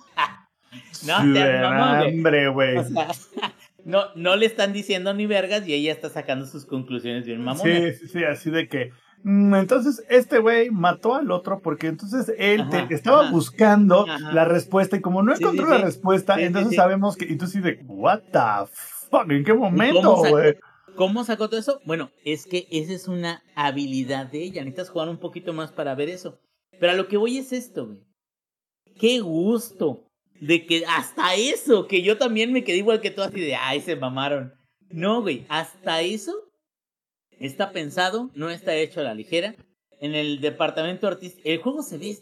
[1.07, 2.09] No, te mamón, güey.
[2.15, 2.77] hambre, güey.
[2.79, 3.09] O sea,
[3.87, 7.63] no, no le están diciendo ni vergas y ella está sacando sus conclusiones bien mamonas.
[7.65, 8.91] Sí, sí, sí, así de que.
[9.23, 13.31] mm, Entonces, este güey mató al otro porque entonces él Ajá, te estaba ajá.
[13.31, 14.33] buscando Ajá.
[14.33, 15.85] la respuesta y como no encontró sí, la sí.
[15.85, 17.27] respuesta, entonces sabemos que.
[17.27, 18.69] Y tú sí de, ¿What the
[19.09, 19.31] fuck?
[19.31, 20.57] ¿En qué momento, güey?
[20.97, 21.81] ¿Cómo sacó todo eso?
[21.85, 24.65] Bueno, es que esa es una habilidad de ella.
[24.65, 26.41] Necesitas jugar un poquito más para ver eso.
[26.81, 28.01] Pero a lo que voy es esto, güey.
[28.99, 30.06] Qué gusto
[30.41, 33.81] de que hasta eso, que yo también me quedé igual que tú así de, ay,
[33.81, 34.53] se mamaron.
[34.91, 36.33] No, güey, hasta eso
[37.39, 39.55] está pensado, no está hecho a la ligera.
[40.01, 42.19] En el departamento artístico, el juego se ve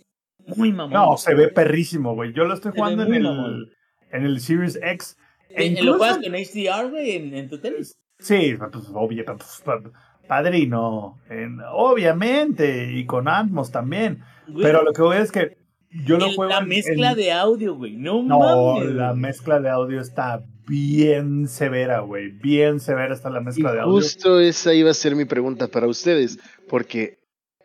[0.56, 0.92] muy mamón.
[0.92, 2.32] No, se ve perrísimo, güey.
[2.32, 3.70] Yo lo estoy Se jugando en el, mamón.
[4.12, 5.16] en el Series X.
[5.50, 7.78] E Eh, ¿Lo juegas con HDR, güey, en, en tu tele?
[8.18, 9.82] Sí, pues, obvio, pues, pa-
[10.28, 11.18] padrino.
[11.28, 14.22] en- obviamente, y con Atmos también.
[14.48, 15.56] Güey, Pero lo que voy es que
[16.05, 17.97] yo lo el- juego la en- mezcla en- de audio, güey.
[17.97, 18.38] No, No,
[18.74, 18.95] mames.
[18.95, 22.30] la mezcla de audio está bien severa, güey.
[22.30, 23.92] Bien severa está la Y mezcla de audio.
[23.95, 26.38] justo esa iba a ser mi pregunta para ustedes,
[26.68, 27.18] porque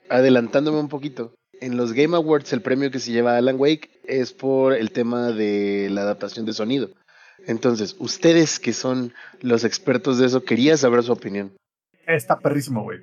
[0.10, 4.34] adelantándome un poquito, en los Game Awards el premio que se lleva Alan Wake es
[4.34, 6.90] por el tema de la adaptación de sonido.
[7.48, 11.54] Entonces, ustedes que son los expertos de eso, quería saber su opinión.
[12.06, 13.00] Está perrísimo, güey.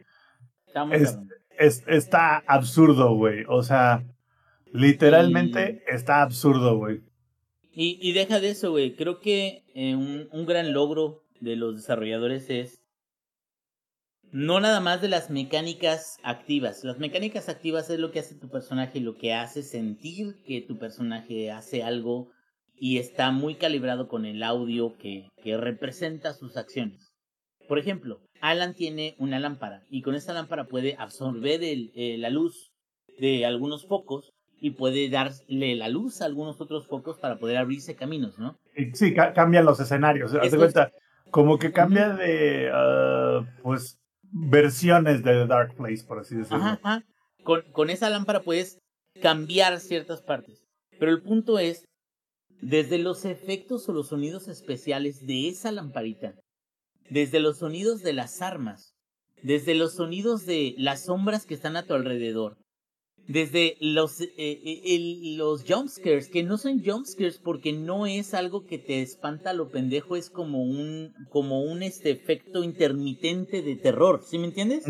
[0.92, 1.16] Es-.
[1.58, 3.44] Es- está absurdo, güey.
[3.48, 4.04] O sea,
[4.76, 7.00] literalmente está absurdo, güey.
[7.72, 8.94] Y, y deja de eso, güey.
[8.96, 12.80] Creo que eh, un, un gran logro de los desarrolladores es
[14.32, 16.84] no nada más de las mecánicas activas.
[16.84, 20.78] Las mecánicas activas es lo que hace tu personaje, lo que hace sentir que tu
[20.78, 22.30] personaje hace algo
[22.74, 27.12] y está muy calibrado con el audio que, que representa sus acciones.
[27.68, 32.30] Por ejemplo, Alan tiene una lámpara y con esa lámpara puede absorber el- eh, la
[32.30, 32.72] luz
[33.18, 37.94] de algunos focos y puede darle la luz a algunos otros focos para poder abrirse
[37.94, 38.56] caminos, ¿no?
[38.94, 40.32] Sí, ca- cambian los escenarios.
[40.34, 40.90] Haz de es- cuenta,
[41.30, 43.98] como que cambia de, ah, pues,
[44.32, 46.58] versiones de The Dark Place, por así decirlo.
[46.58, 47.02] Ajá, ajá.
[47.42, 48.78] Con, con esa lámpara puedes
[49.22, 50.64] cambiar ciertas partes.
[50.98, 51.84] Pero el punto es,
[52.60, 56.34] desde los efectos o los sonidos especiales de esa lamparita,
[57.10, 58.94] desde los sonidos de las armas,
[59.42, 62.56] desde los sonidos de las sombras que están a tu alrededor,
[63.28, 68.64] desde los, eh, eh, el- los jumpscares, que no son jumpscares porque no es algo
[68.66, 74.22] que te espanta lo pendejo, es como un, como un este efecto intermitente de terror,
[74.24, 74.86] ¿sí me entiendes?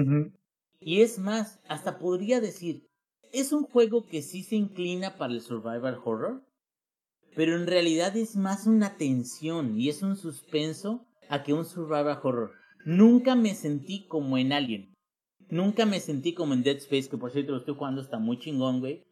[0.81, 2.83] Y es más, hasta podría decir,
[3.33, 6.43] es un juego que sí se inclina para el survival horror,
[7.35, 12.19] pero en realidad es más una tensión y es un suspenso a que un survival
[12.23, 12.53] horror.
[12.85, 14.96] Nunca me sentí como en Alien.
[15.49, 18.39] Nunca me sentí como en Dead Space, que por cierto lo estoy jugando, está muy
[18.39, 19.05] chingón, güey.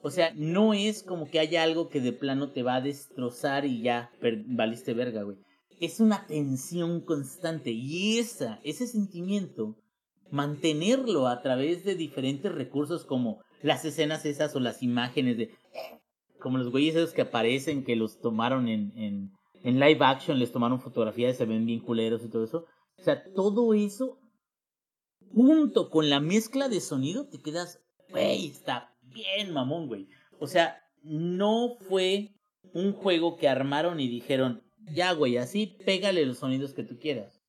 [0.00, 3.64] O sea, no es como que haya algo que de plano te va a destrozar
[3.64, 4.10] y ya
[4.46, 5.36] valiste verga, güey.
[5.80, 9.76] Es una tensión constante y esa, ese sentimiento
[10.30, 15.50] mantenerlo a través de diferentes recursos como las escenas esas o las imágenes de
[16.40, 19.30] como los güeyes esos que aparecen que los tomaron en, en,
[19.62, 22.66] en live action, les tomaron fotografías se ven bien culeros y todo eso.
[22.98, 24.18] O sea, todo eso
[25.34, 27.80] junto con la mezcla de sonido te quedas,
[28.10, 30.08] güey, está bien mamón, güey.
[30.38, 32.34] O sea, no fue
[32.72, 34.62] un juego que armaron y dijeron,
[34.92, 37.40] ya, güey, así pégale los sonidos que tú quieras.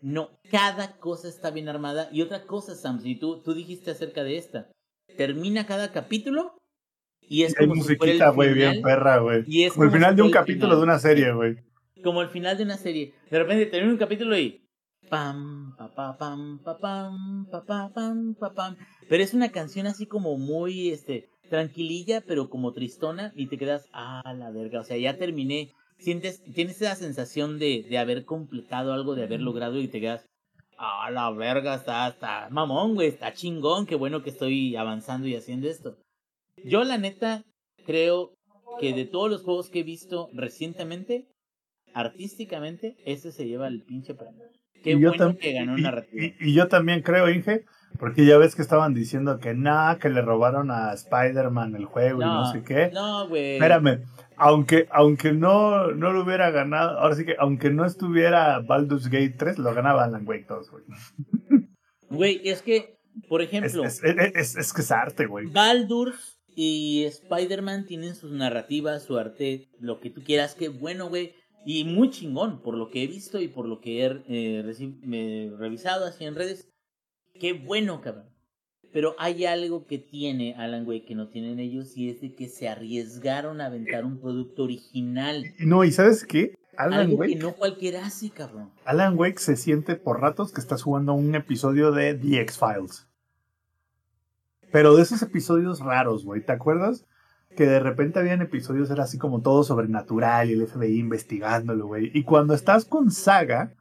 [0.00, 2.08] No, cada cosa está bien armada.
[2.12, 4.70] Y otra cosa, Sam, si tú, tú dijiste acerca de esta,
[5.16, 6.56] termina cada capítulo
[7.20, 9.44] y es Hay como el musiquita, güey, bien perra, güey.
[9.70, 10.78] Como el final si de un capítulo final.
[10.78, 11.56] de una serie, güey.
[12.02, 13.14] como el final de una serie.
[13.30, 14.67] De repente termina un capítulo y
[15.08, 18.76] Pam, pa, pa, pam, pa, pam, pa, pa, pam, pa, pam.
[19.08, 23.88] Pero es una canción así como muy, este, tranquililla, pero como tristona, y te quedas,
[23.92, 25.72] ah, la verga, o sea, ya terminé.
[25.98, 30.26] Sientes, tienes esa sensación de, de haber completado algo, de haber logrado, y te quedas,
[30.76, 35.36] ah, la verga, está, está mamón, güey, está chingón, qué bueno que estoy avanzando y
[35.36, 35.96] haciendo esto.
[36.64, 37.44] Yo, la neta,
[37.86, 38.34] creo
[38.78, 41.28] que de todos los juegos que he visto recientemente,
[41.94, 44.44] artísticamente, este se lleva el pinche premio.
[44.82, 46.22] Qué Y yo bueno que ganó y- narrativa.
[46.24, 47.64] Y, y yo también creo, Inge,
[47.98, 52.22] porque ya ves que estaban diciendo que nada, que le robaron a Spider-Man el juego
[52.22, 52.90] y no sé qué.
[52.92, 53.54] No, güey.
[53.54, 54.02] Espérame,
[54.36, 59.34] aunque, aunque no, no lo hubiera ganado, ahora sí que aunque no estuviera Baldur's Gate
[59.36, 60.84] 3, lo ganaba Alan Wake 2, güey.
[62.10, 62.96] Güey, es que,
[63.28, 65.46] por ejemplo, es, es, es- es que es arte, güey.
[65.46, 71.32] Baldur's y Spider-Man tienen sus narrativas, su arte, lo que tú quieras, qué bueno, güey.
[71.64, 75.50] Y muy chingón, por lo que he visto y por lo que he eh, me-
[75.58, 76.68] revisado así en redes.
[77.38, 78.26] Qué bueno, cabrón.
[78.90, 82.48] Pero hay algo que tiene Alan Wake que no tienen ellos y es de que
[82.48, 85.44] se arriesgaron a aventar un producto original.
[85.58, 86.54] No, y ¿sabes qué?
[86.76, 88.70] Alan algo Wake, que no cualquiera hace, cabrón.
[88.86, 93.06] Alan Wake se siente por ratos que estás jugando un episodio de The X-Files.
[94.72, 97.04] Pero de esos episodios raros, güey, ¿te acuerdas?
[97.58, 102.12] Que de repente habían episodios, era así como todo sobrenatural y el FBI investigándolo, güey.
[102.14, 103.74] Y cuando estás con Saga,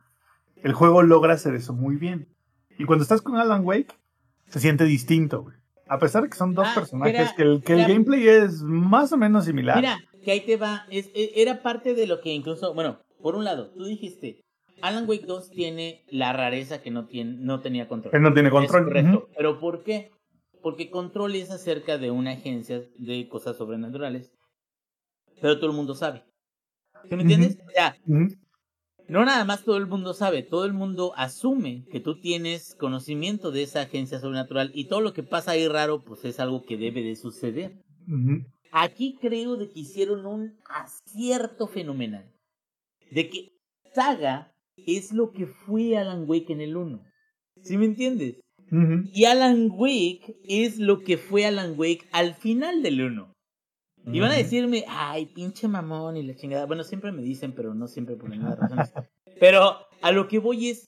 [0.64, 2.28] el juego logra hacer eso muy bien.
[2.80, 3.94] Y cuando estás con Alan Wake,
[4.48, 5.56] se siente distinto, güey.
[5.88, 8.64] A pesar de que son dos Ah, personajes, era- que, el, que el gameplay es
[8.64, 9.76] más o menos similar.
[9.78, 10.88] Mira, que ahí te va.
[10.90, 14.42] Es, e- era parte de lo que incluso, bueno, por un lado, tú dijiste,
[14.82, 18.16] Alan Wake 2 tiene la rareza que no, tiene, no tenía control.
[18.16, 18.84] Él no tiene Es control.
[18.86, 19.30] correcto.
[19.38, 20.10] Pero ¿por qué?
[20.62, 24.34] Porque Control es acerca de una agencia de cosas sobrenaturales.
[25.42, 26.24] Pero todo el mundo sabe.
[27.10, 27.58] ¿Sí me entiendes?
[28.08, 28.28] Ujú.
[29.08, 33.52] no nada más todo el mundo sabe, todo el mundo asume que tú tienes conocimiento
[33.52, 36.78] de esa agencia sobrenatural y todo lo que pasa ahí raro, pues es algo que
[36.78, 37.78] debe de suceder.
[38.72, 42.32] Aquí creo de que hicieron un acierto fenomenal.
[43.12, 43.54] De que
[43.94, 47.02] Saga es lo que fue Alan Wake en el 1.
[47.64, 48.40] ¿Sí me entiendes?
[48.72, 49.10] Ujú.
[49.14, 53.34] Y Alan Wake es lo que fue Alan Wake al final del 1.
[54.14, 56.66] Y van a decirme, ay, pinche mamón y la chingada.
[56.66, 58.80] Bueno, siempre me dicen, pero no siempre por ninguna razón.
[59.40, 60.86] pero a lo que voy es,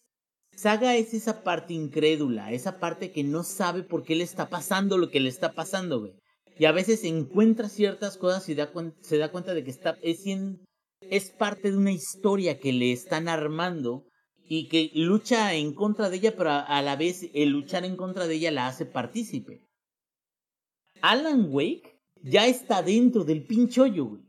[0.56, 4.98] Saga es esa parte incrédula, esa parte que no sabe por qué le está pasando
[4.98, 6.14] lo que le está pasando, güey.
[6.58, 8.70] Y a veces encuentra ciertas cosas y da
[9.02, 10.60] se da cuenta de que está, es, cien-
[11.02, 14.04] es parte de una historia que le están armando
[14.52, 18.26] y que lucha en contra de ella, pero a, la vez el luchar en contra
[18.26, 19.62] de ella la hace partícipe.
[21.02, 24.24] Alan Wake ya está dentro del pinche hoyo, güey.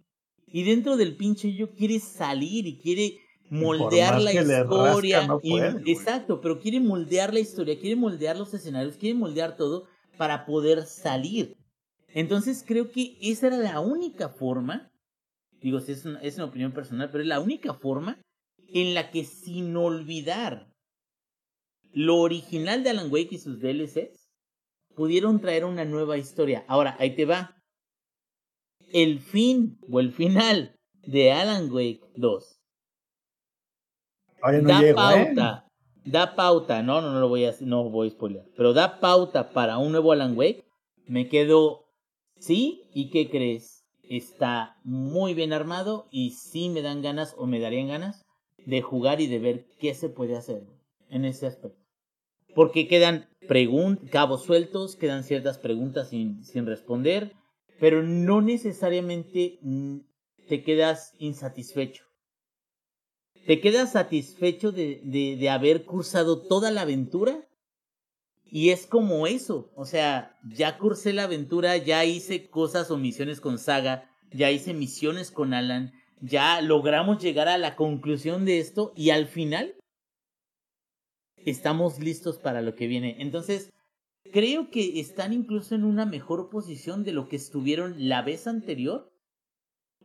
[0.47, 3.19] Y dentro del pinche hoyo quiere salir y quiere
[3.49, 5.21] moldear la historia.
[5.21, 9.57] rasca, no puede, exacto, pero quiere moldear la historia, quiere moldear los escenarios, quiere moldear
[9.57, 9.87] todo
[10.19, 11.57] para poder salir.
[12.09, 14.93] Entonces creo que esa era la única forma,
[15.63, 18.21] digo, si es una, es una opinión personal, pero es la única forma
[18.73, 20.71] en la que sin olvidar
[21.93, 24.31] lo original de Alan Wake y sus DLCs,
[24.95, 26.65] pudieron traer una nueva historia.
[26.69, 27.57] Ahora, ahí te va.
[28.93, 32.61] El fin o el final de Alan Wake 2
[34.41, 35.35] Todavía no da llego, ¿eh?
[35.35, 35.69] pauta,
[36.05, 39.51] da pauta, no, no, no lo voy a, no voy a spoiler, pero da pauta
[39.51, 40.65] para un nuevo Alan Wake.
[41.07, 41.85] Me quedo,
[42.39, 43.85] sí, ¿y qué crees?
[44.03, 48.25] Está muy bien armado y sí me dan ganas o me darían ganas
[48.67, 50.63] de jugar y de ver qué se puede hacer
[51.09, 51.79] en ese aspecto.
[52.55, 53.29] Porque quedan
[54.11, 57.33] cabos sueltos, quedan ciertas preguntas sin, sin responder,
[57.79, 59.59] pero no necesariamente
[60.49, 62.05] te quedas insatisfecho.
[63.47, 67.47] Te quedas satisfecho de, de, de haber cursado toda la aventura.
[68.45, 69.73] Y es como eso.
[69.75, 74.75] O sea, ya cursé la aventura, ya hice cosas o misiones con Saga, ya hice
[74.75, 79.75] misiones con Alan, ya logramos llegar a la conclusión de esto y al final
[81.37, 83.17] estamos listos para lo que viene.
[83.21, 83.71] Entonces,
[84.33, 89.11] creo que están incluso en una mejor posición de lo que estuvieron la vez anterior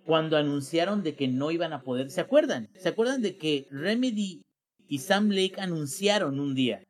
[0.05, 2.09] cuando anunciaron de que no iban a poder.
[2.11, 2.69] ¿Se acuerdan?
[2.75, 4.43] ¿Se acuerdan de que Remedy
[4.87, 6.83] y Sam Lake anunciaron un día?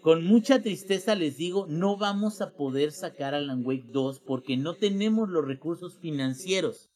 [0.00, 4.74] Con mucha tristeza les digo, no vamos a poder sacar Alan Wake 2 porque no
[4.76, 6.89] tenemos los recursos financieros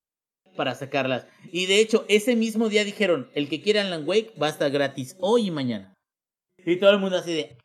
[0.56, 1.26] para sacarlas.
[1.52, 4.70] Y de hecho, ese mismo día dijeron, el que quiera Alan Wake va a estar
[4.70, 5.94] gratis hoy y mañana.
[6.64, 7.56] Y todo el mundo así de...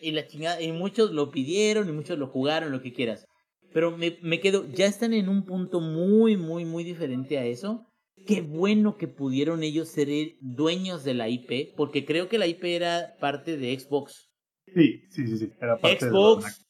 [0.00, 3.26] Y la chingada, y muchos lo pidieron y muchos lo jugaron, lo que quieras.
[3.72, 7.84] Pero me, me quedo, ya están en un punto muy, muy, muy diferente a eso.
[8.26, 10.08] qué bueno que pudieron ellos ser
[10.40, 14.28] dueños de la IP, porque creo que la IP era parte de Xbox.
[14.72, 15.50] Sí, sí, sí, sí.
[15.60, 16.64] Era parte Xbox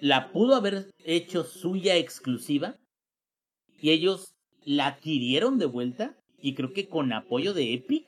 [0.00, 2.76] la pudo haber hecho suya exclusiva
[3.80, 4.34] y ellos
[4.64, 8.06] la adquirieron de vuelta y creo que con apoyo de Epic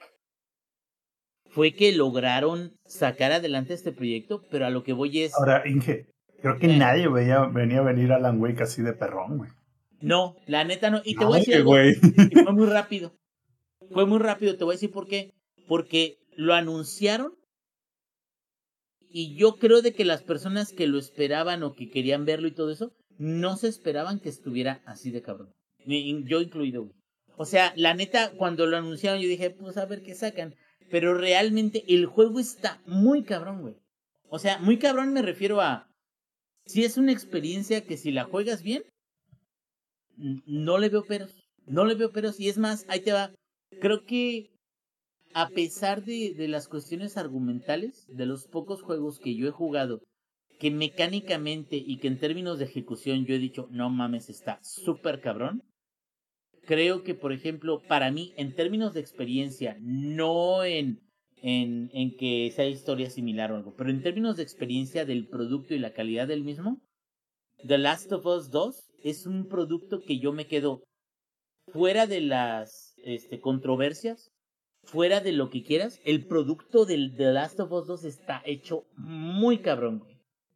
[1.47, 5.35] fue que lograron sacar adelante este proyecto, pero a lo que voy es...
[5.35, 6.07] Ahora, Inge,
[6.41, 6.77] creo que Eh.
[6.77, 9.51] nadie veía, venía a venir a Alan Wake así de perrón, güey.
[10.01, 11.03] No, la neta no.
[11.05, 13.13] Y te voy a decir algo, y fue muy rápido.
[13.91, 15.33] Fue muy rápido, te voy a decir por qué.
[15.67, 17.35] Porque lo anunciaron
[19.13, 22.53] y yo creo de que las personas que lo esperaban o que querían verlo y
[22.55, 25.53] todo eso, no se esperaban que estuviera así de cabrón.
[25.87, 26.91] Yo incluido.
[27.37, 30.55] O sea, la neta, cuando lo anunciaron yo dije, pues a ver qué sacan.
[30.91, 33.77] Pero realmente el juego está muy cabrón, güey.
[34.29, 35.89] O sea, muy cabrón me refiero a...
[36.67, 38.85] Si es una experiencia que si la juegas bien,
[40.17, 41.35] no le veo peros.
[41.67, 42.39] No le veo peros.
[42.39, 43.33] Y es más, ahí te va.
[43.81, 44.51] Creo que
[45.33, 50.03] a pesar de, de las cuestiones argumentales, de los pocos juegos que yo he jugado,
[50.59, 55.21] que mecánicamente y que en términos de ejecución yo he dicho, no mames, está súper
[55.21, 55.63] cabrón.
[56.67, 61.01] Creo que, por ejemplo, para mí, en términos de experiencia, no en,
[61.43, 65.75] en, en que sea historia similar o algo, pero en términos de experiencia del producto
[65.75, 66.81] y la calidad del mismo,
[67.67, 70.83] The Last of Us 2 es un producto que yo me quedo
[71.73, 74.31] fuera de las este, controversias,
[74.85, 78.85] fuera de lo que quieras, el producto del The Last of Us 2 está hecho
[78.97, 80.05] muy cabrón.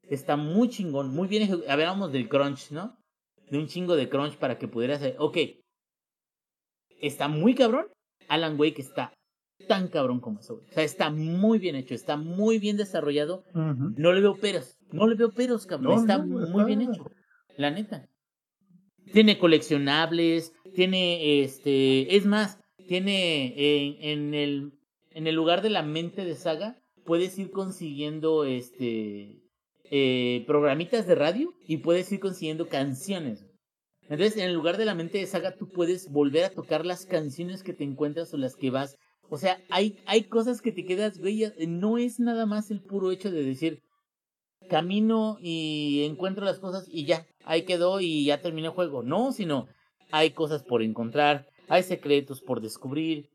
[0.02, 1.72] Está muy chingón, muy bien ejecutado.
[1.72, 2.98] Hablábamos del crunch, ¿no?
[3.50, 5.02] De un chingo de crunch para que pudieras...
[5.18, 5.38] Ok.
[7.06, 7.86] Está muy cabrón.
[8.28, 9.12] Alan Wake está
[9.68, 10.54] tan cabrón como eso.
[10.68, 13.44] O sea, está muy bien hecho, está muy bien desarrollado.
[13.54, 14.76] No le veo peros.
[14.92, 15.94] No le veo peros, cabrón.
[15.94, 17.10] No, está no, muy está- bien hecho.
[17.56, 18.08] La neta.
[19.12, 20.52] Tiene coleccionables.
[20.74, 22.16] Tiene este.
[22.16, 23.96] Es más, tiene en,
[24.28, 24.72] en el.
[25.10, 26.78] En el lugar de la mente de saga.
[27.04, 29.42] Puedes ir consiguiendo este.
[29.90, 31.52] eh, programitas de radio.
[31.66, 33.46] Y puedes ir consiguiendo canciones.
[34.08, 37.06] Entonces, en el lugar de la mente de saga, tú puedes volver a tocar las
[37.06, 38.96] canciones que te encuentras o las que vas.
[39.30, 41.44] O sea, hay, hay cosas que te quedas, güey.
[41.66, 43.82] No es nada más el puro hecho de decir,
[44.68, 49.02] camino y encuentro las cosas y ya, ahí quedó y ya terminé el juego.
[49.02, 49.68] No, sino
[50.10, 53.30] hay cosas por encontrar, hay secretos por descubrir.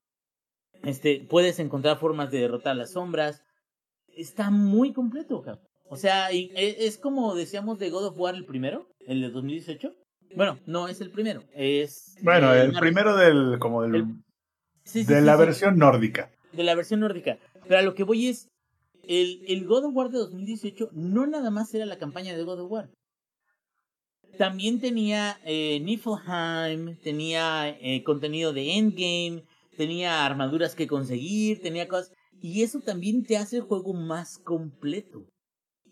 [0.83, 3.43] Este, puedes encontrar formas de derrotar las sombras.
[4.15, 5.43] Está muy completo.
[5.89, 9.93] O sea, e- es como decíamos de God of War el primero, el de 2018.
[10.35, 14.05] Bueno, no es el primero, es Bueno, el primero del, como del, el-
[14.83, 16.31] sí, sí, de sí, la versión nórdica.
[16.53, 17.37] de la versión nórdica.
[17.67, 18.47] Pero a lo que voy es,
[19.03, 22.61] el, el God of War de 2018 no nada más era la campaña de God
[22.61, 22.89] of War.
[24.37, 29.43] También tenía eh, Niflheim, tenía eh, contenido de Endgame,
[29.75, 32.11] tenía armaduras que conseguir, tenía cosas...
[32.41, 35.25] Y eso también te hace el juego más completo.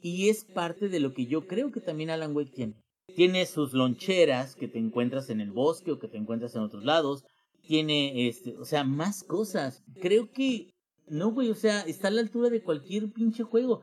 [0.01, 2.73] Y es parte de lo que yo creo que también Alan Wake tiene.
[3.15, 6.83] Tiene sus loncheras que te encuentras en el bosque o que te encuentras en otros
[6.83, 7.23] lados
[7.67, 9.83] tiene, este, o sea, más cosas.
[10.01, 10.71] Creo que,
[11.07, 13.81] no, güey, o sea, está a la altura de cualquier pinche juego.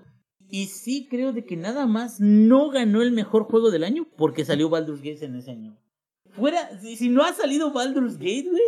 [0.49, 4.45] Y sí creo de que nada más no ganó el mejor juego del año porque
[4.45, 5.79] salió Baldur's Gate en ese año.
[6.31, 8.63] Fuera, si, si no ha salido Baldur's Gate, güey,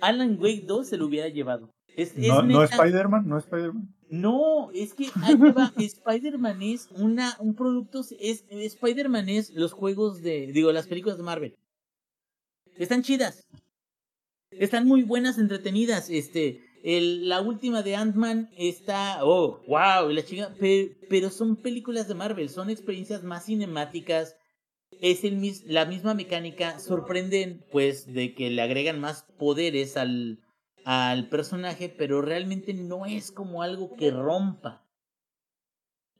[0.00, 1.70] Alan Wake 2 se lo hubiera llevado.
[1.96, 3.94] Es, es No, no Spider-Man, no Spider-Man.
[4.08, 5.06] No, es que
[5.78, 11.24] Spider-Man es una, un producto, es, Spider-Man es los juegos de, digo, las películas de
[11.24, 11.56] Marvel.
[12.76, 13.46] Están chidas.
[14.50, 16.08] Están muy buenas, entretenidas.
[16.10, 22.06] Este, el, la última de Ant-Man está, oh, wow, la chica, pero, pero son películas
[22.06, 24.36] de Marvel, son experiencias más cinemáticas.
[25.00, 30.38] Es el la misma mecánica, sorprenden pues de que le agregan más poderes al,
[30.86, 34.86] al personaje, pero realmente no es como algo que rompa.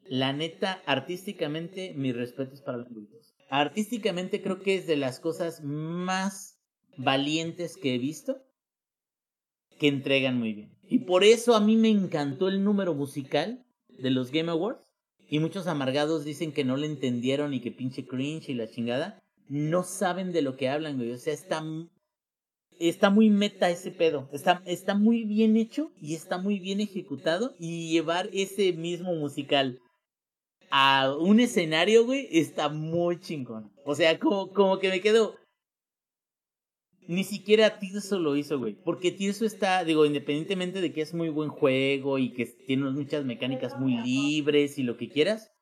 [0.09, 3.33] La neta, artísticamente, mis respetos para los adultos.
[3.49, 6.59] Artísticamente creo que es de las cosas más
[6.97, 8.43] valientes que he visto
[9.79, 10.77] que entregan muy bien.
[10.89, 14.85] Y por eso a mí me encantó el número musical de los Game Awards.
[15.29, 19.23] Y muchos amargados dicen que no le entendieron y que pinche cringe y la chingada.
[19.49, 21.13] No saben de lo que hablan, güey.
[21.13, 21.63] O sea, está
[22.79, 24.29] está muy meta ese pedo.
[24.33, 27.55] Está, está muy bien hecho y está muy bien ejecutado.
[27.59, 29.81] Y llevar ese mismo musical
[30.71, 33.73] a un escenario, güey, está muy chingón.
[33.85, 35.37] O sea, como, como que me quedo.
[37.09, 38.75] Ni siquiera Tirso lo hizo, güey.
[38.75, 43.25] Porque Tirso está, digo, independientemente de que es muy buen juego y que tiene muchas
[43.25, 45.53] mecánicas muy libres y lo que quieras.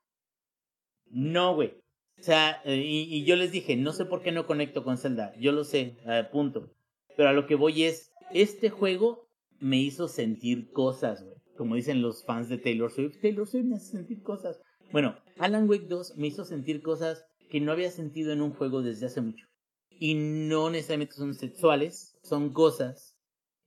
[1.11, 1.75] No, güey.
[2.19, 5.35] O sea, eh, y, yo les dije, no sé por qué no conecto con Zelda.
[5.39, 6.71] Yo lo sé, eh, punto.
[7.17, 9.29] Pero a lo que voy es, este juego
[9.61, 11.37] me hizo sentir cosas, güey.
[11.57, 14.61] Como dicen los fans de Taylor Swift, Taylor Swift me hace sentir cosas.
[14.91, 18.83] Bueno, Alan Wake 2 me hizo sentir cosas que no había sentido en un juego
[18.83, 19.47] desde hace mucho.
[19.91, 23.17] Y no necesariamente son sexuales, son cosas,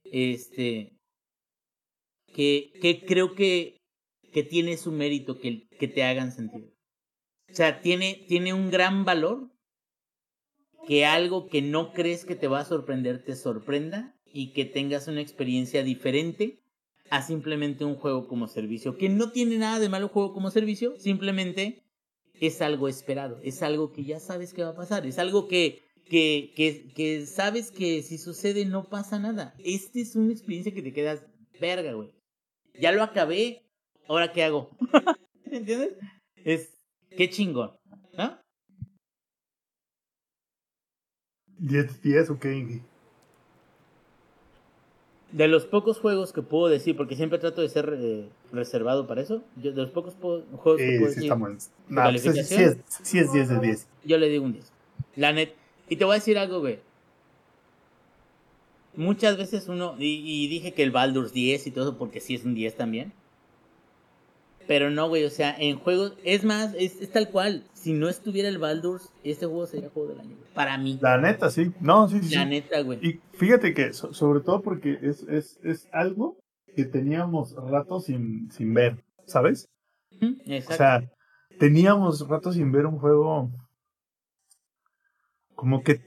[0.04, 0.98] este,
[2.34, 3.82] que, que creo que,
[4.34, 6.74] que tiene su mérito que, que te hagan sentir.
[7.50, 9.50] O sea, tiene, tiene un gran valor
[10.86, 15.08] que algo que no crees que te va a sorprender te sorprenda y que tengas
[15.08, 16.60] una experiencia diferente
[17.10, 18.98] a simplemente un juego como servicio.
[18.98, 21.84] Que no tiene nada de malo juego como servicio, simplemente
[22.40, 25.82] es algo esperado, es algo que ya sabes que va a pasar, es algo que,
[26.06, 29.56] que, que, que sabes que si sucede no pasa nada.
[29.64, 31.26] Esta es una experiencia que te quedas
[31.60, 32.12] verga, güey.
[32.80, 33.66] Ya lo acabé,
[34.08, 34.70] ahora qué hago.
[35.46, 35.96] ¿Entiendes?
[36.36, 36.70] Es
[37.16, 37.72] qué chingón,
[38.18, 38.40] ¿no?
[41.60, 42.82] 10 10 o qué?
[45.32, 49.22] De los pocos juegos que puedo decir, porque siempre trato de ser eh, reservado para
[49.22, 51.70] eso, yo, de los pocos po- juegos que Sí, puedo sí decir, estamos.
[51.88, 53.88] ¿tu No, pues, sí, sí es, sí es 10 de 10.
[54.06, 54.72] yo le digo un 10.
[55.18, 55.54] La net.
[55.90, 56.80] Y te voy a decir algo, güey.
[58.96, 62.46] Muchas veces uno, y, y dije que el Baldur's 10 y todo porque sí es
[62.46, 63.12] un 10 también.
[64.68, 67.64] Pero no, güey, o sea, en juegos, es más, es, es tal cual.
[67.74, 70.54] Si no estuviera el Baldur's, este juego sería juego del año, güey.
[70.54, 71.00] Para mí.
[71.02, 71.72] La neta, sí.
[71.80, 72.36] No, sí, sí.
[72.36, 72.50] La sí.
[72.50, 73.00] neta, güey.
[73.02, 76.38] Y fíjate que, so- sobre todo porque es, es, es algo
[76.76, 79.68] que teníamos rato sin, sin ver, ¿sabes?
[80.22, 80.76] Ujú, O Exacto.
[80.78, 81.12] sea,
[81.60, 83.50] teníamos rato sin ver un juego
[85.56, 86.02] como que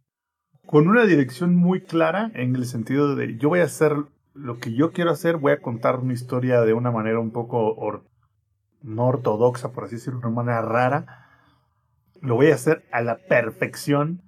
[0.67, 3.97] con una dirección muy clara en el sentido de yo voy a hacer
[4.35, 7.75] lo que yo quiero hacer, voy a contar una historia de una manera un poco
[7.75, 8.05] or-
[8.83, 11.27] no ortodoxa, por así decirlo, de una manera rara.
[12.21, 14.23] Lo voy a hacer a la perfección.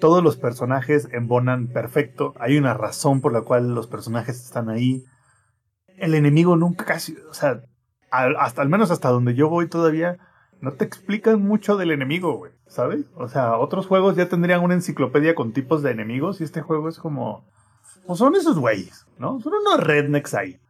[0.00, 2.34] Todos los personajes embonan perfecto.
[2.38, 5.04] Hay una razón por la cual los personajes están ahí.
[5.96, 7.62] El enemigo nunca casi, o sea,
[8.10, 10.18] al- hasta al menos hasta donde yo voy todavía,
[10.60, 13.06] no te explican mucho del enemigo, güey, ¿sabes?
[13.14, 16.88] O sea, otros juegos ya tendrían una enciclopedia con tipos de enemigos y este juego
[16.88, 17.44] es como,
[18.06, 19.40] pues son esos güeyes, ¿no?
[19.40, 20.60] Son unos rednecks ahí,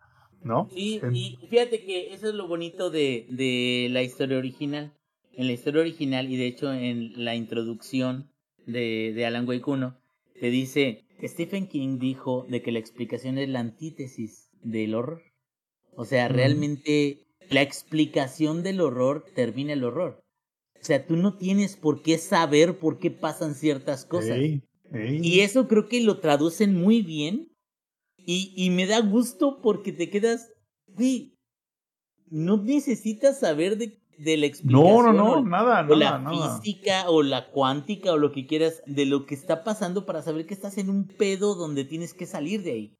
[0.43, 0.68] ¿no?
[0.74, 4.95] Sí, y fíjate que eso es lo bonito de, de la historia original.
[5.32, 8.30] En la historia original, y de hecho en la introducción
[8.66, 9.97] de, de Alan Wake 1,
[10.41, 15.22] te dice, Stephen King dijo de que la explicación es la antítesis del horror.
[15.95, 20.22] O sea, realmente la explicación del horror termina el horror.
[20.80, 24.39] O sea, tú no tienes por qué saber por qué pasan ciertas cosas.
[24.39, 24.62] Ey,
[24.93, 25.20] ey.
[25.22, 27.47] Y eso creo que lo traducen muy bien.
[28.31, 30.53] Y, y me da gusto porque te quedas,
[30.87, 31.35] güey,
[32.31, 34.85] no necesitas saber de, de la explicación.
[34.97, 36.61] no, no, no, o- nada, o la nada, nada.
[36.61, 40.45] física o la cuántica o lo que quieras de lo que está pasando para saber
[40.45, 42.95] que estás en un pedo donde tienes que salir de ahí.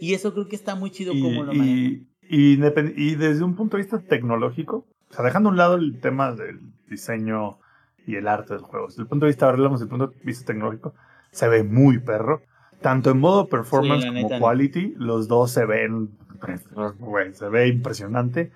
[0.00, 1.68] Y eso creo que está muy chido Y, como lo manejan.
[1.68, 5.58] y, y independ- y desde un punto de vista tecnológico, o sea, dejando a un
[5.58, 7.60] lado el tema del diseño
[8.08, 10.14] y el arte del juego, desde el punto de vista, ahora hablamos del punto de
[10.24, 10.94] vista tecnológico,
[11.30, 12.42] se ve muy perro.
[12.80, 14.40] Tanto en modo performance Sí, como neta, no.
[14.44, 16.10] quality, los dos se ven,
[16.98, 18.52] güey, se ve impresionante.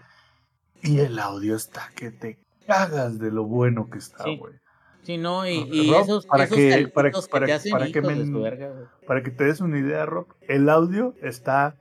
[0.82, 4.36] Y el audio está que te cagas de lo bueno que está, Sí.
[4.36, 4.54] güey.
[5.02, 7.90] Sí, no, y, y Rob, esos, para esos que- para- que para- te hacen para
[7.90, 8.72] que me- verga.
[9.06, 11.76] Para que te des una idea, Rob, el audio está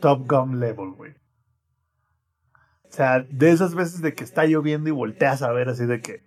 [0.00, 1.12] Top Gun level, güey.
[2.84, 6.00] O sea, de esas veces de que está lloviendo y volteas a ver así de
[6.00, 6.22] que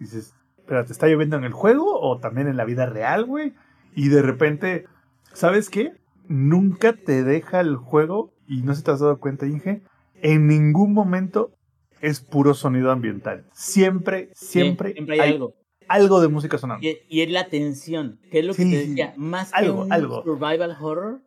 [0.00, 0.34] dices,
[0.66, 3.54] pero ¿te está lloviendo en el juego o también en la vida real, güey?
[3.94, 4.86] Y de repente,
[5.32, 5.92] ¿sabes qué?
[6.28, 9.82] Nunca te deja el juego, y no si te has dado cuenta, Inge,
[10.22, 11.50] en ningún momento
[12.00, 13.44] es puro sonido ambiental.
[13.52, 15.54] Siempre, Sí, siempre, hay, hay algo.
[15.88, 16.86] algo de música sonando.
[16.86, 19.92] Y, y es la tensión, que es lo que te decía, más que Algo, un
[19.92, 20.22] algo.
[20.22, 21.22] survival horror,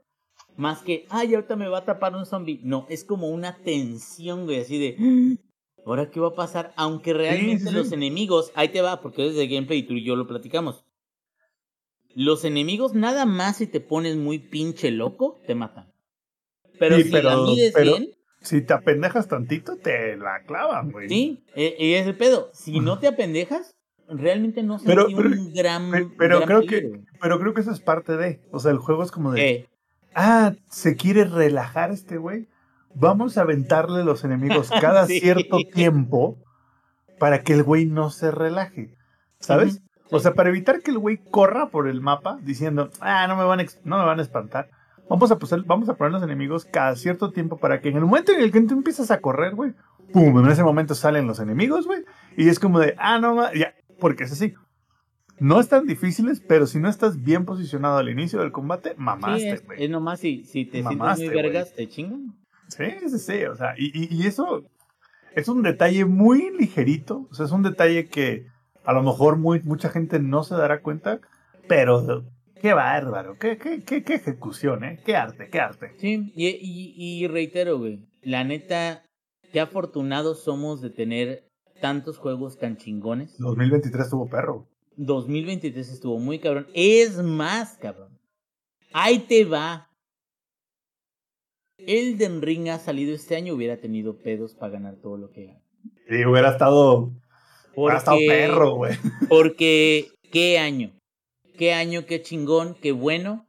[0.57, 2.59] más que, ay, ahorita me va a atrapar un zombie.
[2.63, 6.73] No, es como una tensión, güey, así de, "Ah, ¿ahora qué va a pasar?
[6.77, 7.75] Aunque realmente sí, sí.
[7.75, 10.85] los enemigos, ahí te va, porque es de gameplay y tú y yo lo platicamos.
[12.15, 15.91] Los enemigos, nada más si te pones muy pinche loco, te matan.
[16.79, 18.09] Pero Sí, si pero- la mides pero- bien,
[18.41, 21.09] Si te apendejas tantito, te la clavan, güey.
[21.09, 22.49] sí, eh, y es el pedo.
[22.53, 23.75] Si no te apendejas,
[24.07, 25.91] realmente no Pero- sentí pero- un gran.
[25.91, 28.39] Pe- Pero gran creo peligro, que, pero creo que eso es parte de.
[28.51, 29.49] O sea, el juego es como de.
[29.49, 29.69] Eh,
[30.17, 32.47] Ah, se quiere relajar este güey.
[32.93, 35.19] Vamos a aventarle los enemigos cada Sí.
[35.19, 36.37] cierto tiempo
[37.19, 38.95] para que el güey no se relaje.
[39.39, 39.81] ¿Sabes?
[40.11, 40.23] O sí.
[40.23, 43.59] sea, para evitar que el güey corra por el mapa diciendo, ah, no me van
[43.61, 44.69] a, no me van a espantar.
[45.09, 48.05] Vamos a, pusar- vamos a poner los enemigos cada cierto tiempo para que en el
[48.05, 49.73] momento en el que tú empiezas a correr, güey,
[50.11, 52.03] pum, en ese momento salen los enemigos, güey.
[52.37, 54.53] Y es como de, ah, no, ya, porque es así.
[55.39, 59.57] no están difíciles, pero si no estás bien posicionado al inicio del combate, Sí, mamaste,
[59.65, 59.83] güey.
[59.83, 62.35] es nomás si, si te Mamaste, sientes muy vergas, te chingan.
[62.69, 64.63] Sí, sí, sí, o sea, y, y- y eso
[65.35, 68.47] es un detalle muy ligerito, o sea, es un detalle que
[68.85, 71.19] a lo mejor muy, mucha gente no se dará cuenta,
[71.67, 72.25] pero
[72.61, 74.99] qué bárbaro, qué, qué, qué, qué ejecución, ¿eh?
[75.05, 75.93] Qué arte, qué arte.
[75.97, 76.93] Sí, y, y,
[77.23, 79.03] y reitero, güey, la neta,
[79.51, 81.49] qué afortunados somos de tener
[81.81, 83.37] tantos juegos tan chingones.
[83.39, 84.67] 2023 tuvo perro.
[84.97, 86.67] 2023 estuvo muy cabrón.
[86.73, 88.17] Es más, cabrón.
[88.93, 89.89] Ahí te va.
[91.77, 95.61] Elden Ring ha salido este año, hubiera tenido pedos para ganar todo lo que gana.
[96.09, 97.11] Y hubiera estado,
[97.75, 98.97] hubiera estado Porque- perro, güey.
[99.29, 100.91] Porque, qué año.
[101.57, 103.45] Qué año, qué chingón, qué bueno.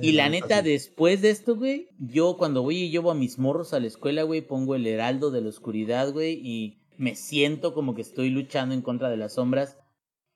[0.00, 0.70] Y la neta, sí.
[0.70, 4.24] después de esto, güey, yo cuando voy y llevo a mis morros a la escuela,
[4.24, 8.74] güey, pongo el heraldo de la oscuridad, güey, y me siento como que estoy luchando
[8.74, 9.78] en contra de las sombras.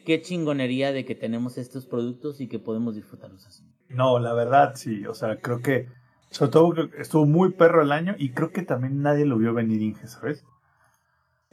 [0.05, 3.65] Qué chingonería de que tenemos estos productos y que podemos disfrutarlos así.
[3.91, 5.89] No, la verdad, sí, o sea, creo que,
[6.31, 9.83] sobre todo estuvo muy perro el año y creo que también nadie lo vio venir
[9.83, 10.45] Inge, ¿sabes?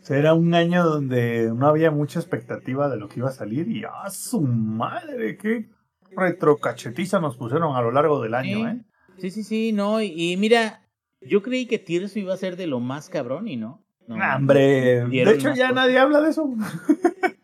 [0.07, 3.67] Sea, era un año donde no había mucha expectativa de lo que iba a salir
[3.67, 5.35] y ¡ah, su madre!
[5.35, 5.67] ¡Qué
[6.15, 8.85] retrocachetiza nos pusieron a lo largo del año, eh!
[9.17, 10.87] Sí, sí, sí, no, y, y mira,
[11.19, 13.83] yo creí que Tirso iba a ser de lo más cabrón y no.
[14.07, 14.15] no.
[14.15, 15.05] ¡Hombre!
[15.09, 15.73] De hecho, ya cosas.
[15.73, 16.49] nadie habla de eso.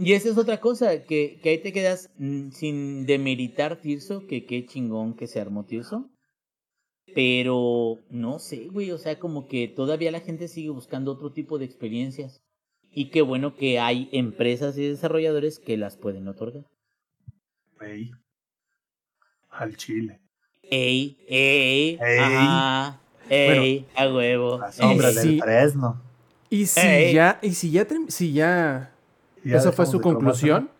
[0.00, 4.44] Y esa es otra cosa, que, que ahí te quedas mm, sin demeritar Tirso, que
[4.46, 6.08] qué chingón que se armó Tirso.
[7.14, 11.58] Pero no sé, güey, o sea, como que todavía la gente sigue buscando otro tipo
[11.58, 12.40] de experiencias.
[12.90, 16.64] Y qué bueno que hay empresas y desarrolladores que las pueden otorgar.
[17.80, 18.10] Ey,
[19.50, 20.20] al chile.
[20.62, 22.18] Ey, ey, Ey.
[22.18, 24.58] ajá, ey, a huevo.
[24.58, 25.40] La sombra Eh, del sí.
[25.40, 26.02] Fresno.
[26.50, 27.14] Y si Ey.
[27.14, 28.92] ya, y si ya, si ya,
[29.44, 30.70] ya esa fue su conclusión.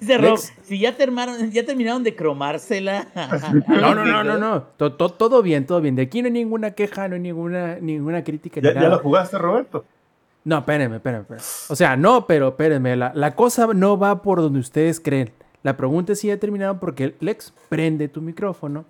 [0.00, 3.06] Dice Rob, si ya terminaron, ya terminaron de cromársela.
[3.68, 4.62] No, no, no, no, no.
[4.76, 5.94] To- to- todo bien, todo bien.
[5.96, 8.60] De aquí no hay ninguna queja, no hay ninguna, ninguna crítica.
[8.60, 9.84] ni ¿Ya, ya lo jugaste, Roberto?
[10.44, 11.44] No, espérenme, espérenme, espérenme.
[11.68, 12.96] O sea, no, pero espérenme.
[12.96, 15.30] La, la cosa no va por donde ustedes creen.
[15.62, 18.86] La pregunta es si ya terminaron porque Lex prende tu micrófono.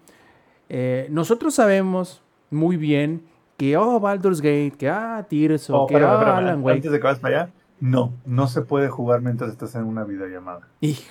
[0.69, 3.23] Eh, nosotros sabemos muy bien
[3.57, 6.77] que, oh, Baldur's Gate, que, ah, Tirso, Oh, que, espérame, ah, espérame, Alan Wake.
[6.77, 10.05] Antes de que vayas para allá, no, no se puede jugar mientras estás en una
[10.05, 10.69] videollamada.
[10.81, 11.03] Hijo,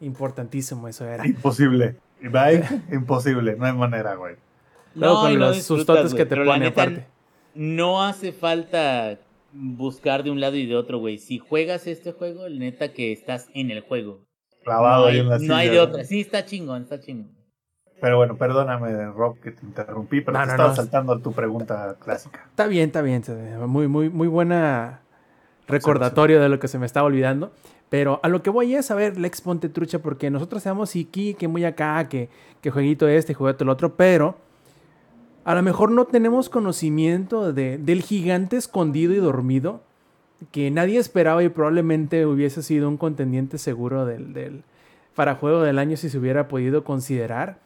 [0.00, 1.26] importantísimo eso era.
[1.26, 1.96] Imposible.
[2.22, 4.36] Bye, imposible, no hay manera, güey.
[4.94, 7.06] Luego con los sustotes que te pero la pone neta, aparte.
[7.54, 9.18] No hace falta
[9.52, 11.18] buscar de un lado y de otro, güey.
[11.18, 14.20] Si juegas este juego, neta que estás en el juego.
[14.64, 15.92] Clavado no ahí hay, en la no hay silla, de ¿no?
[15.92, 16.04] otra.
[16.04, 17.30] Sí, está chingón, está chingón.
[18.00, 20.76] Pero bueno, perdóname, Rob, que te interrumpí, pero No, te no, estaba no.
[20.76, 22.44] saltando a tu pregunta clásica.
[22.50, 23.16] Está bien, está bien.
[23.20, 23.66] está bien.
[23.66, 25.00] Muy, muy, muy buena
[25.66, 27.52] recordatorio de lo que se me estaba olvidando.
[27.88, 31.34] Pero a lo que voy es a ver, Lex Ponte Trucha, porque nosotros sabemos aquí,
[31.34, 32.28] que muy acá, que,
[32.60, 34.36] que jueguito este, jueguito el otro, pero
[35.44, 39.82] a lo mejor no tenemos conocimiento de, del gigante escondido y dormido
[40.50, 44.64] que nadie esperaba y probablemente hubiese sido un contendiente seguro del, del
[45.14, 47.58] para juego del año si se hubiera podido considerar.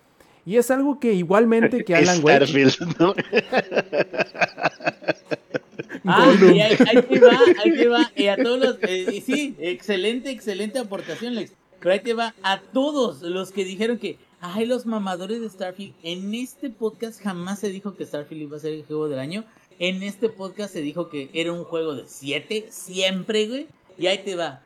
[0.47, 2.47] Y es algo que igualmente que Alan Wake...
[6.05, 8.11] Ah, y ahí, ahí te va, ahí te va.
[8.17, 8.79] Y a todos los.
[8.83, 11.53] eh, y sí, excelente, excelente aportación, Lex.
[11.81, 14.19] Pero ahí te va a todos los que dijeron que.
[14.43, 15.95] Ay, los mamadores de Starfield.
[16.03, 19.45] En este podcast jamás se dijo que Starfield iba a ser el juego del año.
[19.79, 23.67] En este podcast se dijo que era un juego de 7, siempre, güey.
[23.99, 24.63] Y ahí te va.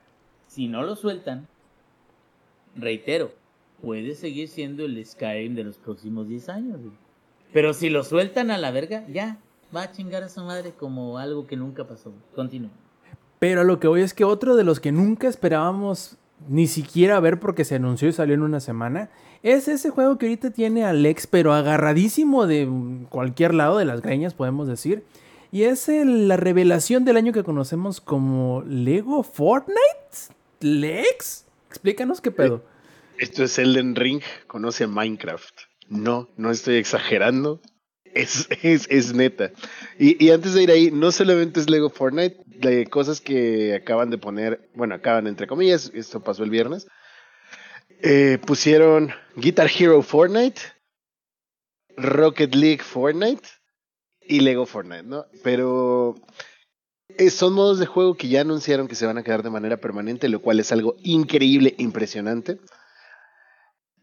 [0.47, 1.49] Si no lo sueltan,
[2.77, 3.33] reitero,
[3.83, 6.97] puede seguir siendo el Skyrim de los próximos 10 años, güey.
[7.53, 9.39] Pero si lo sueltan a la verga, ya,
[9.75, 12.13] va a chingar a su madre como algo que nunca pasó.
[12.35, 12.71] Continúa.
[13.39, 16.17] Pero a lo que voy es que otro de los que nunca esperábamos
[16.49, 19.11] ni siquiera ver porque se anunció y salió en una semana,
[19.43, 22.69] es ese juego que ahorita tiene Alex, pero agarradísimo de
[23.11, 25.05] cualquier lado de las greñas, podemos decir.
[25.53, 29.79] Y es el- la revelación del año que conocemos como Lego Fortnite.
[30.61, 32.63] Lex, explícanos qué pedo.
[33.19, 35.55] Esto es Elden Ring, conoce a Minecraft.
[35.89, 37.61] No, no estoy exagerando.
[38.15, 39.51] Es, es, es neta.
[39.99, 44.11] Y, y antes de ir ahí, no solamente es Lego Fortnite, de cosas que acaban
[44.11, 46.87] de poner, bueno, acaban entre comillas, esto pasó el viernes.
[48.03, 50.61] Eh, pusieron Guitar Hero Fortnite,
[51.97, 53.49] Rocket League Fortnite
[54.21, 55.27] y Lego Fortnite, ¿no?
[55.43, 56.15] Pero
[57.09, 59.77] eh, son modos de juego que ya anunciaron que se van a quedar de manera
[59.77, 62.59] permanente, lo cual es algo increíble, impresionante.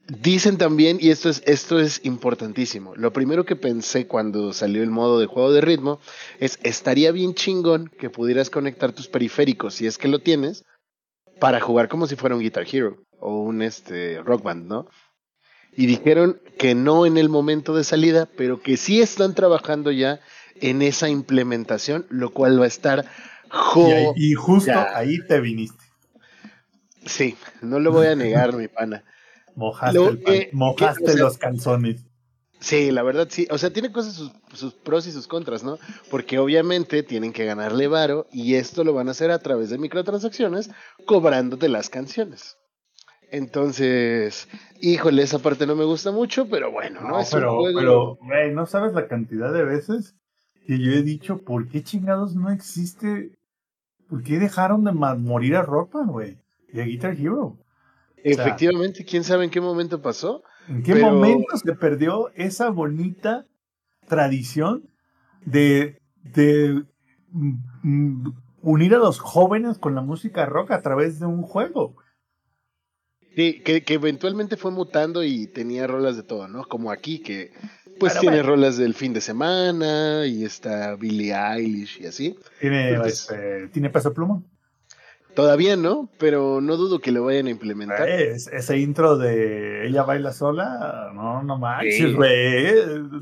[0.07, 4.89] Dicen también, y esto es, esto es importantísimo, lo primero que pensé cuando salió el
[4.89, 5.99] modo de juego de ritmo
[6.39, 10.65] es, estaría bien chingón que pudieras conectar tus periféricos, si es que lo tienes,
[11.39, 14.87] para jugar como si fuera un Guitar Hero o un este, Rock Band, ¿no?
[15.77, 20.19] Y dijeron que no en el momento de salida, pero que sí están trabajando ya
[20.55, 23.05] en esa implementación, lo cual va a estar
[23.87, 25.83] Y, ahí- y justo ahí te viniste.
[27.05, 29.05] Sí, no lo voy a negar, mi pana.
[29.55, 32.05] Mojaste, Lo el pan- que- mojaste que, o sea, los calzones.
[32.59, 33.47] Sí, la verdad sí.
[33.49, 35.79] O sea, tiene cosas, sus, sus pros y sus contras, ¿no?
[36.11, 39.79] Porque obviamente tienen que ganarle varo y esto lo van a hacer a través de
[39.79, 40.69] microtransacciones,
[41.07, 42.57] cobrándote las canciones.
[43.31, 44.47] Entonces,
[44.81, 47.07] híjole, esa parte no me gusta mucho, pero bueno, ¿no?
[47.09, 50.15] No, es un pero, juego- pero, güey, no sabes la cantidad de veces
[50.67, 53.31] que yo he dicho, ¿por qué chingados no existe?
[54.09, 56.37] ¿Por qué dejaron de morir a Ropa, güey?
[56.73, 57.57] Y a Guitar Hero.
[58.23, 60.43] Efectivamente, quién sabe en qué momento pasó.
[60.67, 63.45] ¿En qué Pero- momento se perdió esa bonita
[64.07, 64.89] tradición
[65.45, 66.83] de, de
[67.31, 67.53] mm,
[67.83, 71.95] mm, unir a los jóvenes con la música rock a través de un juego?
[73.35, 76.65] Sí, que, que eventualmente fue mutando y tenía rolas de todo, ¿no?
[76.65, 77.51] Como aquí, que
[77.99, 78.49] pues Pero tiene bueno.
[78.55, 82.35] rolas del fin de semana y está Billie Eilish y así.
[82.59, 84.43] Tiene, Entonces- este, tiene peso pluma.
[85.33, 88.07] Todavía no, pero no dudo que lo vayan a implementar.
[88.07, 92.13] Eh, es- ese intro de ella baila sola, no, no manches, Sí.
[92.13, 92.73] güey.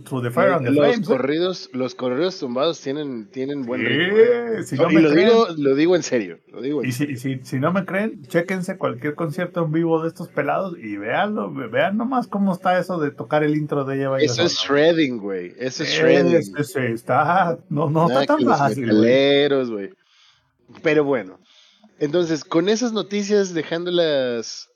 [0.05, 0.99] Through the fire and the los flames.
[1.07, 1.11] ¿eh?
[1.11, 4.63] corridos, los corridos tumbados tienen, tienen buen Sí, ritmo.
[4.63, 6.91] si no y me lo creen- digo, lo digo en serio, lo digo en Y
[6.93, 10.97] si, si, si no me creen, chéquense cualquier concierto en vivo de estos pelados y
[10.97, 14.53] véanlo, vean nomás cómo está eso de tocar el intro de ella baila Eso es
[14.55, 15.53] shredding, güey.
[15.59, 16.55] Eso es Eh, shredding.
[16.57, 19.89] ese está, no, no Nada está tan fácil, güey.
[20.83, 21.39] Pero bueno,
[21.99, 24.69] entonces con esas noticias dejándolas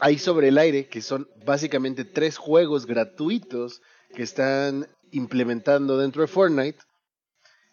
[0.00, 3.80] ahí sobre el aire, que son básicamente tres juegos gratuitos
[4.14, 6.78] que están implementando dentro de Fortnite.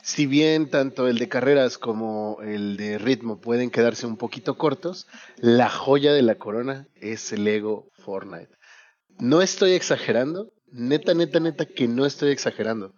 [0.03, 5.07] Si bien tanto el de carreras como el de ritmo pueden quedarse un poquito cortos,
[5.38, 8.49] la joya de la corona es el Lego Fortnite.
[9.19, 12.94] No estoy exagerando, neta, neta, neta que no estoy exagerando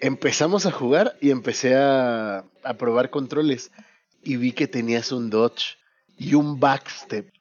[0.00, 3.70] empezamos a jugar y empecé a, a probar controles
[4.28, 5.78] y vi que tenías un dodge
[6.18, 7.32] y un backstep.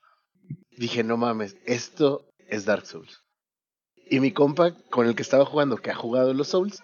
[0.78, 3.24] Dije, no mames, esto es Dark Souls.
[4.10, 6.82] Y mi compa con el que estaba jugando, que ha jugado los Souls,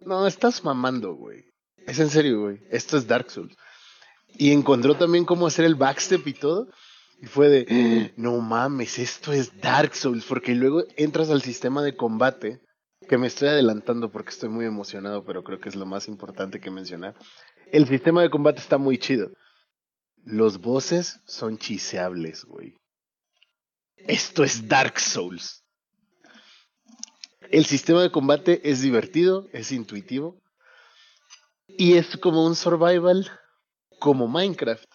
[0.00, 1.44] no, estás mamando, güey.
[1.86, 2.62] Es en serio, güey.
[2.70, 3.54] Esto es Dark Souls.
[4.38, 6.68] Y encontró también cómo hacer el backstep y todo.
[7.20, 10.24] Y fue de, no mames, esto es Dark Souls.
[10.24, 12.62] Porque luego entras al sistema de combate
[13.06, 16.60] que me estoy adelantando porque estoy muy emocionado, pero creo que es lo más importante
[16.60, 17.16] que mencionar.
[17.72, 19.30] El sistema de combate está muy chido.
[20.24, 22.76] Los bosses son chiseables, güey.
[23.96, 25.64] Esto es Dark Souls.
[27.50, 30.40] El sistema de combate es divertido, es intuitivo.
[31.66, 33.30] Y es como un survival
[34.00, 34.88] como Minecraft.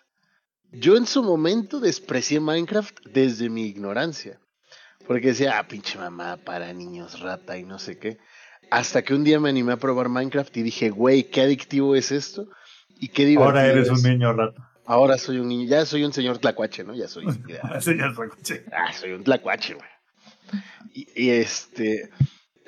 [0.72, 4.42] Yo en su momento desprecié Minecraft desde mi ignorancia.
[5.08, 8.18] Porque decía, ah, pinche mamá para niños rata y no sé qué.
[8.72, 12.12] Hasta que un día me animé a probar Minecraft y dije, güey, qué adictivo es
[12.12, 12.50] esto.
[13.00, 13.46] Y qué divertido.
[13.46, 13.92] Ahora eres es.
[14.04, 14.62] un niño rato.
[14.86, 16.94] Ahora soy un niño, ya soy un señor tlacuache, ¿no?
[16.96, 17.26] Ya soy.
[17.48, 18.66] ya- Señor Racoche.
[18.72, 19.90] ah, soy un tlacuache, güey.
[20.94, 22.10] Y, y este.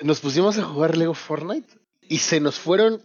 [0.02, 1.68] Nos pusimos a jugar Lego Fortnite
[2.02, 3.02] y se nos fueron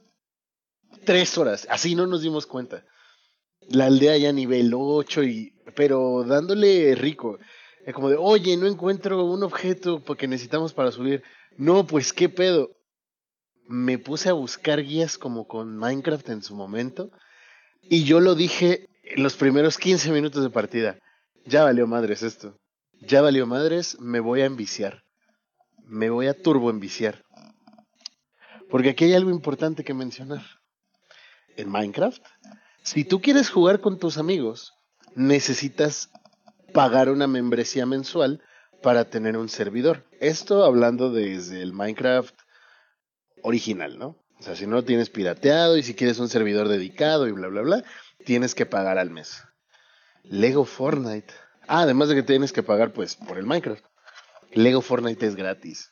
[1.06, 1.68] tres horas.
[1.70, 2.86] Así no nos dimos cuenta.
[3.70, 5.54] La aldea ya nivel 8 y.
[5.76, 7.40] Pero dándole rico.
[7.94, 11.24] Como de, oye, no encuentro un objeto porque necesitamos para subir.
[11.58, 12.72] No, pues qué pedo.
[13.68, 17.12] Me puse a buscar guías como con Minecraft en su momento.
[17.82, 21.00] Y yo lo dije en los primeros 15 minutos de partida.
[21.46, 22.58] Ya valió madres esto.
[23.02, 25.04] Ya valió madres, me voy a enviciar.
[25.86, 27.24] Me voy a turbo enviciar.
[28.70, 30.44] Porque aquí hay algo importante que mencionar.
[31.56, 32.24] En Minecraft,
[32.82, 34.74] si tú quieres jugar con tus amigos,
[35.16, 36.10] necesitas
[36.74, 38.42] pagar una membresía mensual
[38.82, 40.06] para tener un servidor.
[40.20, 42.36] Esto hablando desde el Minecraft
[43.44, 44.18] original, ¿no?
[44.40, 47.48] O sea, si no lo tienes pirateado y si quieres un servidor dedicado y bla,
[47.48, 47.84] bla, bla,
[48.26, 49.44] tienes que pagar al mes.
[50.24, 51.34] Lego Fortnite.
[51.68, 53.86] Ah, además de que tienes que pagar pues por el Minecraft.
[54.52, 55.92] Lego Fortnite es gratis.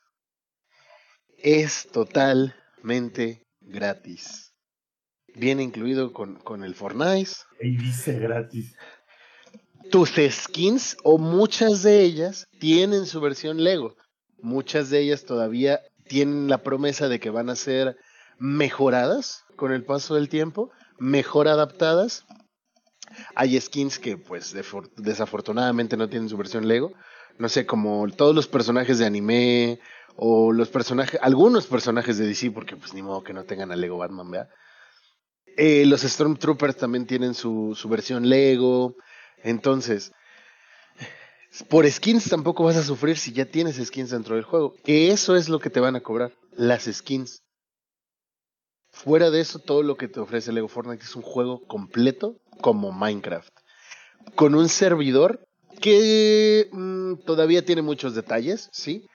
[1.37, 4.53] Es totalmente gratis.
[5.33, 7.31] Viene incluido con, con el Fortnite.
[7.61, 8.75] Y dice gratis.
[9.89, 13.95] Tus skins o muchas de ellas tienen su versión Lego.
[14.41, 15.81] Muchas de ellas todavía
[16.11, 17.95] tienen la promesa de que van a ser
[18.37, 20.69] mejoradas con el paso del tiempo,
[20.99, 22.25] mejor adaptadas.
[23.33, 24.53] Hay skins que pues
[24.97, 26.91] desafortunadamente no tienen su versión Lego.
[27.37, 29.79] No sé, como todos los personajes de anime
[30.17, 33.77] o los personajes, algunos personajes de DC, porque pues ni modo que no tengan a
[33.77, 34.49] Lego Batman, ¿verdad?
[35.55, 38.97] Eh, los Stormtroopers también tienen su, su versión Lego.
[39.43, 40.11] Entonces,
[41.69, 44.73] por skins tampoco vas a sufrir si ya tienes skins dentro del juego.
[44.83, 47.41] Que eso es lo que te van a cobrar, las skins.
[48.91, 52.91] Fuera de eso, todo lo que te ofrece Lego Fortnite es un juego completo como
[52.91, 53.51] Minecraft.
[54.35, 55.45] Con un servidor
[55.79, 59.07] que mm, todavía tiene muchos detalles, ¿sí?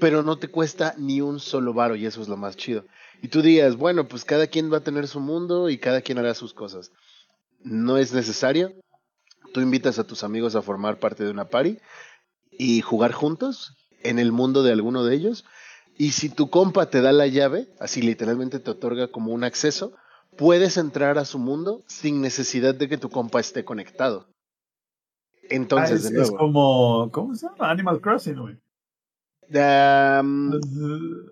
[0.00, 2.84] Pero no te cuesta ni un solo varo y eso es lo más chido.
[3.20, 6.18] Y tú digas, bueno, pues cada quien va a tener su mundo y cada quien
[6.18, 6.92] hará sus cosas.
[7.60, 8.72] No es necesario.
[9.52, 11.78] Tú invitas a tus amigos a formar parte de una party
[12.50, 15.44] y jugar juntos en el mundo de alguno de ellos.
[15.96, 19.92] Y si tu compa te da la llave, así literalmente te otorga como un acceso,
[20.36, 24.28] puedes entrar a su mundo sin necesidad de que tu compa esté conectado.
[25.50, 26.36] Entonces, Ah, es, de es nuevo.
[26.36, 27.10] como.
[27.10, 27.70] ¿Cómo se llama?
[27.70, 28.58] Animal Crossing, güey.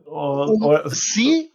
[0.07, 1.53] O- o- sí,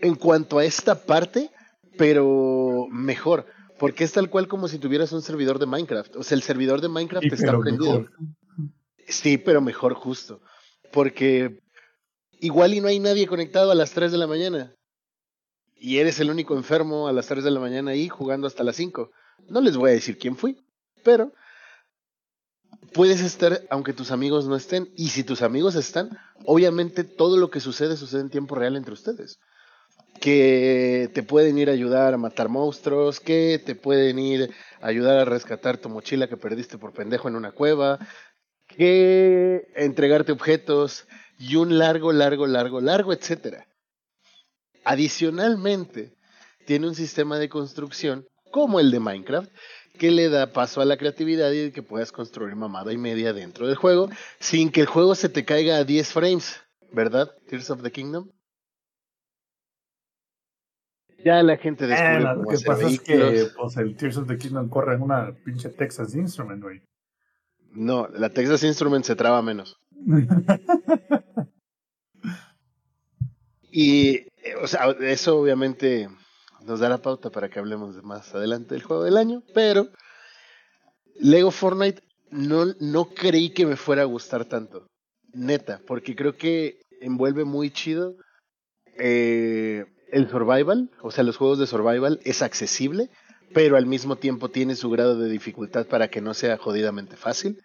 [0.00, 1.50] en cuanto a esta parte,
[1.96, 3.46] pero mejor.
[3.78, 6.16] Porque es tal cual como si tuvieras un servidor de Minecraft.
[6.16, 8.00] O sea, el servidor de Minecraft Sí, está prendido.
[8.00, 8.12] mejor.
[9.06, 10.40] Sí, pero mejor justo.
[10.92, 11.60] Porque
[12.40, 14.74] igual y no hay nadie conectado a las 3 de la mañana.
[15.76, 18.76] Y eres el único enfermo a las 3 de la mañana ahí jugando hasta las
[18.76, 19.10] 5.
[19.48, 20.58] No les voy a decir quién fui,
[21.04, 21.32] pero
[22.92, 24.92] puedes estar aunque tus amigos no estén.
[24.96, 28.94] Y si tus amigos están, obviamente todo lo que sucede sucede en tiempo real entre
[28.94, 29.38] ustedes.
[30.20, 34.50] Que te pueden ir a ayudar a matar monstruos, que te pueden ir
[34.80, 37.98] a ayudar a rescatar tu mochila que perdiste por pendejo en una cueva,
[38.66, 41.06] que entregarte objetos
[41.38, 43.66] y un largo, largo, largo, largo, etcétera.
[44.84, 46.12] Adicionalmente,
[46.66, 49.50] tiene un sistema de construcción como el de Minecraft
[49.98, 53.66] que le da paso a la creatividad y que puedas construir mamada y media dentro
[53.66, 54.08] del juego
[54.38, 56.60] sin que el juego se te caiga a 10 frames,
[56.92, 57.30] ¿verdad?
[57.48, 58.30] Tears of the Kingdom.
[61.28, 64.38] Ya la gente descubre Eh, lo que pasa es que pues, el Tears of the
[64.38, 66.80] Kingdom corre en una pinche Texas Instrument, güey.
[67.72, 69.76] No, la Texas Instruments se traba menos.
[73.70, 76.08] Y, eh, o sea, eso obviamente
[76.64, 79.88] nos da la pauta para que hablemos de más adelante del juego del año, pero
[81.20, 84.86] Lego Fortnite no, no creí que me fuera a gustar tanto.
[85.34, 88.16] Neta, porque creo que envuelve muy chido
[88.98, 93.10] eh, el survival, o sea, los juegos de survival es accesible,
[93.54, 97.62] pero al mismo tiempo tiene su grado de dificultad para que no sea jodidamente fácil.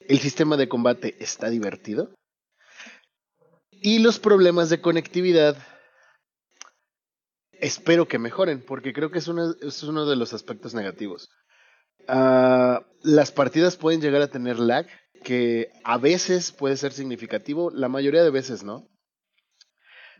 [0.00, 2.14] El sistema de combate está divertido.
[3.70, 5.56] Y los problemas de conectividad
[7.60, 11.28] espero que mejoren, porque creo que es, uno de los aspectos negativos.
[12.08, 14.86] Ah, las partidas pueden llegar a tener lag,
[15.24, 18.88] que a veces puede ser significativo, la mayoría de veces no.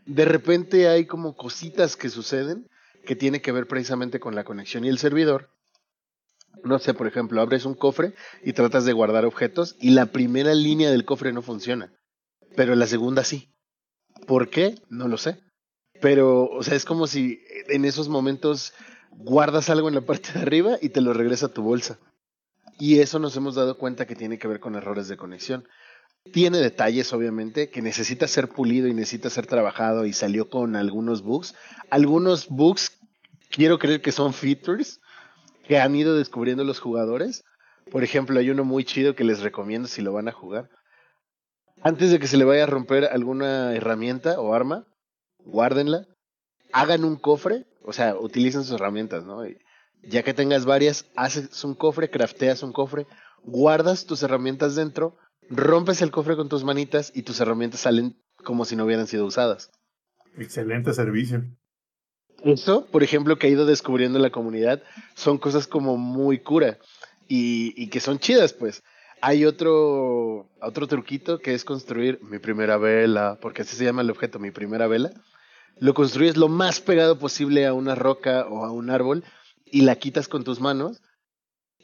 [0.07, 2.67] De repente hay como cositas que suceden
[3.05, 5.49] que tiene que ver precisamente con la conexión y el servidor.
[6.63, 8.13] No sé, por ejemplo, abres un cofre
[8.43, 11.93] y tratas de guardar objetos y la primera línea del cofre no funciona,
[12.55, 13.53] pero la segunda sí.
[14.25, 14.75] ¿Por qué?
[14.89, 15.39] No lo sé.
[16.01, 18.73] Pero, o sea, es como si en esos momentos
[19.11, 21.99] guardas algo en la parte de arriba y te lo regresa a tu bolsa.
[22.79, 25.67] Y eso nos hemos dado cuenta que tiene que ver con errores de conexión.
[26.31, 31.21] Tiene detalles, obviamente, que necesita ser pulido y necesita ser trabajado y salió con algunos
[31.21, 31.55] bugs.
[31.89, 32.97] Algunos bugs,
[33.49, 34.99] quiero creer que son features
[35.67, 37.43] que han ido descubriendo los jugadores.
[37.91, 40.69] Por ejemplo, hay uno muy chido que les recomiendo si lo van a jugar.
[41.81, 44.85] Antes de que se le vaya a romper alguna herramienta o arma,
[45.39, 46.05] guárdenla,
[46.73, 49.43] hagan un cofre, o sea, utilicen sus herramientas, ¿no?
[50.03, 53.05] Ya que tengas varias, haces un cofre, crafteas un cofre,
[53.43, 55.17] guardas tus herramientas dentro,
[55.49, 59.25] rompes el cofre con tus manitas y tus herramientas salen como si no hubieran sido
[59.25, 59.71] usadas.
[60.37, 61.43] Excelente servicio.
[62.43, 64.83] Eso, por ejemplo, que ha ido descubriendo la comunidad,
[65.15, 66.77] son cosas como muy cura
[67.27, 68.83] y, y que son chidas, pues.
[69.19, 74.11] Hay otro, otro truquito que es construir mi primera vela, porque así se llama el
[74.11, 75.11] objeto, mi primera vela.
[75.79, 79.23] Lo construyes lo más pegado posible a una roca o a un árbol
[79.65, 81.01] y la quitas con tus manos.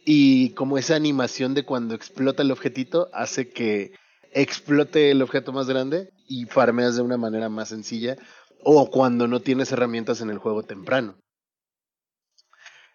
[0.06, 3.94] Y como esa animación de cuando explota el objetito hace que
[4.32, 8.18] explote el objeto más grande y farmeas de una manera más sencilla
[8.64, 11.16] o cuando no tienes herramientas en el juego temprano.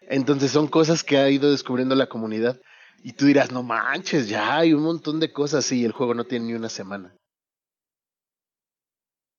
[0.03, 2.61] Entonces son cosas que ha ido descubriendo la comunidad
[3.05, 6.25] y tú dirás, no manches, ya hay un montón de cosas y el juego no
[6.25, 7.15] tiene ni una semana.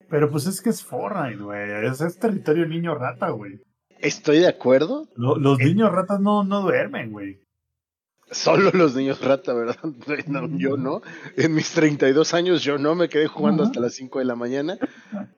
[0.09, 1.85] Pero pues es que es Fortnite, güey.
[1.85, 3.59] Es, es territorio niño rata, güey.
[3.99, 5.65] Estoy de acuerdo, Lo- los Eh.
[5.65, 7.41] niños ratas no, no duermen, güey.
[8.31, 9.77] Solo los niños rata, ¿verdad?
[10.27, 11.01] No, yo no.
[11.35, 14.77] En mis 32 años yo no me quedé jugando hasta las 5 de la mañana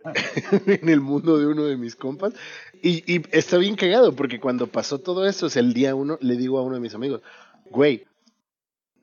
[0.65, 2.33] en el mundo de uno de mis compas.
[2.81, 6.35] Y, y está bien cagado porque cuando pasó todo eso, es el día uno, le
[6.35, 7.21] digo a uno de mis amigos,
[7.69, 8.05] güey,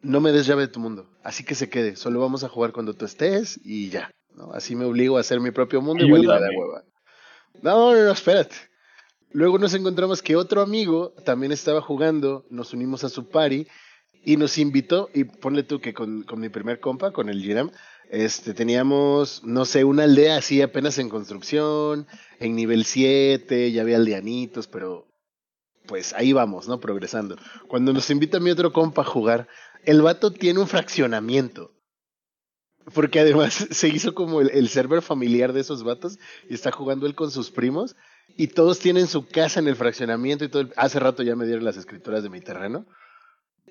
[0.03, 2.73] no me des llave de tu mundo, así que se quede, solo vamos a jugar
[2.73, 4.11] cuando tú estés y ya.
[4.35, 4.53] ¿no?
[4.53, 6.57] Así me obligo a hacer mi propio mundo igual y da Ayúdame.
[6.57, 6.85] hueva.
[7.63, 8.55] No, no, no, espérate.
[9.31, 13.67] Luego nos encontramos que otro amigo también estaba jugando, nos unimos a su party
[14.25, 17.71] y nos invitó, y ponle tú que con, mi primer compa, con el Giram,
[18.11, 22.07] este, teníamos, no sé, una aldea así apenas en construcción,
[22.41, 25.07] en nivel 7, ya había aldeanitos, pero
[25.87, 26.81] pues ahí vamos, ¿no?
[26.81, 27.37] Progresando.
[27.67, 29.47] Cuando nos invita mi otro compa a jugar,
[29.85, 31.73] el vato tiene un fraccionamiento.
[32.95, 36.19] Porque además se hizo como el, el server familiar de esos vatos
[36.49, 37.95] y está jugando él con sus primos
[38.37, 40.69] y todos tienen su casa en el fraccionamiento y todo.
[40.77, 42.87] Hace rato ya me dieron las escrituras de mi terreno.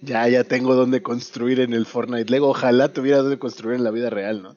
[0.02, 2.50] Ya, ya tengo donde construir en el Fortnite Lego.
[2.50, 4.56] Ojalá tuviera donde construir en la vida real, ¿no?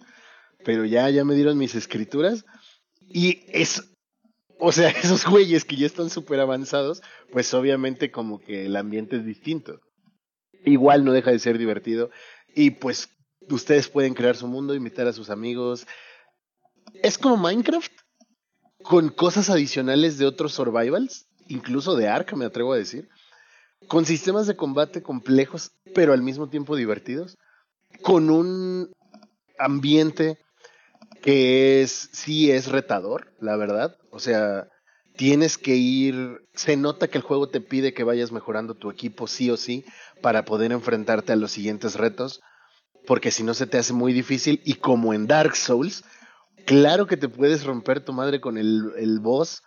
[0.64, 2.44] Pero ya, ya me dieron mis escrituras
[3.00, 3.92] y es,
[4.58, 7.02] o sea, esos güeyes que ya están súper avanzados,
[7.32, 9.80] pues obviamente como que el ambiente es distinto.
[10.64, 12.10] Igual no deja de ser divertido
[12.54, 13.08] y pues
[13.48, 15.86] ustedes pueden crear su mundo, invitar a sus amigos.
[17.02, 17.92] Es como Minecraft
[18.82, 23.08] con cosas adicionales de otros survivals, incluso de Ark, me atrevo a decir,
[23.88, 27.36] con sistemas de combate complejos, pero al mismo tiempo divertidos,
[28.02, 28.90] con un
[29.58, 30.38] ambiente
[31.22, 34.68] que es, sí es retador, la verdad, o sea,
[35.16, 39.26] tienes que ir, se nota que el juego te pide que vayas mejorando tu equipo
[39.26, 39.84] sí o sí
[40.22, 42.40] para poder enfrentarte a los siguientes retos,
[43.06, 46.04] porque si no se te hace muy difícil y como en Dark Souls,
[46.70, 49.64] claro que te puedes romper tu madre con el, el boss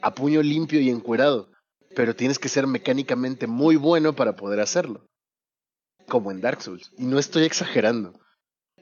[0.00, 1.50] a puño limpio y encuerado,
[1.96, 5.08] pero tienes que ser mecánicamente muy bueno para poder hacerlo,
[6.06, 8.12] como en Dark Souls, y no estoy exagerando.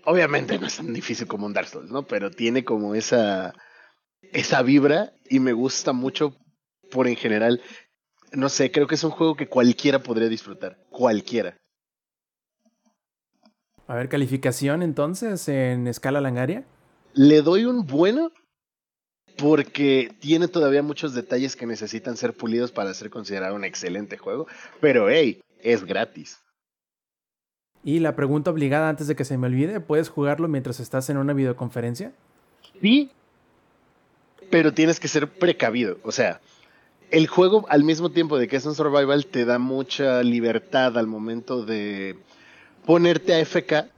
[0.05, 2.03] Obviamente no es tan difícil como un Dark Souls, ¿no?
[2.03, 3.55] Pero tiene como esa
[4.21, 6.37] esa vibra y me gusta mucho
[6.91, 7.63] por en general.
[8.33, 10.77] No sé, creo que es un juego que cualquiera podría disfrutar.
[10.91, 11.57] Cualquiera.
[13.87, 16.67] A ver, calificación entonces en escala langaria.
[17.15, 18.33] Le doy un bueno
[19.37, 24.47] porque tiene todavía muchos detalles que necesitan ser pulidos para ser considerado un excelente juego.
[24.81, 26.41] Pero hey, es gratis.
[27.83, 31.19] Y la pregunta obligada antes de que se me olvide, ¿puedes jugarlo mientras estás en
[31.19, 32.13] una videoconferencia?
[32.81, 33.11] Sí,
[34.51, 35.99] pero tienes que ser precavido.
[36.03, 36.41] O sea,
[37.11, 41.07] el juego al mismo tiempo de que es un survival te da mucha libertad al
[41.07, 42.17] momento de
[42.87, 43.91] ponerte a FK,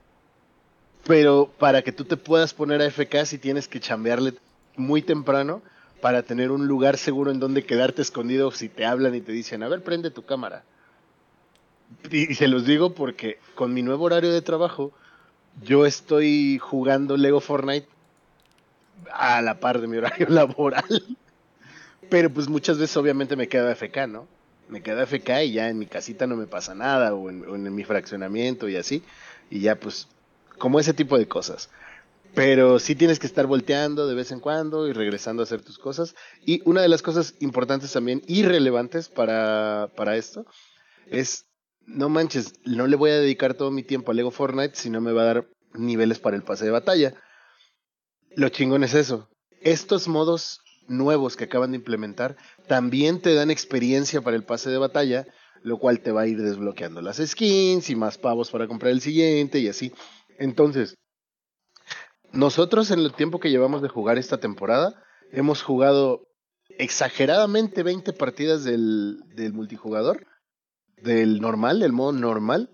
[1.07, 4.33] pero para que tú te puedas poner a FK sí tienes que chambearle
[4.75, 5.61] muy temprano
[6.01, 9.63] para tener un lugar seguro en donde quedarte escondido si te hablan y te dicen,
[9.63, 10.63] a ver, prende tu cámara.
[12.11, 14.91] Y, y se los digo porque con mi nuevo horario de trabajo,
[15.63, 17.87] yo estoy jugando Lego Fortnite
[19.11, 21.03] a la par de mi horario laboral.
[22.09, 24.27] Pero pues muchas veces obviamente me quedo FK, ¿no?
[24.69, 27.55] Me quedo FK y ya en mi casita no me pasa nada, o en, o
[27.55, 29.03] en mi fraccionamiento y así.
[29.49, 30.07] Y ya pues,
[30.57, 31.69] como ese tipo de cosas.
[32.33, 35.79] Pero sí tienes que estar volteando de vez en cuando y regresando a hacer tus
[35.79, 36.15] cosas.
[36.45, 40.45] Y una de las cosas importantes también y relevantes para, para esto
[41.09, 41.45] es,
[41.85, 45.01] no manches, no le voy a dedicar todo mi tiempo a Lego Fortnite si no
[45.01, 47.13] me va a dar niveles para el pase de batalla.
[48.35, 49.29] Lo chingón es eso.
[49.61, 54.77] Estos modos nuevos que acaban de implementar también te dan experiencia para el pase de
[54.77, 55.27] batalla,
[55.63, 59.01] lo cual te va a ir desbloqueando las skins y más pavos para comprar el
[59.01, 59.91] siguiente y así.
[60.37, 60.95] Entonces,
[62.31, 66.27] nosotros en el tiempo que llevamos de jugar esta temporada, hemos jugado
[66.69, 70.27] exageradamente 20 partidas del, del multijugador,
[70.97, 72.69] del normal, del modo normal,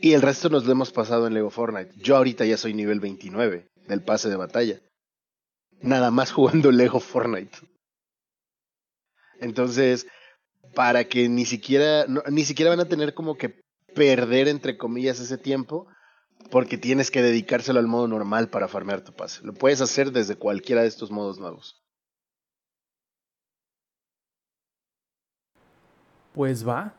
[0.00, 1.92] y el resto nos lo hemos pasado en Lego Fortnite.
[1.96, 4.80] Yo ahorita ya soy nivel 29 del pase de batalla.
[5.80, 7.58] Nada más jugando Lego Fortnite.
[9.40, 10.06] Entonces,
[10.74, 13.60] para que ni siquiera, ni siquiera van a tener como que
[13.94, 15.88] perder, entre comillas, ese tiempo,
[16.50, 19.44] porque tienes que dedicárselo al modo normal para farmear tu pase.
[19.44, 21.82] Lo puedes hacer desde cualquiera de estos modos nuevos.
[26.32, 26.94] Pues va.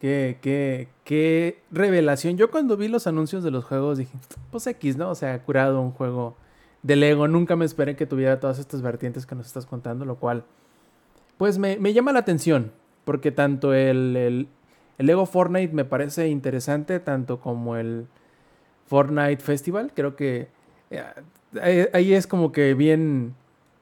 [0.00, 2.38] Qué, qué, qué revelación.
[2.38, 4.16] Yo cuando vi los anuncios de los juegos dije,
[4.50, 5.10] pues X, ¿no?
[5.10, 6.36] O sea, curado un juego
[6.82, 7.28] de Lego.
[7.28, 10.44] Nunca me esperé que tuviera todas estas vertientes que nos estás contando, lo cual,
[11.36, 12.72] pues me, me llama la atención.
[13.04, 14.48] Porque tanto el, el,
[14.96, 18.06] el Lego Fortnite me parece interesante, tanto como el
[18.90, 19.92] Fortnite Festival.
[19.94, 20.48] Creo que
[20.90, 23.36] eh, ahí- es como que bien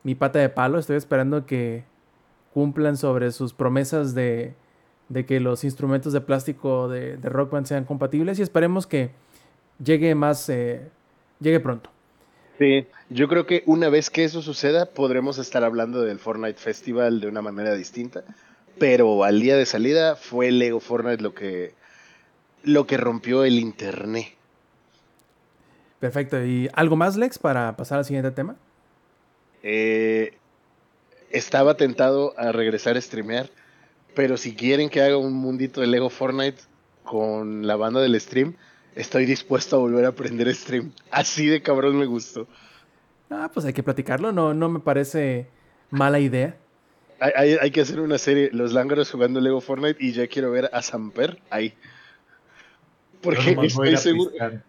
[0.05, 0.78] mi pata de palo.
[0.78, 1.82] Estoy esperando que
[2.52, 4.55] cumplan sobre sus promesas de
[5.09, 9.09] de que los instrumentos de plástico de, de Rock sean compatibles y esperemos que
[9.82, 10.82] llegue más, eh,
[11.40, 11.89] llegue pronto.
[12.59, 17.22] Sí, yo creo que una vez que eso suceda podremos estar hablando del Fortnite Festival
[17.22, 18.22] de una manera distinta,
[18.78, 21.72] pero al día de salida fue Lego Fortnite lo que
[22.62, 24.26] lo que rompió el internet.
[26.00, 26.44] Perfecto.
[26.44, 28.56] ¿Y algo más, Lex, para pasar al siguiente tema?
[29.62, 30.34] Eh,
[31.30, 33.50] estaba tentado a regresar a streamear,
[34.14, 36.62] pero si quieren que haga un mundito de Lego Fortnite
[37.04, 38.54] con la banda del stream,
[38.94, 40.92] estoy dispuesto a volver a aprender stream.
[41.10, 42.46] Así de cabrón me gustó.
[43.30, 45.48] Ah, pues hay que platicarlo, no, no me parece
[45.90, 46.56] mala idea.
[47.20, 50.50] Hay, hay- hay que hacer una serie, los lángaros jugando Lego Fortnite, y ya quiero
[50.52, 51.74] ver a Samper ahí.
[53.20, 54.62] Porque estoy seguro, piscar.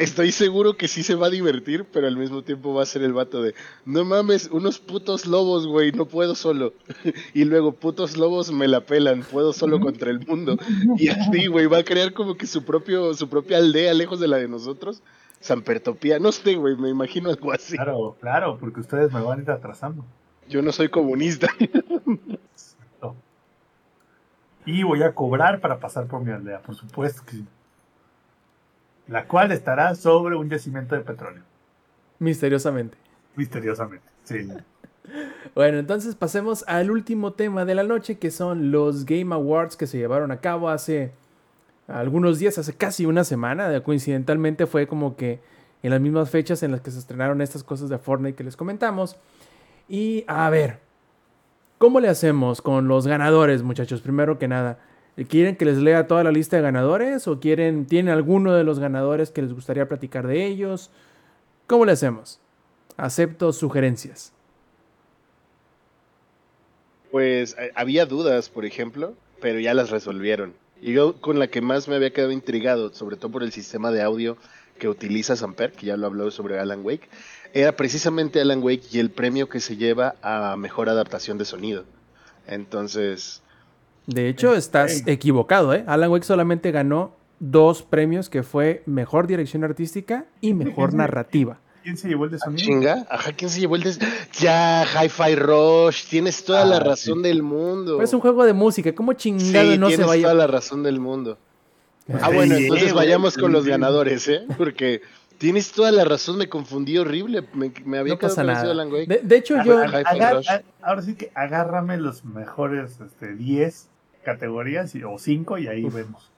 [0.00, 3.02] Estoy seguro que sí se va a divertir, pero al mismo tiempo va a ser
[3.02, 3.54] el vato de,
[3.84, 6.72] no mames, unos putos lobos, güey, no puedo solo.
[7.34, 10.56] y luego, putos lobos me la pelan, puedo solo contra el mundo.
[10.96, 14.28] Y así, güey, va a crear como que su propio, su propia aldea lejos de
[14.28, 15.02] la de nosotros.
[15.40, 17.76] Sampertopía, no sé, güey, me imagino algo así.
[17.76, 20.04] Claro, claro, porque ustedes me van a ir atrasando.
[20.48, 21.48] Yo no soy comunista.
[23.02, 23.16] No.
[24.66, 27.46] Y voy a cobrar para pasar por mi aldea, por supuesto que sí.
[29.10, 31.42] La cual estará sobre un yacimiento de petróleo,
[32.18, 32.96] Misteriosamente.
[33.36, 34.06] misteriosamente.
[34.24, 34.48] Sí.
[35.56, 39.88] Bueno, entonces pasemos al último tema de la noche, que son los Game Awards que
[39.88, 41.10] se llevaron a cabo hace
[41.88, 43.80] algunos días, hace casi una semana.
[43.82, 45.40] Coincidentalmente fue como que
[45.82, 48.56] en las mismas fechas en las que se estrenaron estas cosas de Fortnite que les
[48.56, 49.16] comentamos.
[49.88, 50.78] Y a ver,
[51.78, 54.00] ¿cómo le hacemos con los ganadores, muchachos?
[54.02, 54.78] Primero que nada,
[55.28, 58.78] ¿quieren que les lea toda la lista de ganadores o quieren, tienen alguno de los
[58.78, 60.90] ganadores que les gustaría platicar de ellos?
[61.66, 62.40] ¿Cómo le hacemos?
[62.96, 64.32] Acepto sugerencias.
[67.10, 70.54] Pues eh, había dudas, por ejemplo, pero ya las resolvieron.
[70.80, 73.90] Y yo con la que más me había quedado intrigado, sobre todo por el sistema
[73.90, 74.36] de audio
[74.78, 77.08] que utiliza Samper, que ya lo habló sobre Alan Wake,
[77.52, 81.84] era precisamente Alan Wake y el premio que se lleva a mejor adaptación de sonido.
[82.46, 83.42] Entonces,
[84.14, 85.84] De hecho, estás equivocado, ¿eh?
[85.86, 90.96] Alan Wake solamente ganó dos premios que fue Mejor Dirección Artística y Mejor sí.
[90.96, 91.58] Narrativa.
[91.82, 92.62] ¿Quién se llevó el de sonido?
[92.62, 93.98] chinga, ajá, ¿quién se llevó el des...
[94.38, 97.92] Ya, Hi-Fi Rush, tienes toda la Ah, razón del mundo.
[97.96, 100.22] Pero es un juego de música, ¿cómo Sí, chingado no se tienes vaya?
[100.24, 101.38] toda la razón del mundo.
[102.12, 103.70] Ah, Sí, bueno, sí, entonces vayamos con los sí.
[103.70, 104.42] ganadores, ¿eh?
[104.58, 105.00] Porque
[105.38, 107.44] tienes toda la razón, me confundí horrible.
[107.54, 108.60] Me, me había No pasa nada.
[108.72, 109.06] Alan Wake.
[109.06, 109.78] De, de hecho, yo...
[109.78, 113.86] A- ahora sí que agárrame los mejores este, 10
[114.24, 116.30] categorías y- o 5 y ahí vemos.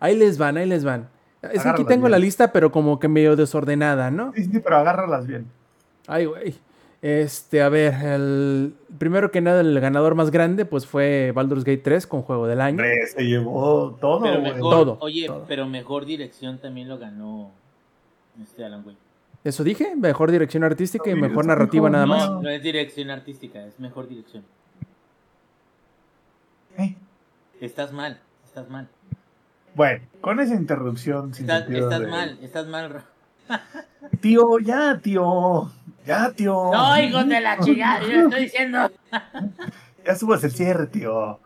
[0.00, 1.08] Ahí les van, ahí les van.
[1.42, 2.12] Es que aquí tengo bien.
[2.12, 4.32] la lista, pero como que medio desordenada, ¿no?
[4.34, 5.46] Sí, sí, pero agárralas bien.
[6.06, 6.54] Ay, güey.
[7.00, 11.78] Este, a ver, el primero que nada, el ganador más grande, pues fue Baldur's Gate
[11.82, 12.80] 3 con Juego del Año.
[13.12, 14.52] Se llevó todo, Pero güey.
[14.54, 15.44] mejor, Todo, oye, todo.
[15.48, 17.50] pero mejor dirección también lo ganó
[18.40, 18.98] este Alan Wake.
[19.42, 22.14] Eso dije, mejor dirección artística y mejor narrativa nada no.
[22.14, 22.30] más.
[22.30, 24.44] No, no es dirección artística, es mejor dirección.
[26.78, 26.94] Eh,
[27.62, 28.88] Estás mal, estás mal.
[29.76, 33.04] Bueno, con esa interrupción sin Estás, sentido estás de- mal, estás mal.
[34.20, 35.70] Tío, ya, tío.
[36.04, 36.70] Ya, tío.
[36.72, 38.90] No, hijos de la chingada, yo estoy diciendo.
[40.04, 41.38] Ya subas el cierre, tío.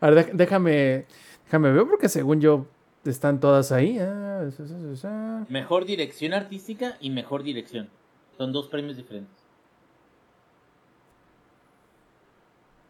[0.00, 1.06] A ver, déjame,
[1.44, 2.66] déjame ver porque según yo
[3.04, 4.00] están todas ahí.
[4.00, 5.44] Ah.
[5.48, 7.88] Mejor dirección artística y mejor dirección.
[8.36, 9.37] Son dos premios diferentes.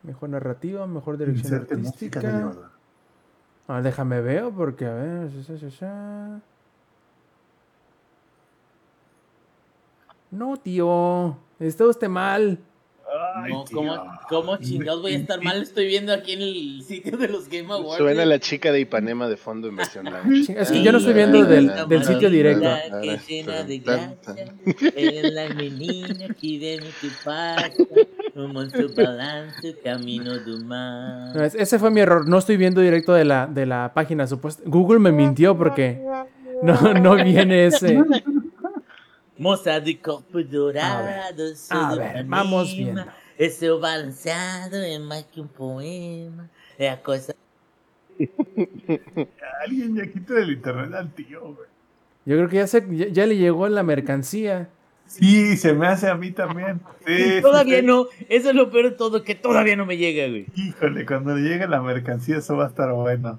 [0.08, 2.20] Mejor narrativa, mejor dirección Inserte de artística.
[2.20, 2.70] verdad.
[3.66, 5.28] A ver, déjame ver porque a ver.
[5.38, 6.40] esa, esa, esa.
[10.30, 11.36] No, tío.
[11.60, 12.58] Está usted mal.
[13.36, 13.76] Ay, no, tío.
[13.76, 15.62] ¿cómo, ¿cómo chingados voy a estar mal?
[15.62, 17.98] Estoy viendo aquí en el sitio de los Game Awards.
[17.98, 20.52] Suena la chica de Ipanema de fondo en versión lounge.
[20.58, 22.64] Es que yo no estoy viendo del, del sitio directo.
[22.64, 24.54] La que llena de gracia,
[24.94, 27.70] es la menina que viene que pasa,
[28.38, 30.30] como en su balance, camino
[30.64, 31.34] mar.
[31.34, 32.28] No, es- Ese fue mi error.
[32.28, 34.62] No estoy viendo directo de la, de la página supuesta.
[34.64, 36.00] Google me mintió porque
[36.62, 37.98] no, no viene ese.
[39.84, 43.04] De corpo dourado, A sou de ver, vamos viendo.
[43.50, 46.48] Seu balanceado é mais que um poema.
[46.78, 47.34] É a coisa.
[49.64, 51.68] Alguien ya quita el internet al tío, güey.
[52.24, 54.68] Yo creo que ya, se, ya, ya le llegó la mercancía.
[55.08, 56.80] Sí, se me hace a mí también.
[57.06, 60.28] Sí, Todavía sí, no, eso es lo peor de todo, que todavía no me llega,
[60.28, 60.46] güey.
[60.54, 63.38] Híjole, cuando llegue la mercancía eso va a estar bueno.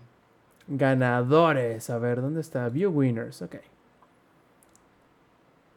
[0.67, 1.89] Ganadores.
[1.89, 2.67] A ver, ¿dónde está?
[2.69, 3.41] View winners.
[3.41, 3.55] Ok.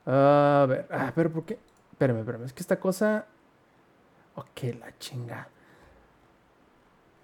[0.06, 0.86] A ver.
[0.90, 1.58] Ah, pero ¿por qué?
[1.92, 2.44] Espérame, espérame.
[2.44, 3.26] Es que esta cosa.
[4.34, 5.48] Ok, la chinga.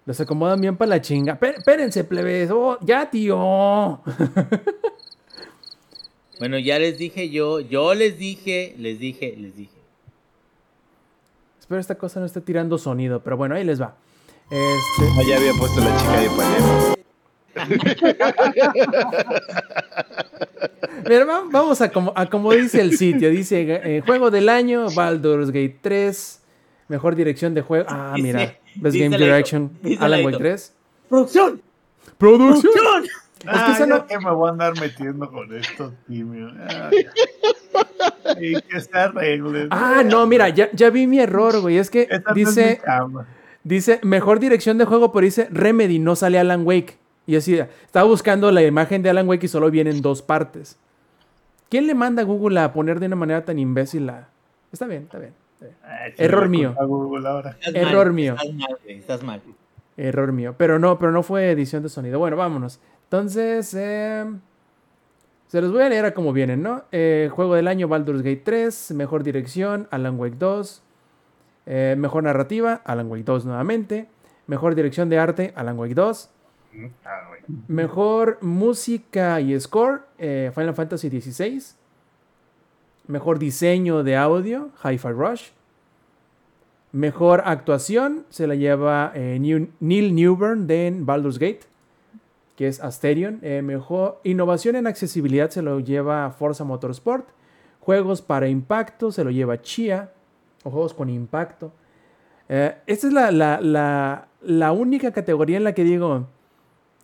[0.06, 1.34] Los acomodan bien para la chinga.
[1.38, 2.50] Espé- Espérense, plebes.
[2.52, 4.00] Oh, ya, tío.
[6.38, 9.72] Bueno, ya les dije yo, yo les dije, les dije, les dije.
[11.58, 13.94] Espero esta cosa no esté tirando sonido, pero bueno, ahí les va.
[14.50, 16.94] Este, Ah, ya había puesto la chica de Ipanema.
[21.08, 23.30] Mira, va- vamos a como, a como dice el sitio.
[23.30, 26.40] Dice eh, juego del año, Baldur's Gate 3.
[26.88, 27.86] Mejor dirección de juego.
[27.88, 28.56] Ah, mira.
[28.76, 29.70] Best dice Game Direction.
[30.00, 30.72] Alan la- Wake 3.
[31.08, 31.62] ¡Producción!
[32.16, 32.72] Producción.
[32.72, 33.04] ¡Producción!
[33.46, 36.52] Ah, que esa ya no- que me voy a andar metiendo con estos timios.
[36.58, 36.90] Ah,
[38.40, 39.68] y que se arreglen.
[39.70, 41.78] Ah, no, mira, ya, ya vi mi error, güey.
[41.78, 43.26] Es que Esta no es mi dice, cama.
[43.64, 46.98] dice mejor dirección de juego, pero dice Remedy, no sale Alan Wake.
[47.26, 50.78] Y así, estaba buscando la imagen de Alan Wake y solo vienen dos partes.
[51.68, 54.28] ¿Quién le manda a Google a poner de una manera tan imbécil la...
[54.72, 55.34] Está bien, está bien.
[55.60, 55.76] está bien.
[55.84, 56.74] Ah, Error mío.
[56.78, 56.84] a
[57.74, 58.32] Error mal, mío.
[58.34, 59.42] Estás mal, güey, estás mal.
[59.98, 60.54] Error mío.
[60.56, 62.18] Pero no, pero no fue edición de sonido.
[62.18, 62.80] Bueno, vámonos.
[63.08, 64.26] Entonces, eh,
[65.48, 66.84] se los voy a leer a como vienen, ¿no?
[66.92, 68.90] Eh, juego del año Baldur's Gate 3.
[68.90, 70.82] Mejor dirección, Alan Wake 2.
[71.64, 74.08] Eh, mejor narrativa, Alan Wake 2 nuevamente.
[74.46, 76.30] Mejor dirección de arte, Alan Wake 2.
[77.02, 77.40] Ah, güey.
[77.66, 81.62] Mejor música y score, eh, Final Fantasy XVI.
[83.06, 85.48] Mejor diseño de audio, Hi-Fi Rush.
[86.92, 91.60] Mejor actuación se la lleva Neil Newburn de Baldur's Gate,
[92.58, 93.38] que es Asterion.
[93.42, 97.28] Eh, mejor innovación en accesibilidad se lo lleva Forza Motorsport.
[97.78, 100.10] Juegos para impacto se lo lleva Chia.
[100.64, 101.70] O juegos con impacto.
[102.48, 106.26] Eh, esta es la, la- la- la única categoría en la que digo,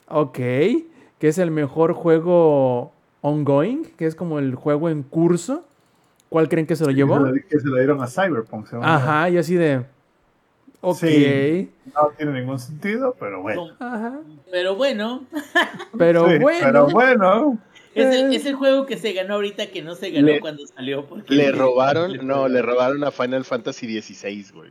[0.09, 5.65] ok, que es el mejor juego ongoing, que es como el juego en curso.
[6.31, 7.15] ¿Cuál creen que se lo llevó?
[7.49, 8.67] Que se lo- dieron a Cyberpunk.
[8.83, 9.85] Ajá, y así de.
[10.87, 10.99] Ok.
[10.99, 11.71] Sí.
[11.95, 13.71] No tiene ningún sentido, pero bueno.
[13.79, 14.19] Ajá.
[14.51, 15.25] Pero bueno,
[15.99, 16.61] Pero Sí, bueno.
[16.63, 17.59] Pero bueno.
[17.95, 18.37] es el, Eh.
[18.37, 21.07] es el juego que se ganó ahorita que no se ganó Le- cuando salió.
[21.07, 24.71] Porque Le robaron, no, le robaron a Final Fantasy XVI, güey.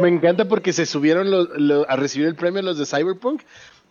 [0.00, 3.42] Me encanta porque se subieron los- lo- a recibir el premio los de Cyberpunk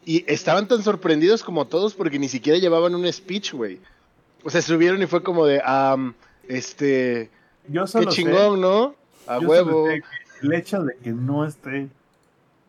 [0.06, 3.80] y estaban tan sorprendidos como todos porque ni siquiera llevaban un speech, güey.
[4.44, 6.14] O sea, subieron y fue como de, am,
[6.48, 7.30] este,
[7.68, 8.96] Yo qué sé- chingón, ¿no?
[9.28, 9.88] A yo huevo.
[10.42, 11.90] El hecho de que no esté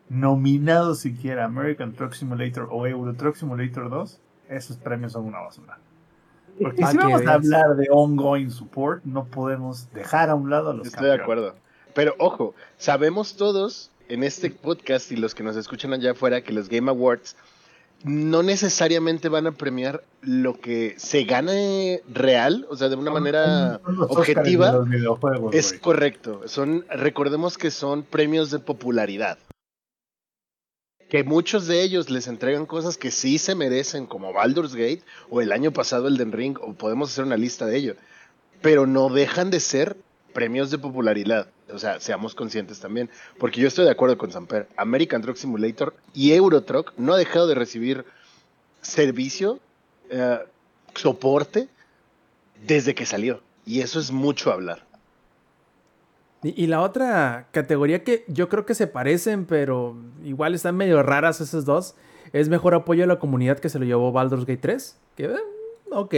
[0.09, 4.19] nominado siquiera American Truck Simulator o Euro Truck Simulator 2,
[4.49, 5.77] esos premios son una basura.
[6.61, 10.69] Porque Pa' si vamos a hablar de ongoing support, no podemos dejar a un lado
[10.69, 11.55] a los Estoy de acuerdo.
[11.95, 16.53] Pero ojo, sabemos todos en este podcast y los que nos escuchan allá afuera que
[16.53, 17.35] los Game Awards
[18.03, 23.79] no necesariamente van a premiar lo que se gane real, o sea, de una manera
[23.83, 24.73] Son objetiva.
[24.73, 26.41] los Es correcto.
[26.47, 29.37] Son, recordemos que son premios de popularidad.
[31.09, 35.41] Que muchos de ellos les entregan cosas que sí se merecen, como Baldur's Gate, o
[35.41, 37.95] el año pasado el Den Ring, o podemos hacer una lista de ello.
[38.61, 39.95] Pero no dejan de ser
[40.33, 41.47] premios de popularidad.
[41.71, 43.09] O sea, seamos conscientes también.
[43.37, 44.67] Porque yo estoy de acuerdo con Samper.
[44.75, 48.05] American Truck Simulator y Euro Truck no ha dejado de recibir
[48.81, 49.59] servicio,
[50.09, 50.39] eh,
[50.95, 51.69] soporte,
[52.65, 53.41] desde que salió.
[53.65, 54.85] Y eso es mucho hablar.
[56.43, 61.01] Y, y la otra categoría que yo creo que se parecen, pero igual están medio
[61.01, 61.95] raras esas dos,
[62.33, 64.97] es mejor apoyo a la comunidad que se lo llevó Baldur's Gate 3.
[65.15, 65.35] Que, eh,
[65.91, 66.15] ok.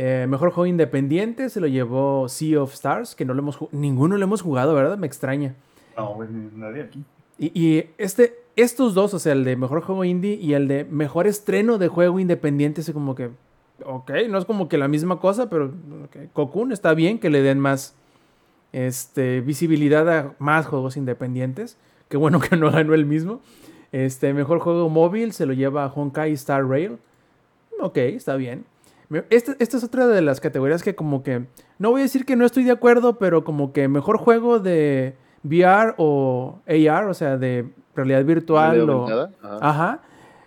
[0.00, 4.16] Eh, mejor juego independiente se lo llevó Sea of Stars, que no lo hemos ninguno
[4.16, 4.96] lo hemos jugado, ¿verdad?
[4.96, 5.56] Me extraña.
[5.96, 7.04] No, ni nadie aquí.
[7.36, 10.84] Y, y este, estos dos, o sea, el de mejor juego indie y el de
[10.84, 13.30] mejor estreno de juego independiente, es como que,
[13.84, 15.72] ok, no es como que la misma cosa, pero
[16.04, 17.96] ok, Cocoon está bien que le den más
[18.70, 21.76] este, visibilidad a más juegos independientes.
[22.08, 23.40] Qué bueno que no ganó el mismo.
[23.90, 26.98] Este, mejor juego móvil se lo lleva Honkai Star Rail.
[27.80, 28.64] Ok, está bien.
[29.08, 31.46] Me- Esta, esta es otra de las categorías que como que,
[31.78, 35.16] no voy a decir que no estoy de acuerdo, pero como que mejor juego de
[35.44, 39.46] VR o AR, o sea, de realidad virtual ¿Realidad o...
[39.46, 39.58] Ajá.
[39.60, 40.00] Ajá.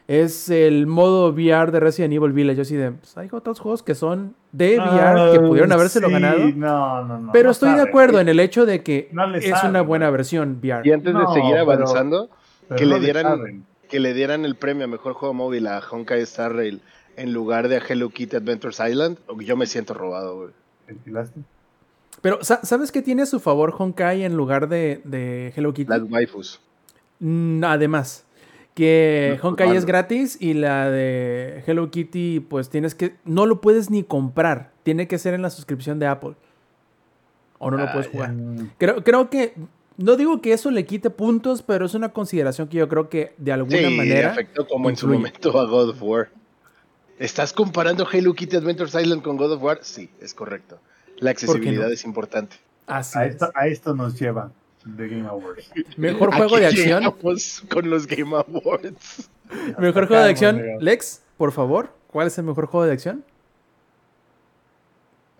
[0.07, 2.57] Es el modo VR de Resident Evil Village.
[2.57, 6.07] Yo así de, pues hay otros juegos que son de VR que Ah, pudieron habérselo
[6.07, 6.39] sí, ganado.
[6.53, 7.31] No, no, no.
[7.31, 10.59] Pero no estoy de acuerdo en el hecho de que No es una buena versión
[10.61, 10.81] VR.
[10.87, 12.29] Y antes de No, seguir avanzando,
[12.67, 15.79] Pero que no le dieran que le dieran el premio a mejor juego móvil a
[15.79, 16.81] Honkai Star Rail
[17.17, 20.51] en lugar de a Hello Kitty Adventures Island, yo me siento robado, güey.
[22.21, 25.89] Pero, sa- ¿sabes qué tiene a su favor Honkai en lugar de, de Hello Kitty?
[25.89, 26.59] Las waifus.
[27.19, 28.25] Mm, Además,
[28.75, 33.15] que No, Honkai es gratis y la de Hello Kitty, pues tienes que.
[33.25, 34.71] No lo puedes ni comprar.
[34.83, 36.33] Tiene que ser en la suscripción de Apple.
[37.59, 38.11] O no lo Ah, puedes ya.
[38.13, 38.33] jugar.
[38.77, 39.53] Creo, creo que
[39.97, 43.33] no digo que eso le quite puntos, pero es una consideración que yo creo que
[43.37, 44.31] de alguna Sí, manera.
[44.31, 46.29] afectó como en su momento a God of War.
[47.21, 49.77] ¿Estás comparando Halo Kitty Adventures Island con God of War?
[49.83, 50.79] Sí, es correcto.
[51.17, 51.93] La accesibilidad no?
[51.93, 52.55] es importante.
[52.87, 53.33] Así A es.
[53.33, 54.51] esto, a esto nos lleva
[54.97, 55.69] The Game Awards.
[55.97, 57.03] Mejor juego de acción.
[57.69, 59.29] con los Game Awards.
[59.77, 60.63] Mejor juego de acción.
[60.79, 63.23] Lex, por favor, ¿cuál es el mejor juego de acción?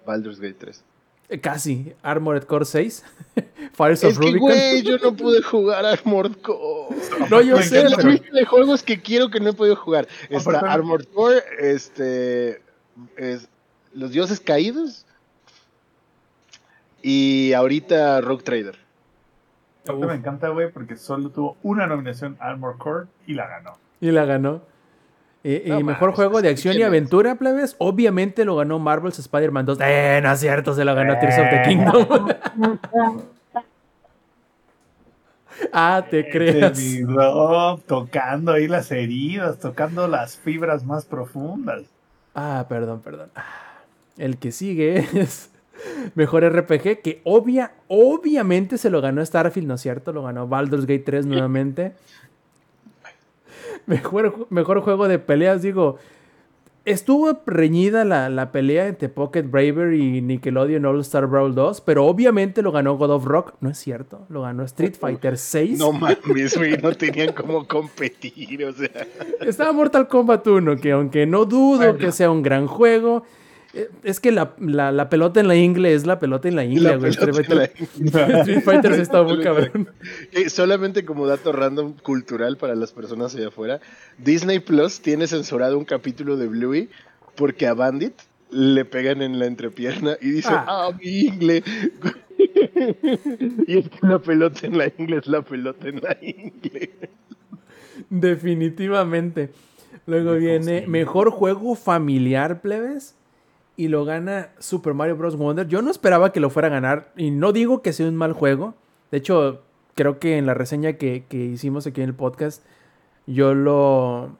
[0.05, 0.83] Baldur's Gate 3.
[1.31, 1.93] Eh, Casi.
[2.03, 3.03] Armored Core 6.
[3.73, 4.39] Fires Es of que, Rubicon.
[4.49, 6.95] güey, yo no pude jugar Armored Core.
[7.29, 10.07] No, yo Me sé, Es pero- de juegos que quiero que no he podido jugar.
[10.29, 12.61] Está Armored Core, este,
[13.15, 13.47] es,
[13.93, 15.05] Los Dioses Caídos
[17.01, 18.77] y ahorita Rogue Trader.
[19.97, 23.77] Me encanta, güey, porque solo tuvo una nominación Armor Core y la ganó.
[23.99, 24.61] Y la ganó.
[25.43, 27.75] Eh, No y mejor juego de es acción y aventura, plebes.
[27.79, 29.79] Obviamente lo ganó Marvel's Spider-Man 2.
[29.81, 32.27] Eh, no es cierto, se lo ganó Tears of the Kingdom.
[35.73, 36.77] ah, te creas.
[36.77, 41.83] Este video tocando ahí las heridas, tocando las fibras más profundas.
[42.35, 43.29] Ah, perdón, perdón.
[43.35, 43.81] Ah,
[44.17, 45.51] El que sigue es
[46.15, 50.13] mejor RPG, que obvia, obviamente se lo ganó Starfield, ¿no es cierto?
[50.13, 51.93] Lo ganó Baldur's Gate 3 nuevamente.
[53.85, 55.97] Mejor, mejor juego de peleas, digo.
[56.83, 62.07] Estuvo reñida la, la pelea entre Pocket Braver y Nickelodeon All Star Brawl 2, pero
[62.07, 63.53] obviamente lo ganó God of Rock.
[63.61, 65.77] No es cierto, lo ganó Street Fighter 6.
[65.77, 68.89] No mames, güey, no tenían cómo competir, o sea.
[69.41, 71.97] Estaba Mortal Kombat 1, que aunque no dudo Bueno.
[71.99, 73.21] que sea un gran juego,
[74.03, 76.89] es que la, la- la pelota en la ingle es la pelota en la ingle,
[76.89, 77.13] La güey.
[77.15, 77.67] pelota Street en la-
[78.11, 79.89] Fighter- Street Fighter sí está muy cabrón.
[80.33, 83.79] Eh, solamente como dato random cultural para las personas allá afuera,
[84.17, 86.89] Disney Plus tiene censurado un capítulo de Bluey
[87.35, 88.13] porque a Bandit
[88.49, 90.65] le pegan en la entrepierna y dice, Ah.
[90.67, 91.63] ah, mi ingle.
[93.67, 96.91] y es que la pelota en la ingle es la pelota en la ingle.
[98.09, 99.49] Definitivamente.
[100.07, 103.15] Luego viene mejor juego familiar, plebes.
[103.81, 105.37] Y lo gana Super Mario Bros.
[105.37, 105.67] Wonder.
[105.67, 107.11] Yo no esperaba que lo fuera a ganar.
[107.17, 108.75] Y no digo que sea un mal juego.
[109.09, 109.63] De hecho,
[109.95, 112.63] creo que en la reseña que, que hicimos aquí en el podcast,
[113.25, 114.37] yo lo.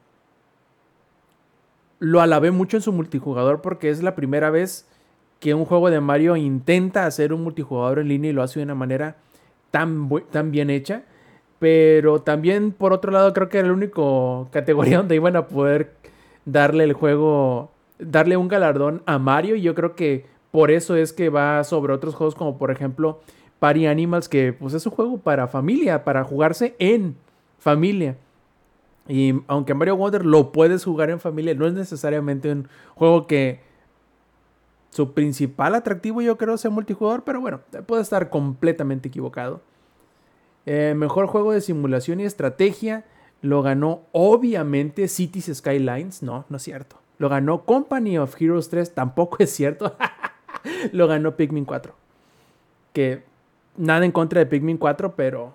[1.98, 4.88] Lo alabé mucho en su multijugador porque es la primera vez
[5.40, 8.66] que un juego de Mario intenta hacer un multijugador en línea y lo hace de
[8.66, 9.16] una manera
[9.72, 11.02] tan, tan bien hecha.
[11.58, 15.96] Pero también, por otro lado, creo que era el único categoría donde iban a poder
[16.46, 17.71] darle el juego,
[18.02, 19.56] darle un galardón a Mario.
[19.56, 23.22] Y yo creo que por eso es que va sobre otros juegos como, por ejemplo,
[23.60, 27.16] Party Animals, que pues es un juego para familia, para jugarse en
[27.60, 28.18] familia.
[29.08, 33.62] Y aunque Mario Wonder lo puedes jugar en familia, no es necesariamente un juego que
[34.90, 39.62] su principal atractivo yo creo sea multijugador, pero bueno, puede estar completamente equivocado.
[40.66, 43.06] Eh, mejor juego de simulación y estrategia
[43.42, 47.01] lo ganó obviamente Cities Skylines, no, no es cierto.
[47.22, 49.96] Lo ganó Company of Heroes 3, tampoco es cierto.
[50.92, 51.94] lo ganó Pikmin 4.
[52.94, 53.22] Que
[53.78, 55.54] nada en contra de Pikmin 4, pero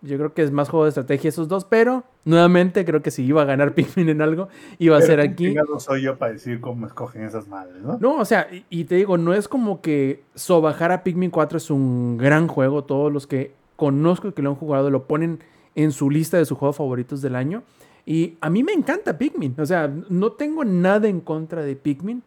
[0.00, 3.24] yo creo que es más juego de estrategia esos dos, pero nuevamente creo que si
[3.24, 5.52] iba a ganar Pikmin en algo, iba a ser aquí.
[5.54, 7.98] No soy yo para decir cómo escogen esas madres, ¿no?
[8.00, 11.58] No, o sea, y, y te digo, no es como que sobajar a Pikmin 4
[11.58, 12.84] es un gran juego.
[12.84, 15.40] Todos los que conozco y que lo han jugado lo ponen
[15.74, 17.64] en su lista de sus juegos favoritos del año.
[18.04, 19.54] Y a mí me encanta Pikmin.
[19.58, 22.22] O sea, no tengo nada en contra de Pikmin.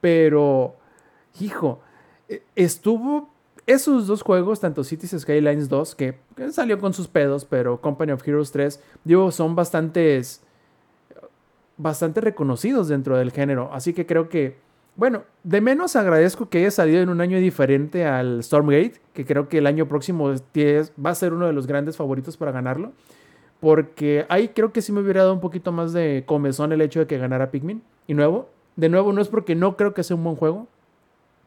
[0.00, 0.74] Pero,
[1.40, 1.80] hijo,
[2.28, 3.30] e- estuvo
[3.66, 8.12] esos dos juegos, tanto Cities Skylines 2, que, que salió con sus pedos, pero Company
[8.12, 10.42] of Heroes 3, digo, son bastantes
[11.76, 13.70] bastante reconocidos dentro del género.
[13.72, 14.56] Así que creo que,
[14.96, 19.48] bueno, de menos agradezco que haya salido en un año diferente al Stormgate, que creo
[19.48, 22.92] que el año próximo va a ser uno de los grandes favoritos para ganarlo.
[23.62, 26.98] Porque ahí creo que sí me hubiera dado un poquito más de comezón el hecho
[26.98, 27.80] de que ganara Pikmin.
[28.08, 30.66] Y nuevo, de nuevo, no es porque no creo que sea un buen juego,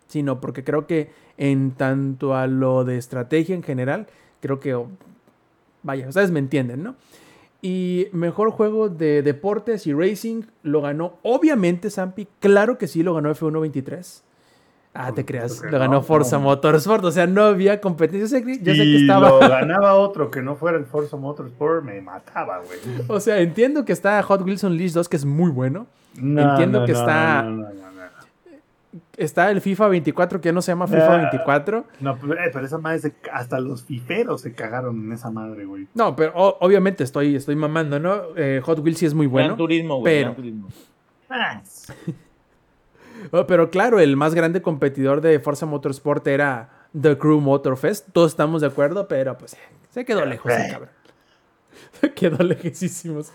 [0.07, 4.07] sino porque creo que en tanto a lo de estrategia en general,
[4.39, 4.81] creo que,
[5.83, 6.95] vaya, ustedes me entienden, ¿no?
[7.61, 12.29] Y mejor juego de deportes y racing lo ganó, obviamente, Zampi.
[12.39, 14.21] Claro que sí, lo ganó F123.
[14.97, 16.43] Ah, te creas, lo ganó no, Forza no.
[16.45, 17.03] Motorsport.
[17.03, 18.21] O sea, no había competencia.
[18.21, 19.29] Yo sé que, yo sé que y estaba.
[19.29, 22.79] lo ganaba otro que no fuera el Forza Motorsport, me mataba, güey.
[23.09, 25.85] O sea, entiendo que está Hot Wheels Unleashed 2, que es muy bueno.
[26.17, 28.95] No, Entiendo no, que no, está- No, no, no, no, no.
[29.17, 31.17] Está el FIFA 24, que ya no se llama FIFA Ah.
[31.17, 31.85] 24.
[31.99, 35.65] No, pero, eh, pero esa madre, se- hasta los fiferos se cagaron en esa madre,
[35.65, 35.87] güey.
[35.93, 38.21] No, pero o- obviamente estoy, estoy mamando, ¿no?
[38.37, 39.47] Eh, Hot Wheels sí es muy bueno.
[39.49, 40.13] Gran turismo, güey.
[40.13, 40.67] pero- Gran turismo.
[41.29, 41.61] Ah,
[43.31, 46.69] Oh, Pero claro, el más grande competidor de Forza Motorsport era
[46.99, 48.09] The Crew Motor Fest.
[48.11, 49.57] Todos estamos de acuerdo, pero pues
[49.89, 50.89] se quedó lejos el cabrón.
[52.01, 53.31] Se quedó lejísimos.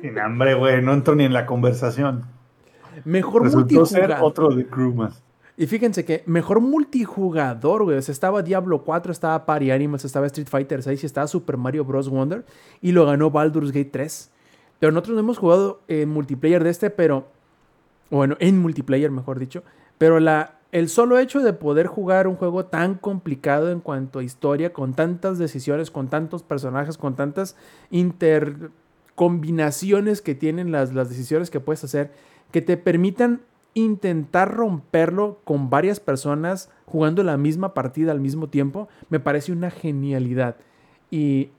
[0.00, 2.24] Sin hambre, güey, no entro ni en la conversación.
[3.04, 5.22] Mejor Resultó ser otro de Crew más.
[5.56, 7.98] Y fíjense que mejor multijugador, güey.
[7.98, 11.56] O sea, estaba Diablo 4, estaba Party Animals, estaba Street Fighter 6 y estaba Super
[11.56, 12.08] Mario Bros.
[12.08, 12.44] Wonder.
[12.80, 14.30] Y lo ganó Baldur's Gate 3.
[14.78, 17.26] Pero nosotros no hemos jugado en multiplayer de este, pero.
[18.10, 19.62] Bueno, en multiplayer, mejor dicho.
[19.98, 24.22] Pero la, el solo hecho de poder jugar un juego tan complicado en cuanto a
[24.22, 27.56] historia, con tantas decisiones, con tantos personajes, con tantas
[27.90, 32.12] intercombinaciones que tienen las, las decisiones que puedes hacer,
[32.50, 33.42] que te permitan
[33.74, 39.70] intentar romperlo con varias personas jugando la misma partida al mismo tiempo, me parece una
[39.70, 40.56] genialidad.
[41.10, 41.50] Y,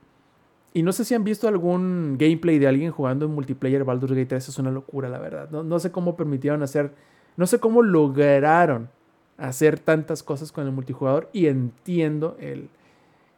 [0.72, 4.26] y no sé si han visto algún gameplay de alguien jugando en multiplayer Baldur's Gate
[4.26, 5.48] 3, es una locura, la verdad.
[5.50, 6.92] No, no sé cómo permitieron hacer,
[7.36, 8.88] no sé cómo lograron
[9.36, 12.68] hacer tantas cosas con el multijugador y entiendo el,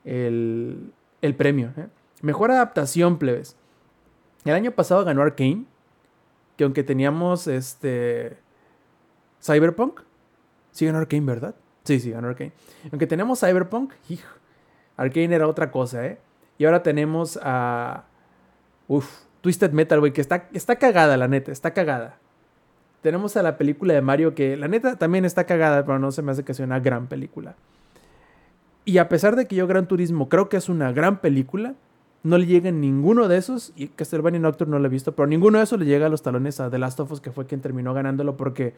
[0.04, 0.92] el,
[1.22, 1.72] el premio.
[1.76, 1.86] ¿eh?
[2.20, 3.56] Mejor adaptación, plebes.
[4.44, 5.64] El año pasado ganó Arkane,
[6.56, 8.36] que aunque teníamos este
[9.40, 10.00] Cyberpunk,
[10.72, 11.54] sí ganó Arkane, ¿verdad?
[11.84, 12.52] Sí, sí, ganó Arkane.
[12.90, 14.28] Aunque tenemos Cyberpunk, hijo,
[14.96, 16.18] Arkane era otra cosa, ¿eh?
[16.59, 18.05] Y ahora tenemos a.
[18.89, 22.19] Uf, Twisted Metal, güey, que está, está cagada, la neta, está cagada.
[23.03, 26.23] Tenemos a la película de Mario que, la neta, también está cagada, pero no se
[26.23, 27.57] me hace que sea una gran película.
[28.85, 31.74] Y a pesar de que yo Gran Turismo creo que es una gran película,
[32.23, 35.59] no le llega ninguno de esos, y Castlevania Nocturne no lo he visto, pero ninguno
[35.59, 37.61] de esos le llega a los talones a The Last of Us, que fue quien
[37.61, 38.74] terminó ganándolo, porque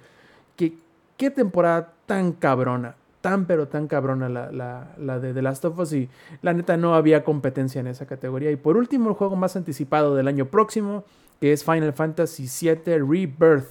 [0.56, 0.78] qué,
[1.18, 5.78] qué temporada tan cabrona, tan pero tan cabrona la, la, la de The Last of
[5.78, 6.10] Us, y
[6.42, 8.50] la neta no había competencia en esa categoría.
[8.50, 11.04] Y por último, el juego más anticipado del año próximo,
[11.40, 13.64] que es Final Fantasy VII Rebirth,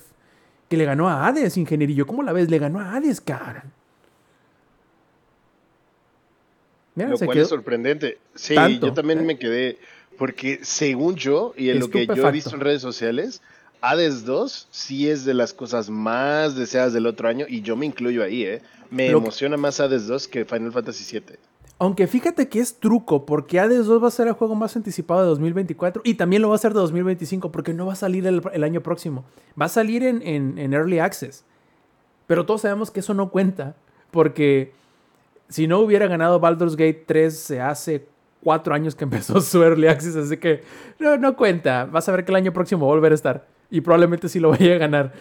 [0.69, 2.07] que le ganó a Hades, ingenierillo.
[2.07, 2.49] ¿Cómo la ves?
[2.49, 3.63] Le ganó a Hades, cara.
[6.95, 8.17] Mira, Lo se cual quedó- es sorprendente.
[8.33, 9.23] Sí, Tanto, yo también ¿eh?
[9.23, 9.77] me quedé.
[10.17, 13.41] Porque según yo, y en lo que yo he visto en redes sociales,
[13.85, 17.85] Hades 2 sí es de las cosas más deseadas del otro año, y yo me
[17.85, 18.61] incluyo ahí, ¿eh?
[18.89, 21.37] Me Lo- emociona más Hades 2 que Final Fantasy 7.
[21.79, 25.21] Aunque fíjate que es truco, porque Hades 2 va a ser el juego más anticipado
[25.21, 28.25] de 2024 y también lo va a ser de 2025, porque no va a salir
[28.25, 29.25] el, el año próximo.
[29.59, 31.43] Va a salir en, en- en Early Access.
[32.25, 33.75] Pero todos sabemos que eso no cuenta,
[34.11, 34.71] porque
[35.49, 38.05] si no hubiera ganado Baldur's Gate 3 se hace
[38.41, 40.61] cuatro años que empezó su Early Access, así que
[40.99, 41.83] no, no cuenta.
[41.85, 44.39] Vas a ver que el año próximo va a volver a estar y probablemente sí
[44.39, 45.13] lo vaya a ganar.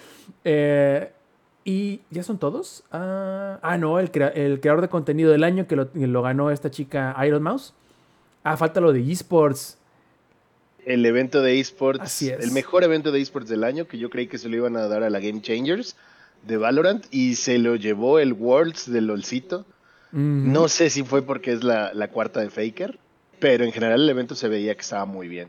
[0.45, 1.11] Eh,
[1.65, 2.85] ¿Y ya son todos?
[2.93, 6.71] Ah, ah, no, el, crea- el creador de contenido del año que lo, ganó esta
[6.71, 7.73] chica Iron Mouse.
[8.45, 9.79] Ah, falta lo de esports.
[10.85, 12.41] El evento de esports, Así es.
[12.45, 14.89] el mejor evento de esports del año, que yo creí que se lo iban a
[14.89, 15.97] dar a la Game Changers
[16.45, 19.65] de Valorant, y se lo llevó el Worlds de LOLcito.
[20.11, 22.99] Mm, No sé si fue porque es la, la cuarta de Faker,
[23.39, 25.49] pero en general el evento se veía que estaba muy bien.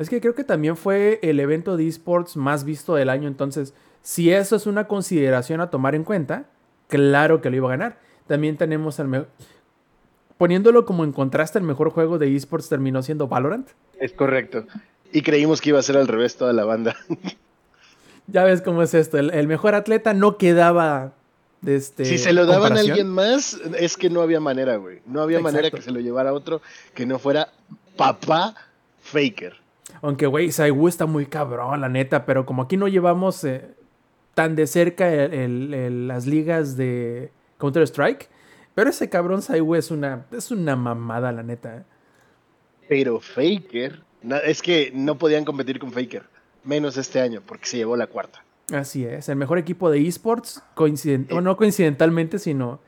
[0.00, 3.28] Es que creo que también fue el evento de esports más visto del año.
[3.28, 6.46] Entonces, si eso es una consideración a tomar en cuenta,
[6.88, 7.98] claro que lo iba a ganar.
[8.26, 9.28] También tenemos el mejor.
[10.38, 13.68] Poniéndolo como en contraste, el mejor juego de esports terminó siendo Valorant.
[13.98, 14.64] Es correcto.
[15.12, 16.96] Y creímos que iba a ser al revés toda la banda.
[18.26, 19.18] Ya ves cómo es esto.
[19.18, 21.14] El, el mejor atleta no quedaba
[21.62, 22.04] de este.
[22.04, 25.00] si se lo daban a alguien más, es que no había manera, güey.
[25.04, 26.62] No había manera que se lo llevara a otro
[26.94, 27.52] que no fuera
[27.96, 28.54] papá
[29.02, 29.59] Faker.
[30.02, 32.24] Aunque, güey, Saigu está muy cabrón, la neta.
[32.26, 33.70] Pero como aquí no llevamos eh,
[34.34, 38.28] tan de cerca el- el- el- las ligas de Counter-Strike.
[38.74, 41.76] Pero ese cabrón Saigu es una, es una mamada, la neta.
[41.78, 41.82] eh.
[42.88, 44.00] Pero Faker,
[44.44, 46.24] es que no podían competir con Faker.
[46.64, 48.44] Menos este año, porque se llevó la cuarta.
[48.72, 49.28] Así es.
[49.28, 52.80] El mejor equipo de esports, o no coincidentalmente, sino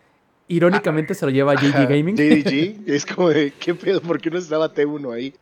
[0.48, 2.16] irónicamente se lo lleva GG Ajá, Gaming.
[2.16, 4.00] JDG, es como de, ¿qué pedo?
[4.00, 5.34] ¿Por qué no estaba T1 ahí?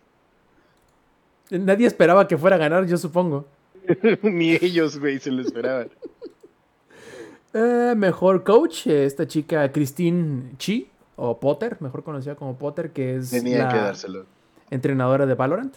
[1.50, 3.46] Nadie esperaba que fuera a ganar, yo supongo.
[4.22, 5.88] Ni ellos, güey, se lo esperaban.
[7.52, 13.16] Eh, mejor coach, eh, esta chica Christine Chi, o Potter, mejor conocida como Potter, que
[13.16, 14.26] es Tenía la que dárselo.
[14.70, 15.74] entrenadora de Valorant.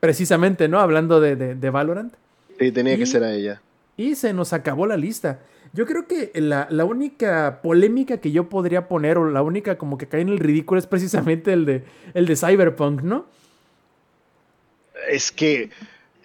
[0.00, 0.80] Precisamente, ¿no?
[0.80, 2.14] Hablando de, de- de Valorant.
[2.58, 3.60] Sí, tenía que ser a ella.
[3.96, 5.40] Y se nos acabó la lista.
[5.74, 9.98] Yo creo que la, la única polémica que yo podría poner, o la única como
[9.98, 11.84] que cae en el ridículo, es precisamente el de,
[12.14, 13.26] el de Cyberpunk, ¿no?
[15.08, 15.70] Es que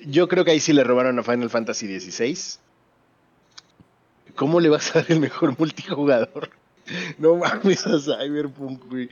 [0.06, 2.60] yo creo que ahí sí le robaron a Final Fantasy XVI.
[4.36, 6.50] ¿Cómo le vas a dar el mejor multijugador?
[7.18, 9.10] No mames a Cyberpunk, güey.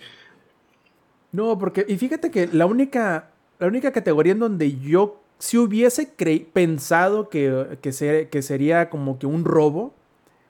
[1.31, 6.05] No, porque, y fíjate que la única, la única categoría en donde yo, si hubiese
[6.53, 9.95] pensado que, que, que sería como que un robo,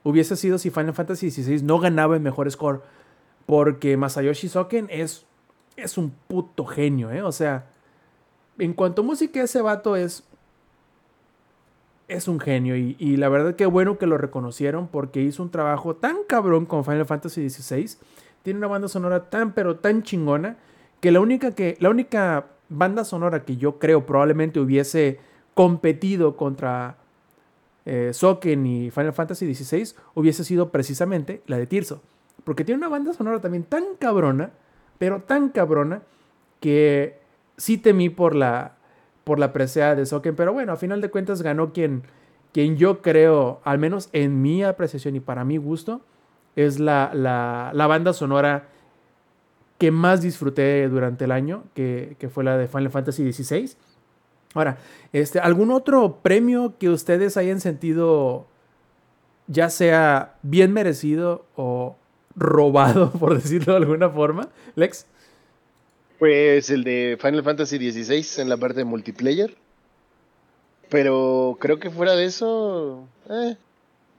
[0.04, 2.82] hubiese sido si Final Fantasy XVI no ganaba el mejor score.
[3.46, 5.26] Porque Masayoshi Soken es,
[5.78, 7.22] es un puto genio, ¿eh?
[7.22, 7.68] O sea,
[8.58, 10.24] en cuanto a música, ese vato es.
[12.08, 12.76] Es un genio.
[12.76, 16.84] Y, la verdad que bueno que lo reconocieron porque hizo un trabajo tan cabrón con
[16.84, 17.98] Final Fantasy XVI.
[18.44, 20.58] Tiene una banda sonora tan, pero tan chingona.
[21.00, 21.78] Que la única que.
[21.80, 25.20] La única banda sonora que yo creo probablemente hubiese
[25.54, 26.98] competido contra
[27.86, 32.02] eh, Soken y Final Fantasy XVI hubiese sido precisamente la de Tirso.
[32.44, 34.52] Porque tiene una banda sonora también tan cabrona,
[34.98, 36.02] pero tan cabrona,
[36.60, 37.23] que
[37.58, 38.76] sí temí por la,
[39.24, 40.36] por la presea de Soken.
[40.36, 42.04] Pero bueno, a final de cuentas ganó quien,
[42.52, 46.02] quien yo creo, al menos en mi apreciación y para mi gusto,
[46.56, 48.68] es la, la, la banda sonora
[49.78, 53.76] que más disfruté durante el año, que, que, fue la de Final Fantasy XVI.
[54.54, 54.78] Ahora,
[55.12, 58.46] este, ¿algún otro premio que ustedes hayan sentido
[59.48, 61.98] ya sea bien merecido o
[62.36, 64.50] robado, por decirlo de alguna forma?
[64.76, 65.08] Lex.
[66.20, 69.56] Pues el de Final Fantasy XVI en la parte de multiplayer.
[70.90, 73.56] Pero creo que fuera de eso, eh,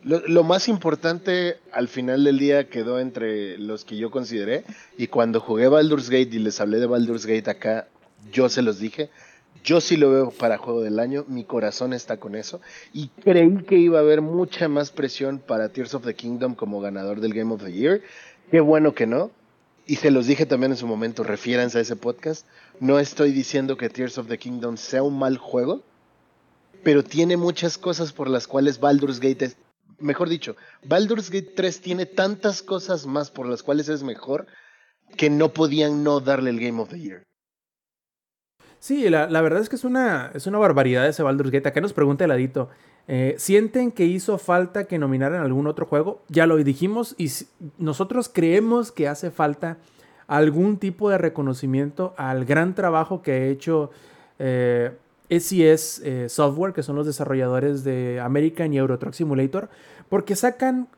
[0.03, 4.65] lo, lo, más importante al final del día quedó entre los que yo consideré.
[4.99, 7.87] Y cuando jugué Baldur's Gate y les hablé de Baldur's Gate acá,
[8.33, 9.11] yo se los dije.
[9.63, 12.61] Yo sí lo veo para juego del año, mi corazón está con eso.
[12.93, 16.81] Y creí que iba a haber mucha más presión para Tears of the Kingdom como
[16.81, 18.03] ganador del Game of the Year.
[18.51, 19.31] Qué bueno que no.
[19.87, 22.47] Y se los dije también en su momento, refiéranse a ese podcast.
[22.81, 25.83] No estoy diciendo que Tears of the Kingdom sea un mal juego,
[26.83, 29.57] pero tiene muchas cosas por las cuales Baldur's Gate es,
[29.99, 34.47] mejor dicho, Baldur's Gate 3 tiene tantas cosas más por las cuales es mejor
[35.17, 37.23] que no podían no darle el Game of the Year.
[38.79, 41.69] Sí, la, la verdad es que es una, es una barbaridad ese Baldur's Gate.
[41.69, 42.71] Acá nos pregunta Heladito,
[43.07, 46.23] eh, ¿sienten que hizo falta que nominaran algún otro juego?
[46.29, 47.31] Ya lo dijimos y
[47.79, 49.79] nosotros creemos que hace falta
[50.27, 53.91] algún tipo de reconocimiento al gran trabajo que ha hecho
[54.39, 54.97] eh,
[55.29, 59.69] SES eh, Software, que son los desarrolladores de American y Euro Truck Simulator,
[60.09, 60.89] porque sacan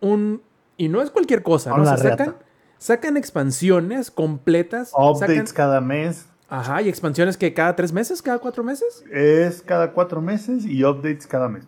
[0.00, 0.42] un...
[0.76, 1.82] Y no es cualquier cosa, ¿no?
[1.82, 2.36] O sea, sacan,
[2.78, 4.92] sacan expansiones completas.
[4.94, 6.26] Updates sacan, cada mes.
[6.48, 9.04] Ajá, y expansiones que cada tres meses, cada cuatro meses.
[9.10, 11.64] Es cada cuatro meses y updates cada mes.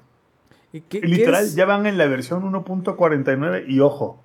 [0.73, 4.23] ¿Y qué, Literal, qué ya van en la versión 1.49 y ojo,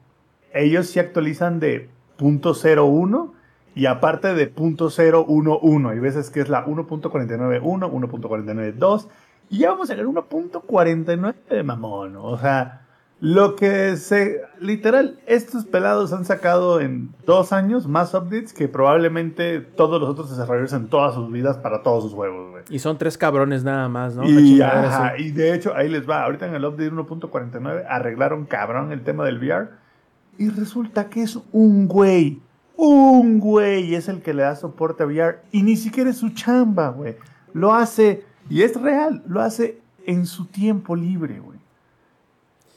[0.54, 1.90] ellos sí actualizan de
[2.20, 3.32] .01
[3.76, 5.90] y aparte de .011.
[5.90, 9.08] Hay veces que es la 1.49.1, 1.49.2
[9.50, 12.16] y ya vamos a ver 1.49 de mamón.
[12.18, 12.83] O sea,
[13.24, 14.41] lo que se.
[14.60, 20.30] Literal, estos pelados han sacado en dos años más updates que probablemente todos los otros
[20.30, 22.64] desarrolladores en todas sus vidas para todos sus juegos, güey.
[22.70, 24.30] Y son tres cabrones nada más, ¿no?
[24.30, 26.24] Y, ajá, y de hecho, ahí les va.
[26.26, 29.70] Ahorita en el update 1.49 arreglaron cabrón el tema del VR.
[30.38, 32.41] Y resulta que es un güey.
[32.76, 35.40] Un güey es el que le da soporte a VR.
[35.54, 37.16] Y ni siquiera es su chamba, güey.
[37.54, 41.62] Lo hace, y es real, lo hace en su tiempo libre, güey.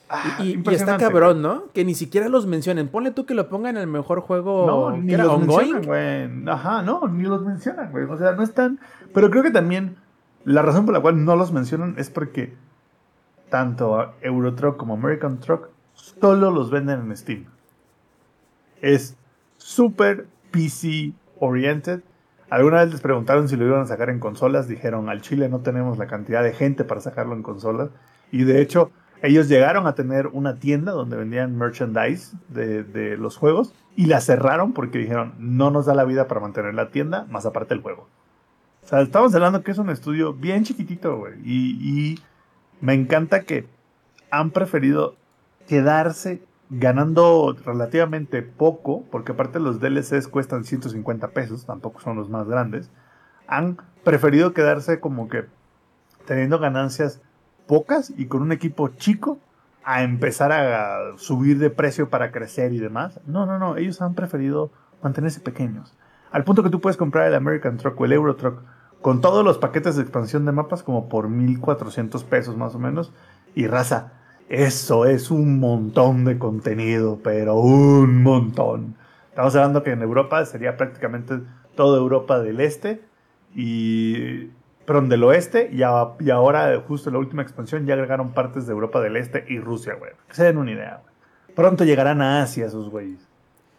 [0.09, 1.65] Ah, y, y, está cabrón, ¿no?
[1.73, 2.89] Que ni siquiera los mencionen.
[2.89, 4.67] Ponle tú que lo pongan en el mejor juego.
[4.67, 5.73] No, ni los ongoing.
[5.75, 6.55] mencionan, güey.
[6.55, 8.05] Ajá, no, ni los mencionan, güey.
[8.05, 8.79] O sea, no están.
[9.13, 9.97] Pero creo que también
[10.45, 12.55] la razón por la cual no los mencionan es porque
[13.51, 17.47] tanto Eurotruck como American Truck solo los venden en Steam.
[18.81, 19.17] Es
[19.59, 22.03] súper PC oriented.
[22.49, 24.69] Alguna vez les preguntaron si lo iban a sacar en consolas.
[24.69, 27.91] Dijeron, al Chile no tenemos la cantidad de gente para sacarlo en consolas.
[28.31, 28.93] Y de hecho,
[29.27, 34.73] ellos llegaron a tener una tienda donde vendían merchandise de, los juegos y la cerraron
[34.73, 38.09] porque dijeron, no nos da la vida para mantener la tienda, más aparte el juego.
[38.85, 41.35] O sea, estamos hablando que es un estudio bien chiquitito, güey.
[41.45, 42.19] Y, y
[42.81, 43.67] me encanta que
[44.31, 45.17] han preferido
[45.67, 52.47] quedarse ganando relativamente poco, porque aparte los DLCs cuestan 150 pesos, tampoco son los más
[52.49, 52.91] grandes.
[53.49, 55.47] Han preferido quedarse como que
[56.27, 57.21] teniendo ganancias
[57.67, 59.39] pocas y con un equipo chico
[59.85, 63.21] a empezar a subir de precio para crecer y demás.
[63.27, 64.71] No, no, no, ellos han preferido
[65.03, 65.95] mantenerse pequeños.
[66.33, 68.61] Al punto que tú puedes comprar el American Truck o el Euro Truck
[69.01, 73.13] con todos los paquetes de expansión de mapas como por 1400 pesos más o menos.
[73.55, 74.13] Y raza,
[74.49, 78.97] eso es un montón de contenido, pero un montón.
[79.29, 81.41] Estamos hablando que en Europa sería prácticamente
[81.77, 83.03] toda Europa del Este
[83.55, 84.51] y
[84.87, 88.67] perdón, del oeste y, a, y, ahora, justo en la última expansión, ya agregaron partes
[88.67, 90.13] de Europa del Este y Rusia, güey.
[90.29, 91.15] Que se den una idea, güey.
[91.55, 93.21] Pronto llegarán a Asia esos güeyes.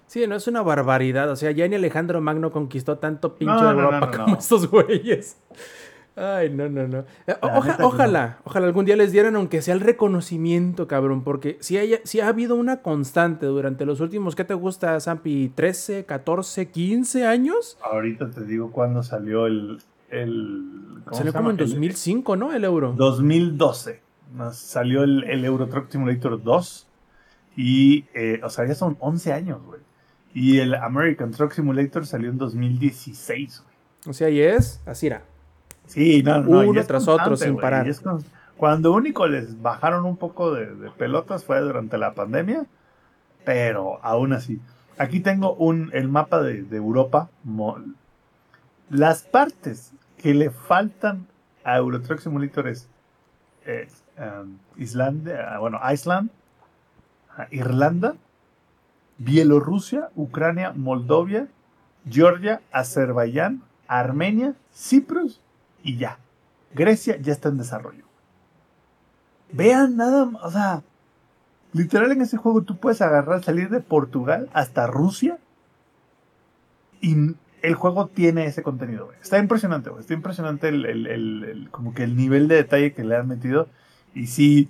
[0.08, 1.30] Sí, no es una barbaridad.
[1.30, 5.38] O sea, ya ni Alejandro Magno conquistó tanto pinche no, Europa no, como estos güeyes.
[6.16, 7.06] Ay, no, no, no.
[7.28, 11.58] Eh, oja- que ojalá, ojalá algún día les dieran, aunque sea el reconocimiento, cabrón, porque
[11.60, 15.52] si, hay, si ha habido una constante durante los últimos, ¿qué te gusta, Zampi?
[15.56, 17.78] ¿13, 14, 15 años?
[17.84, 19.80] Ahorita te digo cuándo salió el.
[20.10, 22.54] El ¿cómo Salió se como en El- 2005, ¿no?
[22.54, 22.94] El euro.
[22.98, 24.02] 2012.
[24.36, 26.88] Nos salió el, el Euro Truck Simulator 2.
[27.56, 29.80] Y, eh, o sea, ya son 11 años, güey.
[30.34, 33.76] Y el American Truck Simulator salió en 2016, güey.
[34.10, 35.24] O sea, y es, así era.
[35.88, 37.88] Sí, no, no, y Uno tras otro, sin parar.
[38.58, 42.66] Cuando único les bajaron un poco de, de pelotas fue durante la pandemia,
[43.46, 44.60] pero aún así.
[44.98, 47.30] Aquí tengo un, el mapa de, de Europa.
[47.44, 47.80] mo-
[48.90, 51.28] Las partes que le faltan
[51.64, 52.88] a Euro Truck Simulator es
[53.66, 56.30] eh, um, Islandia, bueno, Iceland,
[57.38, 58.16] ah, Irlanda,
[59.18, 61.48] Bielorrusia, Ucrania, Moldovia,
[62.10, 65.42] Georgia, Azerbaiyán, Armenia, Ciprus
[65.84, 66.20] y ya.
[66.74, 68.06] Grecia ya está en desarrollo.
[69.52, 70.84] Vean nada o sea,
[71.74, 75.40] literal en ese juego tú puedes agarrar, salir de Portugal hasta Rusia
[77.02, 79.06] y el juego tiene ese contenido.
[79.08, 79.18] güey.
[79.22, 80.02] Está impresionante, güey.
[80.02, 83.28] Está impresionante el, el- el- el- como que el nivel de detalle que le han
[83.28, 83.68] metido.
[84.14, 84.70] Y sí,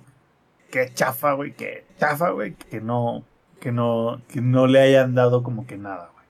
[0.70, 3.24] qué chafa, güey, qué chafa, güey, que no,
[3.60, 6.26] que no, que no le hayan dado como que nada, güey.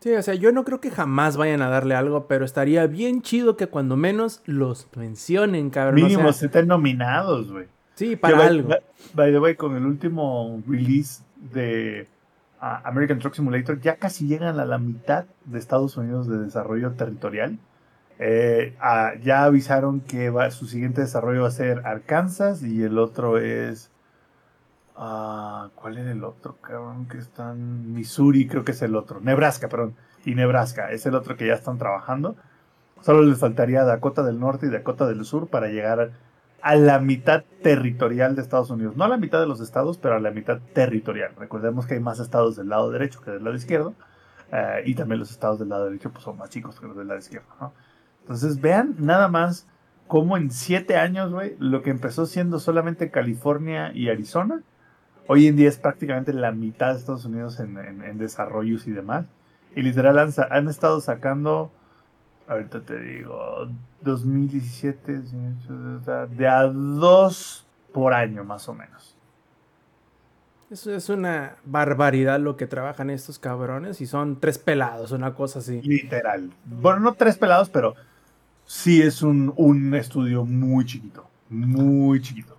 [0.00, 3.22] Sí, o sea, yo no creo que jamás vayan a darle algo, pero estaría bien
[3.22, 6.02] chido que cuando menos los mencionen, cabrón.
[6.02, 7.66] o Mínimo sea, estén nominados, güey.
[7.94, 8.68] sí, para algo.
[8.68, 8.80] by-
[9.14, 11.22] By the way, con el último release
[11.52, 12.08] de
[12.62, 17.58] American Truck Simulator, ya casi llegan a la mitad de Estados Unidos de desarrollo territorial.
[18.20, 18.76] Eh,
[19.22, 23.90] ya avisaron que va, su siguiente desarrollo va a ser Arkansas y el otro es.
[24.96, 27.06] ah, ¿Cuál era el otro, cabrón?
[27.08, 27.92] Que están.
[27.94, 29.20] Missouri, creo que es el otro.
[29.20, 29.96] Nebraska, perdón.
[30.24, 32.36] Y Nebraska es el otro que ya están trabajando.
[33.00, 36.12] Solo les faltaría Dakota del Norte y Dakota del Sur para llegar
[36.62, 38.96] a la mitad territorial de Estados Unidos.
[38.96, 41.32] No a la mitad de los estados, pero a la mitad territorial.
[41.36, 43.94] Recordemos que hay más estados del lado derecho que del lado izquierdo.
[44.52, 47.08] eh, y también los estados del lado derecho pues, son más chicos que los del
[47.08, 47.72] lado izquierdo.
[48.20, 49.66] Entonces vean nada más
[50.06, 54.62] cómo en siete años, güey, lo que empezó siendo solamente California y Arizona,
[55.26, 59.26] hoy en día es prácticamente la mitad de Estados Unidos en, desarrollos y demás.
[59.74, 61.72] Y literal han estado sacando,
[62.48, 63.68] ahorita te digo,
[64.02, 69.14] 2017, 18, de a dos por año más o menos.
[70.70, 75.58] Eso es una barbaridad lo que trabajan estos cabrones y son tres pelados, una cosa
[75.58, 75.82] así.
[75.82, 76.50] Literal.
[76.64, 77.94] Bueno, no tres pelados, pero
[78.64, 81.26] sí es un, un estudio muy chiquito.
[81.50, 82.56] Muy chiquito.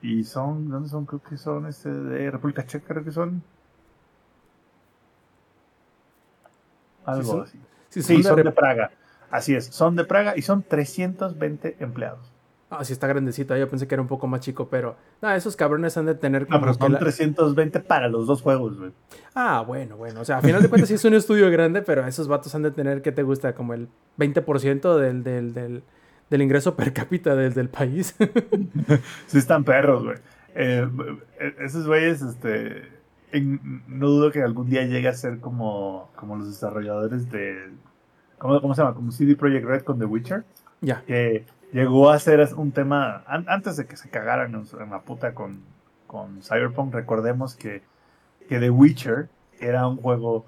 [0.00, 1.06] Y son, ¿dónde son?
[1.06, 3.42] Creo que son este de República Checa, creo que son.
[7.04, 7.58] Algo Sí, son- así.
[7.94, 8.90] Sí, Sí, de son de Praga.
[9.30, 12.30] Así es, son de Praga y son 320 empleados.
[12.70, 13.56] Ah, sí está grandecito.
[13.56, 14.96] Yo pensé que era un poco más chico, pero...
[15.22, 18.26] No, esos cabrones han de tener No, como pero que son la- 320 para los
[18.26, 18.90] dos juegos, güey.
[19.34, 20.20] Ah, bueno, bueno.
[20.22, 22.62] O sea, a final de cuentas sí es un estudio grande, pero esos vatos han
[22.62, 23.54] de tener, ¿qué te gusta?
[23.54, 23.88] Como el
[24.18, 25.82] 20% del, del, del,
[26.30, 28.16] del ingreso per cápita del, del país.
[29.26, 30.16] Sí están perros, güey.
[30.56, 30.88] Eh,
[31.40, 32.88] eh, esos güeyes, este...
[33.34, 37.70] en- no dudo que algún día llegue a ser como, como los desarrolladores de...
[38.38, 38.94] ¿cómo, ¿Cómo se llama?
[38.94, 40.44] Como CD Projekt Red con The Witcher.
[40.80, 41.02] ya.
[41.06, 43.22] Que llegó a ser un tema...
[43.26, 45.60] an- antes de que se cagaran en la puta con,
[46.06, 47.82] con Cyberpunk, recordemos que,
[48.48, 49.28] que The Witcher
[49.60, 50.46] era un juego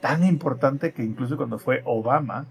[0.00, 2.46] tan importante que incluso cuando fue Obama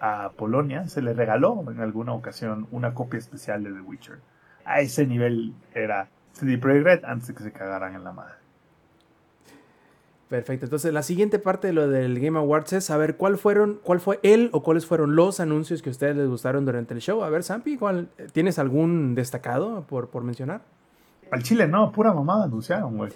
[0.00, 4.18] a Polonia, se le regaló en alguna ocasión una copia especial de The Witcher.
[4.64, 8.34] A ese nivel era CD Projekt Red antes de que se cagaran en la madre.
[10.32, 10.64] Perfecto.
[10.64, 14.18] Entonces, la siguiente parte de lo del Game Awards es saber cuál fueron, cuál fue
[14.22, 17.22] él o cuáles fueron los anuncios que a ustedes les gustaron durante el show.
[17.22, 20.62] A ver, Sampi, ¿cuál, ¿tienes algún destacado por, por mencionar?
[21.30, 23.12] Al Chile no, pura mamada anunciaron, güey.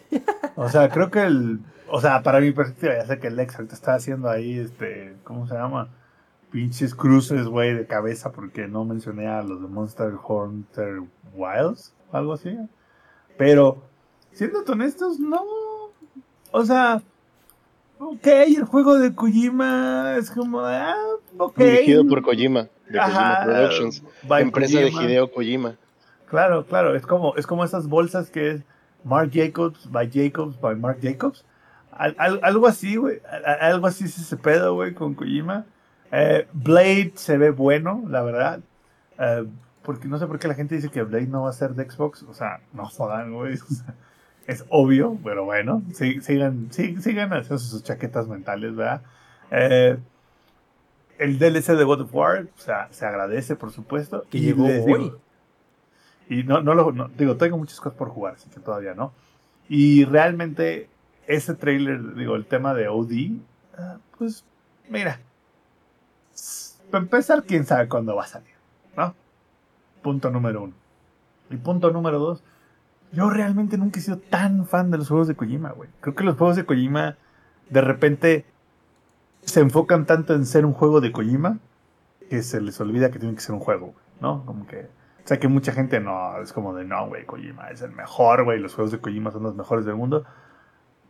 [0.57, 1.61] O sea, creo que el.
[1.89, 5.17] O sea, para mi perspectiva, ya sé que el Lex está haciendo ahí, este.
[5.25, 5.89] ¿Cómo se llama?
[6.51, 11.01] Pinches cruces, güey, de cabeza, porque no mencioné a los de Monster Hunter
[11.33, 12.59] Wilds, algo así.
[13.39, 13.85] Pero,
[14.33, 15.76] siendo honestos, no.
[16.53, 17.03] O sea,
[17.99, 20.95] ok, el juego de Kojima es como, ah,
[21.39, 21.57] ok.
[21.59, 25.03] Dirigido por Kojima, de Kojima Ajá, Productions, by empresa de Kojima.
[25.05, 25.75] Hideo Kojima.
[26.29, 28.63] Claro, claro, es como, es como esas bolsas que es
[29.05, 31.45] Mark Jacobs by Jacobs by Mark Jacobs.
[31.93, 33.21] Al- al- algo así, güey.
[33.31, 35.65] al- al- Algo así es ese pedo, güey, con Kojima.
[36.13, 38.61] Eh, Blade se ve bueno, la verdad.
[39.19, 39.47] Eh,
[39.83, 41.89] porque no sé por qué la gente dice que Blade no va a ser de
[41.89, 42.23] Xbox.
[42.25, 43.55] O sea, no jodan, güey.
[43.71, 43.95] O sea,
[44.47, 45.83] es obvio, pero bueno.
[45.95, 49.03] sí- sigan, sigan haciendo sus chaquetas mentales, ¿verdad?
[49.51, 49.99] Eh,
[51.19, 54.25] el DLC de God of War, o sea, se agradece, por supuesto.
[54.31, 54.75] Que y llegó hoy.
[55.05, 55.21] digo-
[56.29, 59.13] y no, no lo, no- digo, tengo muchas cosas por jugar, así que todavía no.
[59.69, 60.89] Y realmente,
[61.27, 63.39] ese trailer, digo, el tema de OD,
[63.79, 64.45] ah, pues,
[64.89, 65.21] mira.
[66.91, 68.55] Para empezar, quién sabe cuándo va a salir,
[68.97, 69.15] ¿no?
[70.03, 70.75] Punto número uno.
[71.51, 72.43] Y punto número dos,
[73.13, 75.89] yo realmente nunca he sido tan fan de los juegos de Kojima, güey.
[76.01, 77.17] Creo que los juegos de Kojima,
[77.71, 78.47] de repente,
[79.43, 81.59] se enfocan tanto en ser un juego de Kojima
[82.29, 84.45] que se les olvida que tiene que ser un juego, ¿no?
[84.45, 84.89] Como que.
[85.25, 88.45] O sea, que mucha gente no, es como de no, güey, Kojima es el mejor,
[88.45, 90.25] güey, los juegos de Kojima son los mejores del mundo.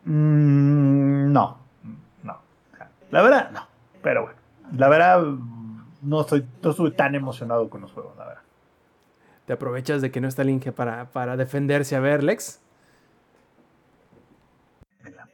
[0.05, 1.59] Mm, no,
[2.23, 2.37] no.
[3.11, 3.67] La verdad, no.
[4.01, 4.39] Pero bueno,
[4.75, 5.23] la verdad,
[6.01, 8.41] no estoy, no estuve tan emocionado con los juegos, la verdad.
[9.47, 11.95] Te aprovechas de que no está el Inge para, para defenderse.
[11.95, 12.59] A ver, Lex.
[15.03, 15.27] La.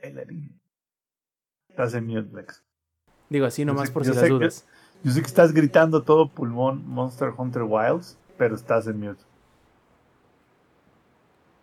[1.67, 2.63] Estás en mute, Lex.
[3.29, 4.67] Digo así nomás sé- por si las que- dudas.
[5.03, 9.21] Yo sé que estás gritando todo pulmón Monster Hunter Wilds, pero estás en mute.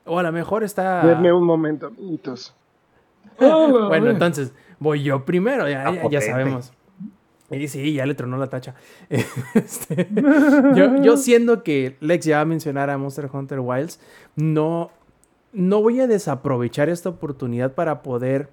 [0.04, 1.06] O a lo mejor está.
[1.06, 2.54] Denme un momento, amiguitos.
[3.38, 6.26] Bueno, entonces voy yo primero, ya, ya- ya potente.
[6.26, 6.72] sabemos.
[7.50, 8.74] Y sí, ya le tronó la tacha.
[9.54, 10.08] Este,
[10.74, 13.98] yo, yo siendo que Lex ya va a mencionar a Monster Hunter Wilds,
[14.36, 14.90] no,
[15.52, 18.50] no voy a desaprovechar esta oportunidad para poder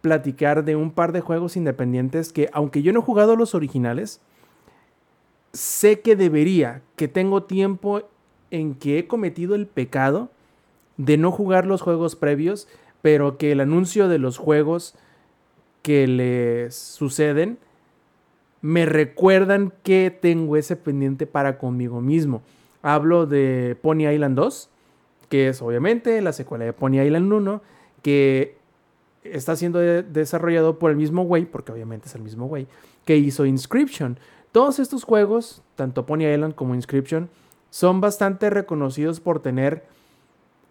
[0.00, 4.20] platicar de un par de juegos independientes que, aunque yo no he jugado los originales,
[5.52, 8.02] sé que debería, que tengo tiempo
[8.50, 10.30] en que he cometido el pecado
[10.96, 12.68] de no jugar los juegos previos,
[13.00, 14.94] pero que el anuncio de los juegos
[15.82, 17.58] que les suceden
[18.64, 22.40] me recuerdan que tengo ese pendiente para conmigo mismo.
[22.80, 24.70] Hablo de Pony Island 2,
[25.28, 27.62] que es obviamente la secuela de Pony Island 1,
[28.00, 28.56] que
[29.22, 32.66] está siendo de- desarrollado por el mismo güey, porque obviamente es el mismo güey,
[33.04, 34.18] que hizo Inscription.
[34.50, 37.28] Todos estos juegos, tanto Pony Island como Inscription,
[37.68, 39.84] son bastante reconocidos por tener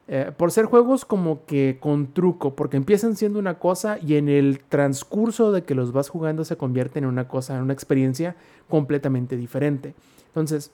[0.07, 4.27] eh, por ser juegos como que con truco, porque empiezan siendo una cosa y en
[4.27, 8.35] el transcurso de que los vas jugando se convierten en una cosa, en una experiencia
[8.67, 9.93] completamente diferente.
[10.27, 10.71] Entonces,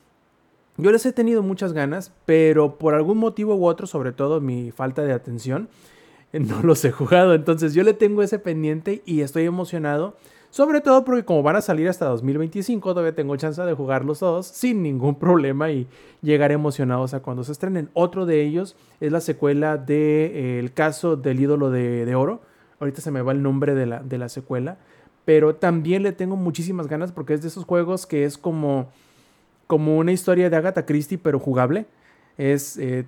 [0.78, 4.72] yo les he tenido muchas ganas, pero por algún motivo u otro, sobre todo mi
[4.72, 5.70] falta de atención,
[6.34, 7.36] no los he jugado.
[7.36, 10.16] Entonces, yo le tengo ese pendiente y estoy emocionado.
[10.52, 14.48] Sobre todo porque como van a salir hasta 2025, todavía tengo chance de jugarlos todos
[14.48, 15.88] sin ningún problema y
[16.22, 17.90] llegar emocionados a cuando se estrenen.
[17.94, 22.42] Otro de ellos es la secuela de eh, caso del ídolo de, de oro.
[22.80, 24.78] Ahorita se me va el nombre de la, de la secuela.
[25.24, 28.90] Pero también le tengo muchísimas ganas porque es de esos juegos que es como,
[29.68, 31.86] como una historia de Agatha Christie, pero jugable.
[32.40, 33.06] Es, eh,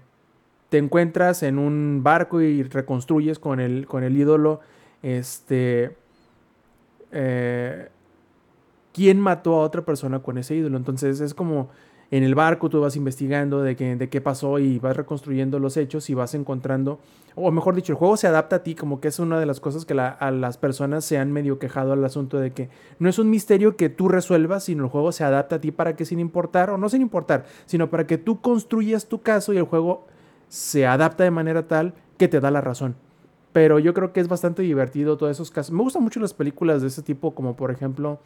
[0.69, 4.59] te encuentras en un barco y reconstruyes con el, con el ídolo.
[5.01, 5.95] Este
[7.11, 7.89] eh,
[8.93, 10.77] quién mató a otra persona con ese ídolo.
[10.77, 11.69] Entonces es como
[12.11, 15.77] en el barco tú vas investigando de, qué- de qué pasó y vas reconstruyendo los
[15.77, 16.99] hechos y vas encontrando,
[17.35, 19.61] o mejor dicho, el juego se adapta a ti, como que es una de las
[19.61, 22.69] cosas que a las personas se han medio quejado al asunto de que
[22.99, 25.95] no es un misterio que tú resuelvas, sino el juego se adapta a ti para
[25.95, 29.57] que sin importar, o no sin importar, sino para que tú construyas tu caso y
[29.57, 30.05] el juego
[30.49, 32.95] se adapta de manera tal que te da la razón.
[33.53, 35.73] Pero yo creo que es bastante divertido todos esos casos.
[35.73, 38.19] Me gustan mucho las películas de ese tipo, como por ejemplo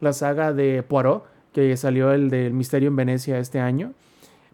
[0.00, 3.92] la saga de Poirot, que salió el del Misterio en Venecia este año.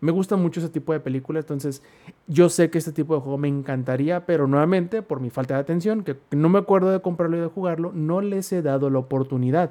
[0.01, 1.82] Me gusta mucho ese tipo de películas, entonces
[2.27, 5.61] yo sé que este tipo de juego me encantaría, pero nuevamente, por mi falta de
[5.61, 8.98] atención, que no me acuerdo de comprarlo y de jugarlo, no les he dado la
[8.98, 9.70] oportunidad.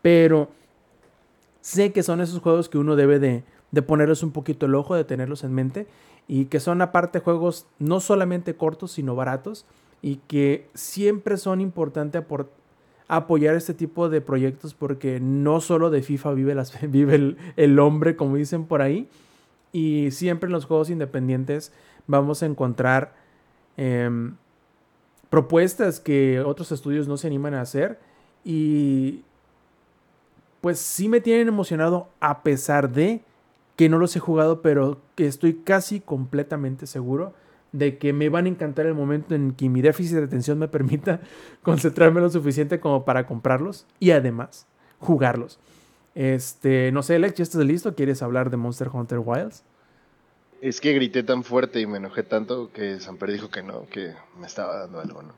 [0.00, 0.48] Pero
[1.60, 4.94] sé que son esos juegos que uno debe de, de ponerles un poquito el ojo,
[4.94, 5.86] de tenerlos en mente,
[6.28, 9.66] y que son aparte juegos no solamente cortos, sino baratos,
[10.04, 12.22] y que siempre son importantes
[13.08, 18.66] apoyar este tipo de proyectos porque no solo de FIFA vive, el hombre, como dicen
[18.66, 19.08] por ahí,
[19.72, 21.72] y siempre en los juegos independientes
[22.06, 23.14] vamos a encontrar
[23.78, 24.36] em,
[25.30, 27.98] propuestas que otros estudios no se animan a hacer
[28.44, 29.22] y
[30.60, 33.22] pues sí me tienen emocionado a pesar de
[33.74, 37.32] que no los he jugado, pero que estoy casi completamente seguro
[37.74, 40.68] de que me van a encantar el momento en que mi déficit de atención me
[40.68, 41.20] permita
[41.62, 44.66] concentrarme lo suficiente como para comprarlos y además
[45.00, 45.58] jugarlos.
[46.14, 47.96] Este, no sé, Alex, ¿ya estás listo?
[47.96, 49.64] ¿Quieres hablar de Monster Hunter Wilds?
[50.60, 54.14] Es que grité tan fuerte y me enojé tanto que Samper dijo que no, que
[54.38, 55.34] me estaba dando algo, ¿no?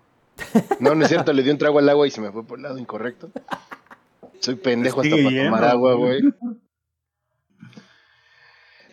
[0.79, 2.59] No, no es cierto, le di un trago al agua y se me fue por
[2.59, 3.31] el lado incorrecto.
[4.41, 6.21] Soy pendejo hasta para tomar agua, güey.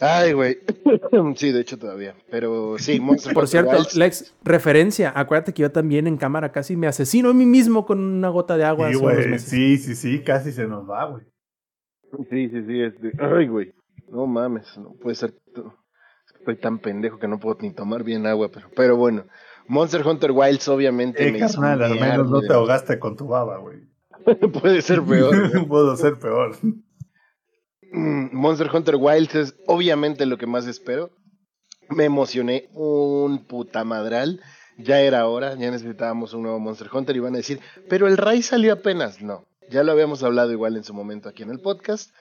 [0.03, 0.57] Ay, güey.
[1.35, 2.15] Sí, de hecho todavía.
[2.29, 6.87] Pero sí, Monster Por cierto, Lex, referencia, acuérdate que yo también en cámara casi me
[6.87, 9.29] asesino a mí mismo con una gota de agua Sí, hace unos güey.
[9.29, 9.49] meses.
[9.49, 11.23] Sí, sí, sí, casi se nos va, güey.
[12.29, 12.81] Sí, sí, sí.
[12.81, 13.11] Este...
[13.19, 13.73] Ay, güey.
[14.09, 15.33] No mames, no puede ser.
[16.39, 19.25] Estoy tan pendejo que no puedo ni tomar bien agua, pero, pero bueno.
[19.67, 23.27] Monster Hunter Wilds obviamente Eh, me hizo carnal, al menos no te ahogaste con tu
[23.27, 23.77] baba, güey.
[24.61, 25.67] Puede ser peor.
[25.67, 26.55] Puedo ser peor.
[27.93, 31.11] Mm, Monster Hunter Wilds es obviamente lo que más espero.
[31.89, 34.41] Me emocioné un puta madral.
[34.79, 38.17] Ya era hora, ya necesitábamos un nuevo Monster Hunter y van a decir, pero el
[38.17, 39.21] Rise salió apenas.
[39.21, 42.11] No, ya lo habíamos hablado igual en su momento aquí en el podcast.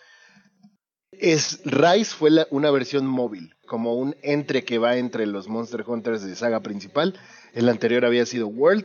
[1.12, 6.23] Es, Rise fue una versión móvil, como un entre que va entre los Monster Hunters
[6.23, 7.19] de saga principal.
[7.55, 8.85] El anterior había sido World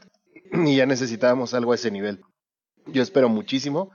[0.53, 2.21] y ya necesitábamos algo a ese nivel.
[2.85, 3.91] Yo espero muchísimo.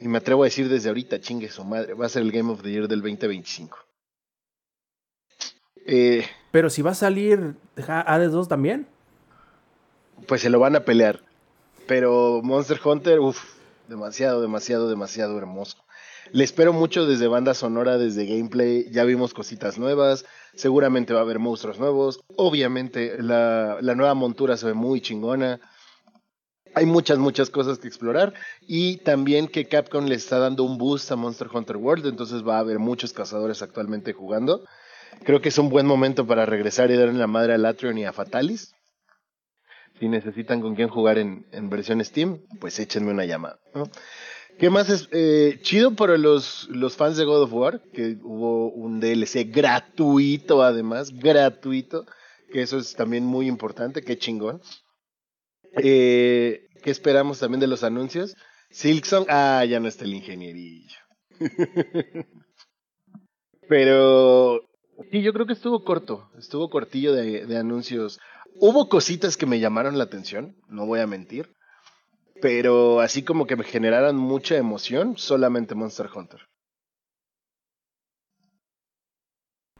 [0.00, 2.50] Y me atrevo a decir desde ahorita, chingue su madre, va a ser el Game
[2.52, 3.78] of the Year del 2025.
[5.86, 7.54] Eh, Pero si va a salir
[7.86, 8.86] Hades 2 también.
[10.26, 11.20] pues se lo van a pelear.
[11.86, 13.42] Pero Monster Hunter, uff,
[13.88, 15.78] demasiado, demasiado, demasiado hermoso.
[16.32, 18.90] Le espero mucho desde banda sonora, desde gameplay.
[18.90, 20.24] Ya vimos cositas nuevas.
[20.54, 22.20] Seguramente va a haber monstruos nuevos.
[22.36, 25.60] Obviamente la, la nueva montura se ve muy chingona.
[26.74, 28.34] Hay muchas, muchas cosas que explorar.
[28.60, 32.06] Y también que Capcom le está dando un boost a Monster Hunter World.
[32.06, 34.64] Entonces va a haber muchos cazadores actualmente jugando.
[35.24, 38.04] Creo que es un buen momento para regresar y darle la madre a Latrion y
[38.04, 38.74] a Fatalis.
[40.00, 43.60] Si necesitan con quién jugar en, en versión Steam, pues échenme una llamada.
[44.58, 47.82] ¿Qué más es eh, chido para los, los fans de God of War?
[47.92, 52.06] Que hubo un DLC gratuito, además, gratuito.
[52.52, 54.60] Que eso es también muy importante, qué chingón.
[55.76, 58.36] Eh, ¿Qué esperamos también de los anuncios?
[58.68, 60.98] Silksong, ah, ya no está el ingenierillo.
[63.70, 64.60] Pero
[65.10, 68.20] sí, yo creo que estuvo corto, estuvo cortillo de, anuncios.
[68.60, 71.54] Hubo cositas que me llamaron la atención, no voy a mentir.
[72.42, 76.40] Pero así como que me generaran mucha emoción, solamente Monster Hunter.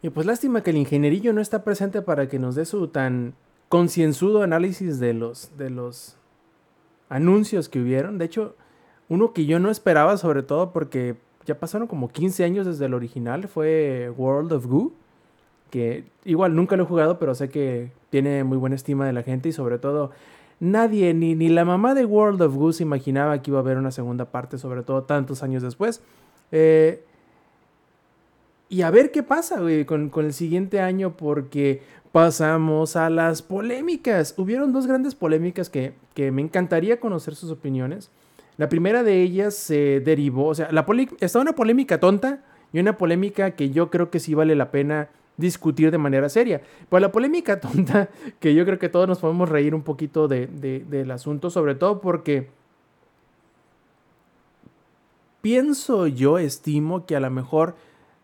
[0.01, 3.35] Y pues lástima que el ingenierillo no está presente para que nos dé su tan
[3.68, 6.16] concienzudo análisis de los, de los
[7.09, 8.18] anuncios que hubieron.
[8.18, 8.56] De hecho,
[9.09, 12.94] uno que yo no esperaba, sobre todo porque ya pasaron como 15 años desde el
[12.94, 14.93] original, fue World of Goo.
[15.70, 19.22] Que igual nunca lo he jugado, pero sé que tiene muy buena estima de la
[19.22, 20.12] gente y sobre todo
[20.60, 23.76] nadie, ni, ni la mamá de World of Goo se imaginaba que iba a haber
[23.76, 26.01] una segunda parte, sobre todo tantos años después.
[26.52, 27.05] Eh,
[28.68, 31.82] y a ver qué pasa, güey, con, con el siguiente año, porque
[32.12, 34.34] pasamos a las polémicas.
[34.38, 38.10] Hubieron dos grandes polémicas que, que me encantaría conocer sus opiniones.
[38.56, 40.86] La primera de ellas se derivó, o sea, la
[41.20, 42.40] está una polémica tonta
[42.72, 46.62] y una polémica que yo creo que sí vale la pena discutir de manera seria.
[46.88, 48.08] Pues la polémica tonta,
[48.38, 51.74] que yo creo que todos nos podemos reír un poquito de- de- del asunto, sobre
[51.74, 52.48] todo porque
[55.42, 57.74] pienso yo, estimo que a lo mejor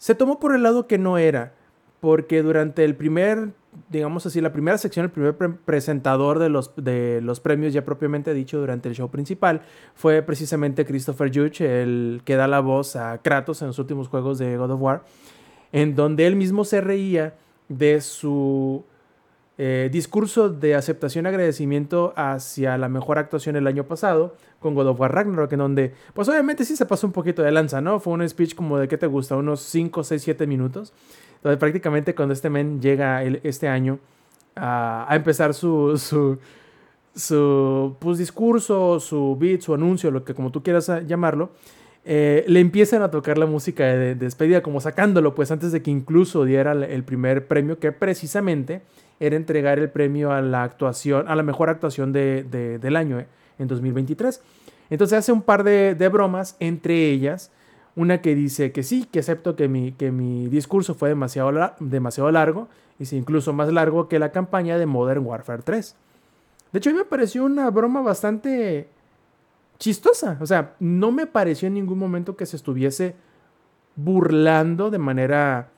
[0.01, 1.53] se tomó por el lado que no era,
[2.01, 3.51] porque durante el primer,
[3.91, 7.85] digamos así, la primera sección, el primer pre- presentador de los, de los premios ya
[7.85, 9.61] propiamente dicho durante el show principal,
[9.95, 14.39] fue precisamente Christopher Judge, el que da la voz a Kratos en los últimos juegos
[14.39, 15.03] de God of War,
[15.73, 17.35] en donde él mismo se reía
[17.69, 18.83] de su
[19.63, 24.87] eh, discurso de aceptación y agradecimiento hacia la mejor actuación el año pasado con God
[24.89, 28.01] of War Ragnarok, en donde, pues obviamente sí se pasó un poquito de lanza, ¿no?
[28.01, 29.37] Fue un speech como de, ¿qué te gusta?
[29.37, 30.95] Unos 5, 6, 7 minutos.
[31.37, 33.99] Entonces prácticamente cuando este men llega el- este año
[34.57, 36.39] a, a empezar su, su,
[37.15, 41.51] su pues, discurso, su beat, su anuncio, lo que como tú quieras llamarlo,
[42.07, 45.83] eh, le empiezan a tocar la música de, de despedida, como sacándolo, pues antes de
[45.83, 48.81] que incluso diera el primer premio, que precisamente
[49.21, 53.21] era entregar el premio a la actuación, a la mejor actuación de- de- del año,
[53.21, 53.27] eh,
[53.59, 54.43] en 2023.
[54.89, 57.53] Entonces hace un par de, bromas, entre ellas,
[57.95, 62.31] una que dice que sí, que acepto que mi, que mi discurso fue demasiado, demasiado
[62.33, 62.69] largo,
[62.99, 65.95] y incluso más largo que la campaña de Modern Warfare 3.
[66.73, 68.89] De hecho, a mí me pareció una broma bastante
[69.79, 70.39] chistosa.
[70.41, 73.15] O sea, no me pareció en ningún momento que se estuviese
[73.97, 75.69] burlando de manera,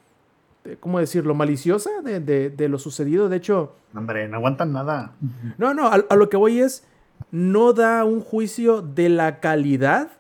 [0.81, 3.29] ¿cómo decirlo?, maliciosa de, de- de lo sucedido.
[3.29, 5.13] De hecho, Hombre, no aguantan nada.
[5.59, 6.85] no, no, a, a lo que voy es,
[7.31, 10.11] no da un juicio de la calidad.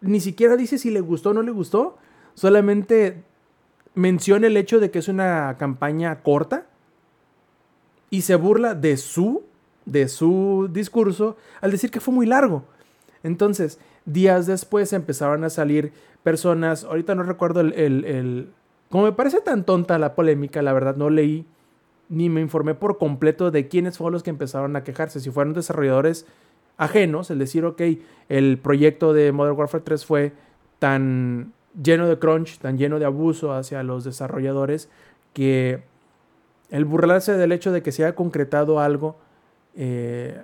[0.00, 1.96] Ni siquiera dice si le gustó o no le gustó.
[2.34, 3.22] Solamente
[3.94, 6.66] menciona el hecho de que es una campaña corta
[8.10, 9.42] y se burla de su,
[9.86, 12.64] de su discurso al decir que fue muy largo.
[13.22, 18.50] Entonces, días después empezaron a salir personas, ahorita no recuerdo el, el- el-
[18.90, 21.46] Como me parece tan tonta la polémica, la verdad no leí
[22.08, 25.20] ni me informé por completo de quiénes fueron los que empezaron a quejarse.
[25.20, 26.26] Si fueron desarrolladores
[26.76, 27.82] ajenos, el decir, ok,
[28.28, 30.32] el proyecto de Modern Warfare 3 fue
[30.78, 31.52] tan
[31.82, 34.88] lleno de crunch, tan lleno de abuso hacia los desarrolladores,
[35.32, 35.82] que
[36.70, 39.16] el burlarse del hecho de que se haya concretado algo
[39.74, 40.42] eh,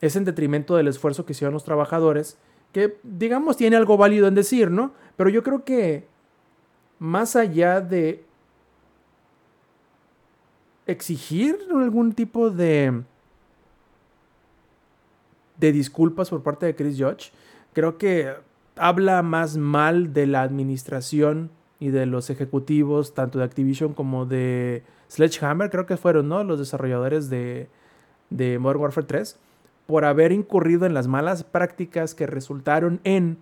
[0.00, 2.38] es en detrimento del esfuerzo que hicieron los trabajadores,
[2.72, 4.92] que digamos tiene algo válido en decir, ¿no?
[5.16, 6.06] Pero yo creo que
[7.00, 8.24] más allá de
[10.86, 13.02] exigir algún tipo de
[15.58, 17.32] de disculpas por parte de Chris Judge,
[17.74, 18.34] creo que
[18.76, 24.82] habla más mal de la administración y de los ejecutivos, tanto de Activision como de
[25.10, 26.44] Sledgehammer, creo que fueron, ¿no?
[26.44, 27.68] Los desarrolladores de,
[28.30, 29.38] de Modern Warfare 3,
[29.86, 33.38] por haber incurrido en las malas prácticas que resultaron en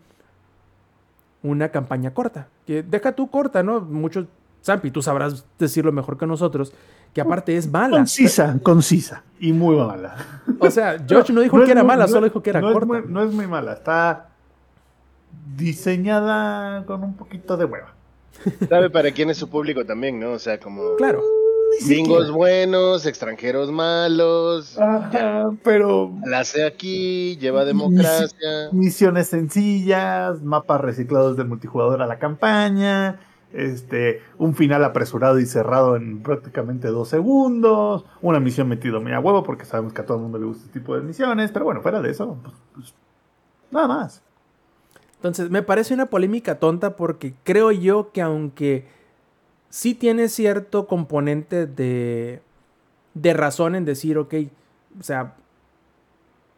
[1.48, 2.48] una campaña corta.
[2.66, 3.80] Que deja tú corta, ¿no?
[3.80, 4.26] Muchos,
[4.64, 6.72] Zampi, tú sabrás decirlo mejor que nosotros,
[7.12, 7.96] que aparte es mala.
[7.96, 10.16] Concisa, concisa y muy mala.
[10.60, 12.98] O sea, George no dijo que era mala, solo dijo que era no corta.
[12.98, 14.28] Es muy, no es muy mala, está
[15.56, 17.94] diseñada con un poquito de hueva.
[18.68, 20.32] ¿Sabe para quién es su público también, no?
[20.32, 21.22] O sea, como Claro.
[21.86, 24.78] Gringos buenos, extranjeros malos.
[24.78, 28.68] Ajá, pero La hace aquí, lleva democracia.
[28.72, 33.20] misiones sencillas, mapas reciclados de multijugador a la campaña,
[33.52, 39.20] este, un final apresurado y cerrado en prácticamente dos segundos, una misión metido muy a
[39.20, 41.64] huevo porque sabemos que a todo el mundo le gusta este tipo de misiones, pero
[41.64, 42.94] bueno, fuera de eso, pues, pues,
[43.70, 44.22] nada más.
[45.16, 48.86] Entonces, me parece una polémica tonta porque creo yo que aunque
[49.70, 52.40] sí tiene cierto componente de,
[53.14, 54.34] de razón en decir, ok,
[54.98, 55.34] o sea,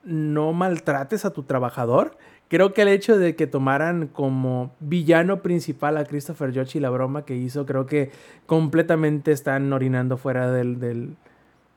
[0.05, 2.16] no maltrates a tu trabajador.
[2.49, 6.91] Creo que el hecho de que tomaran como villano principal a Christopher Judge y la
[6.91, 8.11] broma que hizo, creo que
[8.47, 11.16] completamente están orinando fuera del, del,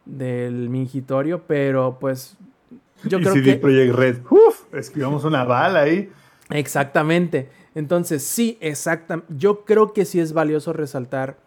[0.05, 2.37] del mingitorio, pero pues
[3.03, 3.55] yo y creo CD que...
[3.57, 6.09] Projekt Red, uff, esquivamos una bala ahí.
[6.49, 7.49] Exactamente.
[7.75, 9.33] Entonces, sí, exactamente.
[9.37, 11.37] Yo creo que sí es valioso resaltar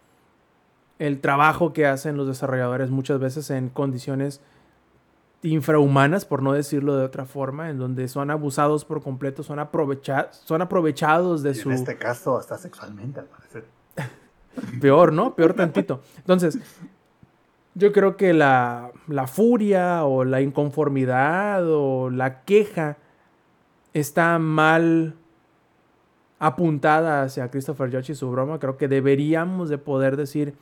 [0.99, 4.41] el trabajo que hacen los desarrolladores muchas veces en condiciones
[5.43, 10.29] infrahumanas, por no decirlo de otra forma, en donde son abusados por completo, son, aprovecha
[10.31, 11.69] son aprovechados de Y su...
[11.69, 13.65] En este caso, hasta sexualmente, al parecer.
[14.81, 15.35] Peor, ¿no?
[15.35, 16.01] Peor tantito.
[16.17, 16.59] Entonces,
[17.75, 22.97] yo creo que la, la furia o la inconformidad o la queja
[23.93, 25.15] está mal
[26.39, 28.59] apuntada hacia Christopher Judge y su broma.
[28.59, 30.53] Creo que deberíamos de poder decir,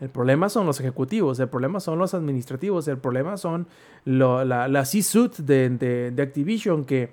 [0.00, 3.66] el problema son los ejecutivos, el problema son los administrativos, el problema son
[4.04, 5.70] lo- la, la C-suite de,
[6.14, 7.10] de- Activision que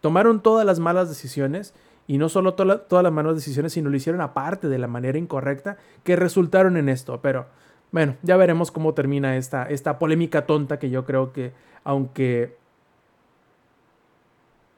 [0.00, 1.74] tomaron todas las malas decisiones
[2.08, 5.18] y no solo to- todas las malas decisiones, sino lo hicieron aparte de la manera
[5.18, 7.20] incorrecta que resultaron en esto.
[7.20, 7.46] Pero
[7.92, 11.52] bueno, ya veremos cómo termina esta, esta polémica tonta que yo creo que,
[11.84, 12.56] aunque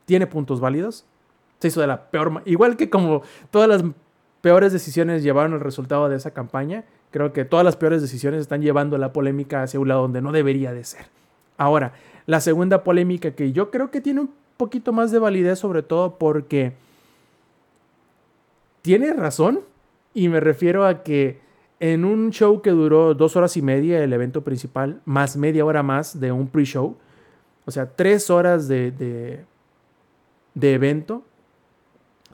[0.05, 1.07] tiene puntos válidos,
[1.65, 2.43] se hizo de la peor.
[2.45, 3.83] Igual que como todas las
[4.43, 8.61] peores decisiones llevaron al resultado de esa campaña, creo que todas las peores decisiones están
[8.61, 11.07] llevando la polémica hacia un lado donde no debería de ser.
[11.57, 11.95] Ahora,
[12.27, 16.19] la segunda polémica que yo creo que tiene un poquito más de validez, sobre todo
[16.19, 16.75] porque
[18.83, 19.61] tiene razón,
[20.13, 21.41] y me refiero a que
[21.81, 25.83] en un show que duró dos horas y media, el evento principal, más media hora
[25.83, 26.97] más de un pre-show,
[27.65, 28.91] o sea, tres horas de,
[30.55, 31.23] de evento,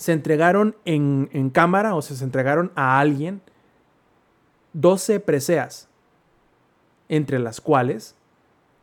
[0.00, 3.42] se entregaron en, cámara, o se entregaron a alguien
[4.72, 5.90] 12 preseas,
[7.10, 8.14] entre las cuales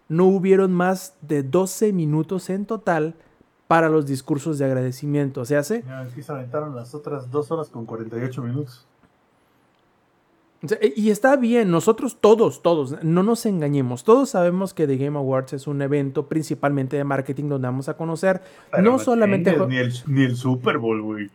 [0.09, 3.15] no hubieron más de 12 minutos en total
[3.67, 5.41] para los discursos de agradecimiento.
[5.41, 8.85] O sea, hace Ya, aquí se aventaron las otras dos horas con 48 minutos.
[10.95, 15.53] Y está bien, nosotros todos, todos, no nos engañemos, todos sabemos que The Game Awards
[15.53, 19.51] es un evento principalmente de marketing donde vamos a conocer Pero no solamente...
[19.51, 21.29] tengas jue- Ni el, ni el Super Bowl, güey.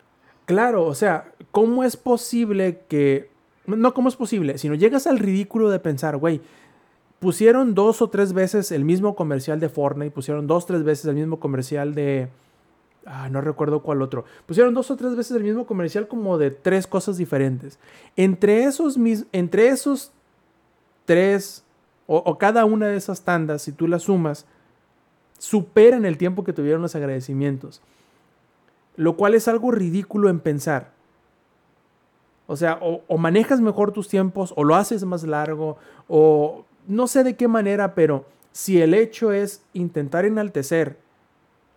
[0.45, 3.31] Claro, o sea, ¿cómo es posible que...
[3.67, 4.59] No, ¿cómo es posible?
[4.59, 6.41] Sino llegas al ridículo de pensar, güey,
[7.21, 11.05] pusieron dos o tres veces el mismo comercial de Fortnite, pusieron dos o tres veces
[11.07, 12.29] el mismo comercial de...
[13.05, 14.25] Ah, no recuerdo cuál otro.
[14.47, 17.79] Pusieron dos o tres veces el mismo comercial como de tres cosas diferentes.
[18.17, 20.13] Entre esos, mis- entre esos
[21.05, 21.65] tres
[22.07, 24.47] o, cada una de esas tandas, si tú las sumas,
[25.39, 27.81] superan el tiempo que tuvieron los agradecimientos.
[28.97, 30.91] Lo cual es algo ridículo en pensar.
[32.47, 37.25] O sea, o manejas mejor tus tiempos, o lo haces más largo, o no sé
[37.25, 40.99] de qué manera, pero si el hecho es intentar enaltecer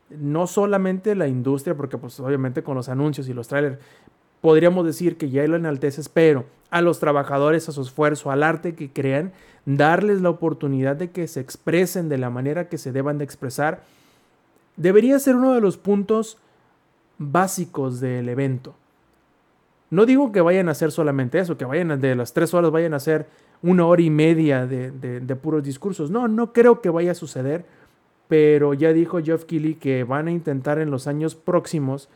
[0.10, 3.80] no solamente la industria, porque pues obviamente con los anuncios y los trailers
[4.42, 8.76] podríamos decir que ya lo enalteces, pero a los trabajadores, a su esfuerzo, al arte
[8.76, 9.32] que crean,
[9.66, 13.82] darles la oportunidad de que se expresen de la manera que se deban de expresar,
[14.76, 16.38] debería ser uno de los puntos
[17.18, 18.76] básicos del evento.
[19.90, 22.72] No digo que vayan a hacer solamente eso, que vayan a- de las tres horas
[22.72, 23.28] vayan a hacer
[23.62, 26.12] una hora y media de, de- de puros discursos.
[26.12, 27.66] No, no creo que vaya a suceder,
[28.28, 32.10] pero ya dijo Geoff Keighley que van a intentar en los años próximos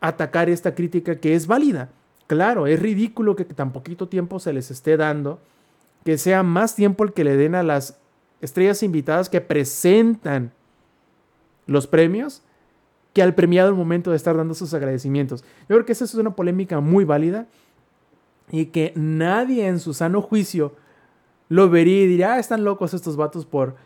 [0.00, 1.90] atacar esta crítica que es válida.
[2.26, 5.40] Claro, es ridículo que tan poquito tiempo se les esté dando,
[6.04, 7.98] que sea más tiempo el que le den a las
[8.40, 10.52] estrellas invitadas que presentan
[11.66, 12.42] los premios
[13.12, 15.42] que al premiado al momento de estar dando sus agradecimientos.
[15.62, 17.46] Yo creo que esa es una polémica muy válida
[18.50, 20.74] y que nadie en su sano juicio
[21.48, 23.76] lo vería y diría, ah, están locos estos vatos por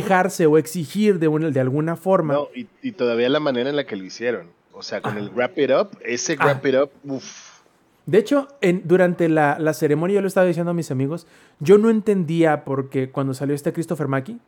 [0.00, 2.34] quejarse o exigir de, una, de alguna forma.
[2.34, 4.48] No, y, y todavía la manera en la que lo hicieron.
[4.72, 6.46] O sea, con el wrap it up, ese Ah.
[6.46, 7.60] wrap it up, uff.
[8.06, 11.26] De hecho, en- durante la, la ceremonia, yo lo estaba diciendo a mis amigos,
[11.60, 14.38] yo no entendía porque cuando salió este Christopher Mackie,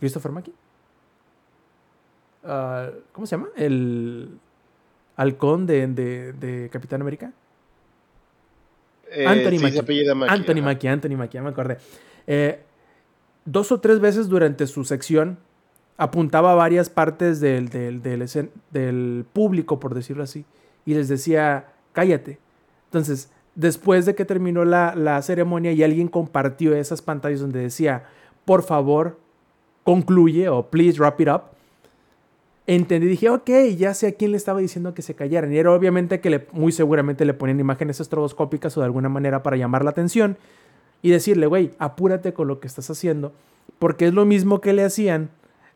[0.00, 0.52] ¿Christopher Mackie?
[2.44, 3.48] Ah, ¿Cómo se llama?
[3.56, 4.38] El
[5.16, 7.32] halcón de, de- de Capitán América.
[9.26, 9.78] Anthony Eh, sí, Mackie.
[10.14, 10.62] Mackie, Anthony.
[10.62, 11.78] Mackie, Anthony Mackie, ya me acordé.
[12.26, 12.60] Eh,
[13.50, 15.38] dos o tres veces durante su sección
[15.96, 20.44] apuntaba a varias partes del, del, público, por decirlo así,
[20.84, 22.38] y les decía, cállate.
[22.84, 28.04] Entonces, después de que terminó la, la ceremonia y alguien compartió esas pantallas donde decía,
[28.44, 29.18] por favor,
[29.82, 31.42] concluye o please wrap it up,
[32.66, 35.52] entendí, dije, ok, ya sé a quién le estaba diciendo que se callaran.
[35.52, 39.56] Y era obviamente que muy seguramente le ponían imágenes estroboscópicas o de alguna manera para
[39.56, 40.36] llamar la atención
[41.02, 43.32] y decirle, güey, apúrate con lo que estás haciendo,
[43.78, 45.30] porque es lo mismo que le hacían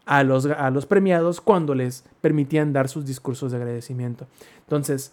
[0.04, 4.26] a los, a los premiados cuando les permitían dar sus discursos de agradecimiento.
[4.60, 5.12] Entonces,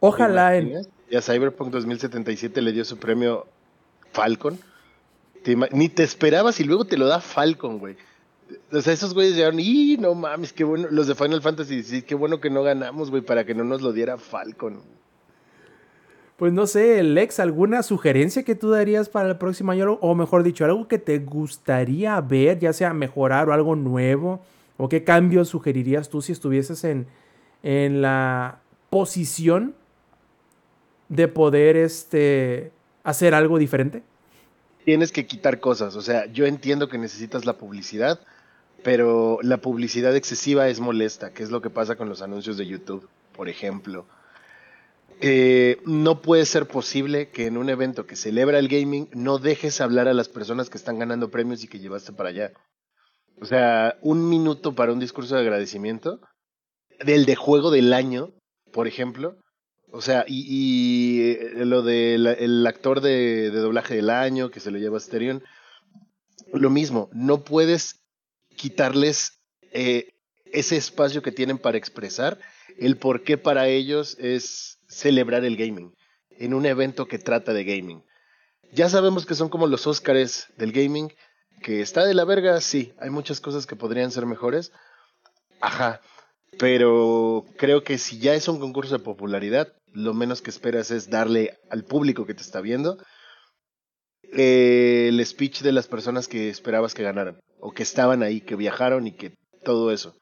[0.00, 0.86] ojalá ¿Te en...
[1.10, 3.46] Y a Cyberpunk 2077 le dio su premio
[4.12, 4.58] Falcon.
[5.42, 7.96] Te ni te esperabas y luego te lo da Falcon, güey.
[8.72, 10.88] O sea, esos güeyes llegaron, y no mames, qué bueno.
[10.90, 13.82] Los de Final Fantasy, sí, qué bueno que no ganamos, güey, para que no nos
[13.82, 14.82] lo diera Falcon.
[16.38, 19.98] Pues no sé, Lex, ¿alguna sugerencia que tú darías para el próximo año?
[20.00, 24.40] O mejor dicho, algo que te gustaría ver, ya sea mejorar o algo nuevo.
[24.76, 27.08] ¿O qué cambios sugerirías tú si estuvieses en,
[27.64, 29.74] en la posición
[31.08, 32.70] de poder este,
[33.02, 34.04] hacer algo diferente?
[34.84, 35.96] Tienes que quitar cosas.
[35.96, 38.20] O sea, yo entiendo que necesitas la publicidad,
[38.84, 42.66] pero la publicidad excesiva es molesta, que es lo que pasa con los anuncios de
[42.68, 44.06] YouTube, por ejemplo.
[45.20, 49.80] Eh, no puede ser posible que en un evento que celebra el gaming no dejes
[49.80, 52.52] hablar a las personas que están ganando premios y que llevaste para allá.
[53.40, 56.20] O sea, un minuto para un discurso de agradecimiento
[57.04, 58.32] del de juego del año,
[58.72, 59.36] por ejemplo.
[59.90, 64.70] O sea, y, eh, lo del el actor de, de doblaje del año que se
[64.70, 65.42] lo lleva a Sterion.
[66.52, 68.04] Lo mismo, no puedes
[68.56, 69.40] quitarles
[69.72, 70.12] eh,
[70.46, 72.38] ese espacio que tienen para expresar
[72.78, 75.94] el por qué para ellos es celebrar el gaming
[76.30, 78.04] en un evento que trata de gaming.
[78.72, 81.12] Ya sabemos que son como los Óscares del gaming,
[81.62, 84.72] que está de la verga, sí, hay muchas cosas que podrían ser mejores.
[85.60, 86.00] Ajá,
[86.58, 91.08] pero creo que si ya es un concurso de popularidad, lo menos que esperas es
[91.08, 92.98] darle al público que te está viendo
[94.36, 98.56] eh, el speech de las personas que esperabas que ganaran, o que estaban ahí, que
[98.56, 100.14] viajaron y que todo eso.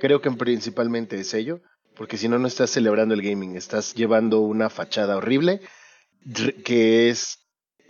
[0.00, 1.60] Creo que principalmente es ello,
[1.96, 5.60] porque si no, no estás celebrando el gaming, estás llevando una fachada horrible,
[6.64, 7.38] que es,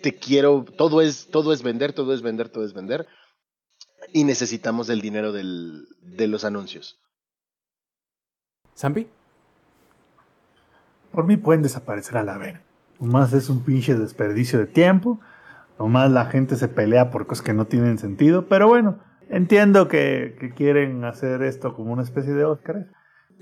[0.02, 3.07] te quiero, todo es, todo es vender, todo es vender, todo es vender,
[4.12, 7.00] y necesitamos el dinero del, de los anuncios.
[8.76, 9.07] ¿Zampi?
[11.12, 12.58] Por mí pueden desaparecer a la vez.
[12.99, 15.20] Nomás es un pinche desperdicio de tiempo.
[15.78, 18.49] Nomás la gente se pelea por cosas que no tienen sentido.
[18.49, 22.89] Pero bueno, entiendo que, que quieren hacer esto como una especie de Óscar.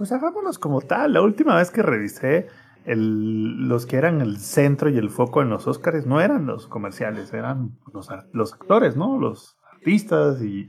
[0.02, 1.12] Pues hagámoslos como tal.
[1.12, 2.48] La última vez que revisé,
[2.86, 6.66] el- los que eran el centro y el foco en los Óscares no eran los
[6.66, 9.16] comerciales, eran los, los actores, ¿no?
[9.16, 10.68] Los artistas y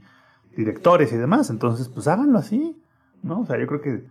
[0.56, 1.50] directores y demás.
[1.50, 2.80] Entonces, pues háganlo así,
[3.24, 3.40] ¿no?
[3.40, 4.04] O sea, yo creo que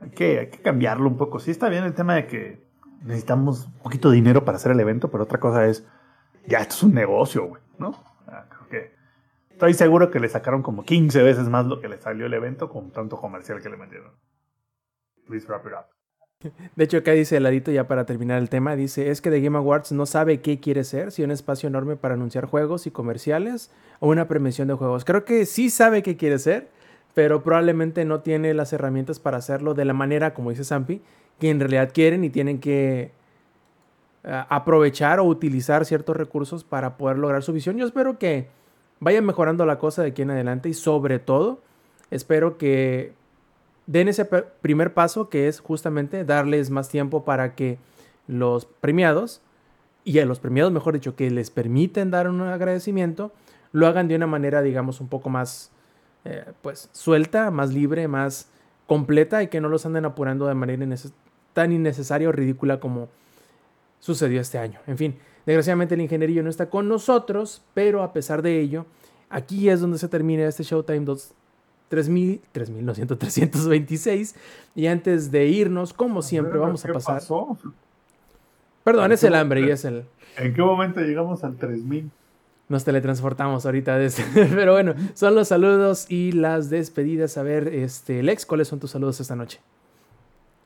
[0.00, 1.38] hay que, hay que cambiarlo un poco.
[1.38, 2.66] Sí está bien el tema de que
[3.04, 5.86] necesitamos un poquito de dinero para hacer el evento, pero otra cosa es,
[6.48, 7.92] ya esto es un negocio, güey, ¿no?
[9.52, 12.68] Estoy seguro que le sacaron como 15 veces más lo que le salió el evento
[12.68, 14.10] con tanto comercial que le metieron.
[15.26, 15.96] Please wrap it up.
[16.76, 19.40] De hecho, acá dice el ladito ya para terminar el tema, dice, es que The
[19.40, 22.90] Game Awards no sabe qué quiere ser, si un espacio enorme para anunciar juegos y
[22.90, 25.04] comerciales o una premiación de juegos.
[25.04, 26.68] Creo que sí sabe qué quiere ser,
[27.14, 31.00] pero probablemente no tiene las herramientas para hacerlo de la manera, como dice Zampi,
[31.40, 33.12] que en realidad quieren y tienen que
[34.24, 37.78] eh, aprovechar o utilizar ciertos recursos para poder lograr su visión.
[37.78, 38.48] Yo espero que
[39.00, 41.62] vaya mejorando la cosa de aquí en adelante y sobre todo
[42.10, 43.14] espero que
[43.86, 47.78] den ese primer paso que es justamente darles más tiempo para que
[48.26, 49.40] los premiados,
[50.04, 53.32] y a los premiados, mejor dicho, que les permiten dar un agradecimiento,
[53.72, 55.70] lo hagan de una manera, digamos, un poco más,
[56.24, 58.48] eh, pues, suelta, más libre, más
[58.86, 60.86] completa y que no los anden apurando de manera
[61.52, 63.08] tan innecesaria o ridícula como
[63.98, 64.78] sucedió este año.
[64.86, 68.86] En fin, desgraciadamente el ingenierillo no está con nosotros, pero a pesar de ello,
[69.28, 71.34] aquí es donde se termina este Showtime 2
[71.88, 74.34] 3000, 3000, no siento, 326.
[74.74, 77.14] Y antes de irnos, como siempre, vamos a ¿Qué pasar.
[77.16, 77.56] pasó?
[78.84, 80.04] Perdón, es el ¿Qué- hambre y es el.
[80.36, 82.10] ¿En qué momento llegamos al 3000?
[82.68, 84.24] Nos teletransportamos ahorita de este.
[84.34, 87.38] Pero bueno, son los saludos y las despedidas.
[87.38, 89.60] A ver, este, Lex, ¿cuáles son tus saludos esta noche?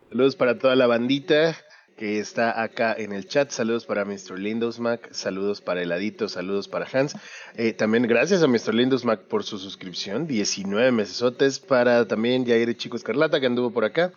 [0.09, 1.55] Saludos para toda la bandita
[2.01, 3.51] que está acá en el chat.
[3.51, 4.39] Saludos para Mr.
[4.39, 5.13] Lindosmack.
[5.13, 6.31] Saludos para Heladito.
[6.31, 7.15] Saludos para Hans.
[7.57, 8.73] Eh, también gracias a Mr.
[8.73, 10.27] Lindosmack por su suscripción.
[10.27, 11.61] 19 mesesotes.
[11.61, 14.15] Para también Yair Chico Escarlata que anduvo por acá.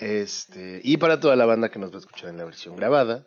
[0.00, 3.24] Este, y para toda la banda que nos va a escuchar en la versión grabada.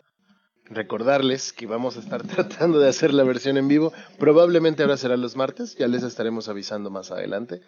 [0.66, 3.93] Recordarles que vamos a estar tratando de hacer la versión en vivo.
[4.19, 5.77] Probablemente ahora será los martes.
[5.77, 7.61] Ya les estaremos avisando más adelante.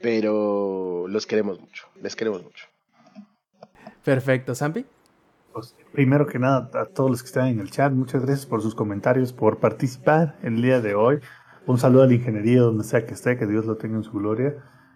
[0.00, 1.88] Pero los queremos mucho.
[2.00, 2.64] Les queremos mucho.
[4.04, 4.86] Perfecto, Zampi.
[5.92, 8.74] Primero que nada, a todos los que están en el chat, muchas gracias por sus
[8.74, 11.20] comentarios, por participar el día de hoy.
[11.66, 14.12] Un saludo a la ingeniería donde sea que esté, que Dios lo tenga en su
[14.12, 14.54] gloria.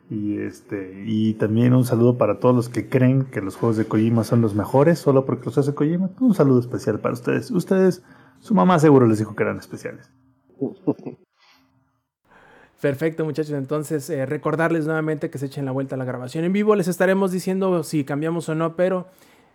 [0.08, 3.86] Y este y también un saludo para todos los que creen que los juegos de
[3.86, 6.10] Kojima son los mejores solo porque los hace Kojima.
[6.20, 7.50] Un saludo especial para ustedes.
[7.50, 8.02] Ustedes,
[8.40, 10.10] su mamá seguro les dijo que eran especiales.
[12.80, 13.52] Perfecto, muchachos.
[13.52, 16.76] Entonces, eh, recordarles nuevamente que se echen la vuelta a la grabación en vivo.
[16.76, 19.08] Les estaremos diciendo si cambiamos o no, pero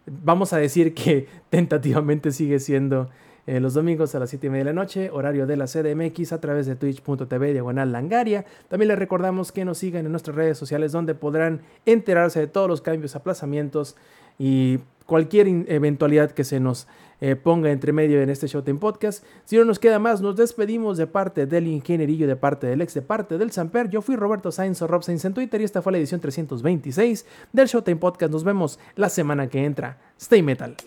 [0.06, 3.10] vamos a decir que tentativamente sigue siendo
[3.48, 6.32] eh, los domingos a las 7 y media de la noche, horario de la CDMX
[6.32, 8.46] a través de twitch.tv diagonal langaria.
[8.68, 12.68] También les recordamos que nos sigan en nuestras redes sociales donde podrán enterarse de todos
[12.68, 13.96] los cambios, aplazamientos
[14.38, 14.80] y
[15.12, 16.88] cualquier eventualidad que se nos
[17.20, 19.26] eh, ponga entre medio en este Showtime Podcast.
[19.44, 22.94] Si no nos queda más, nos despedimos de parte del ingenierillo, de parte del ex,
[22.94, 23.90] de parte del Samper.
[23.90, 27.26] Yo fui Roberto Sainz o Rob Sainz en Twitter y esta fue la edición 326
[27.52, 28.32] del Showtime Podcast.
[28.32, 30.00] Nos vemos la semana que entra.
[30.18, 30.78] Stay Metal.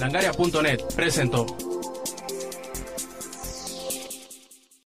[0.00, 1.46] Langaria.net presentó.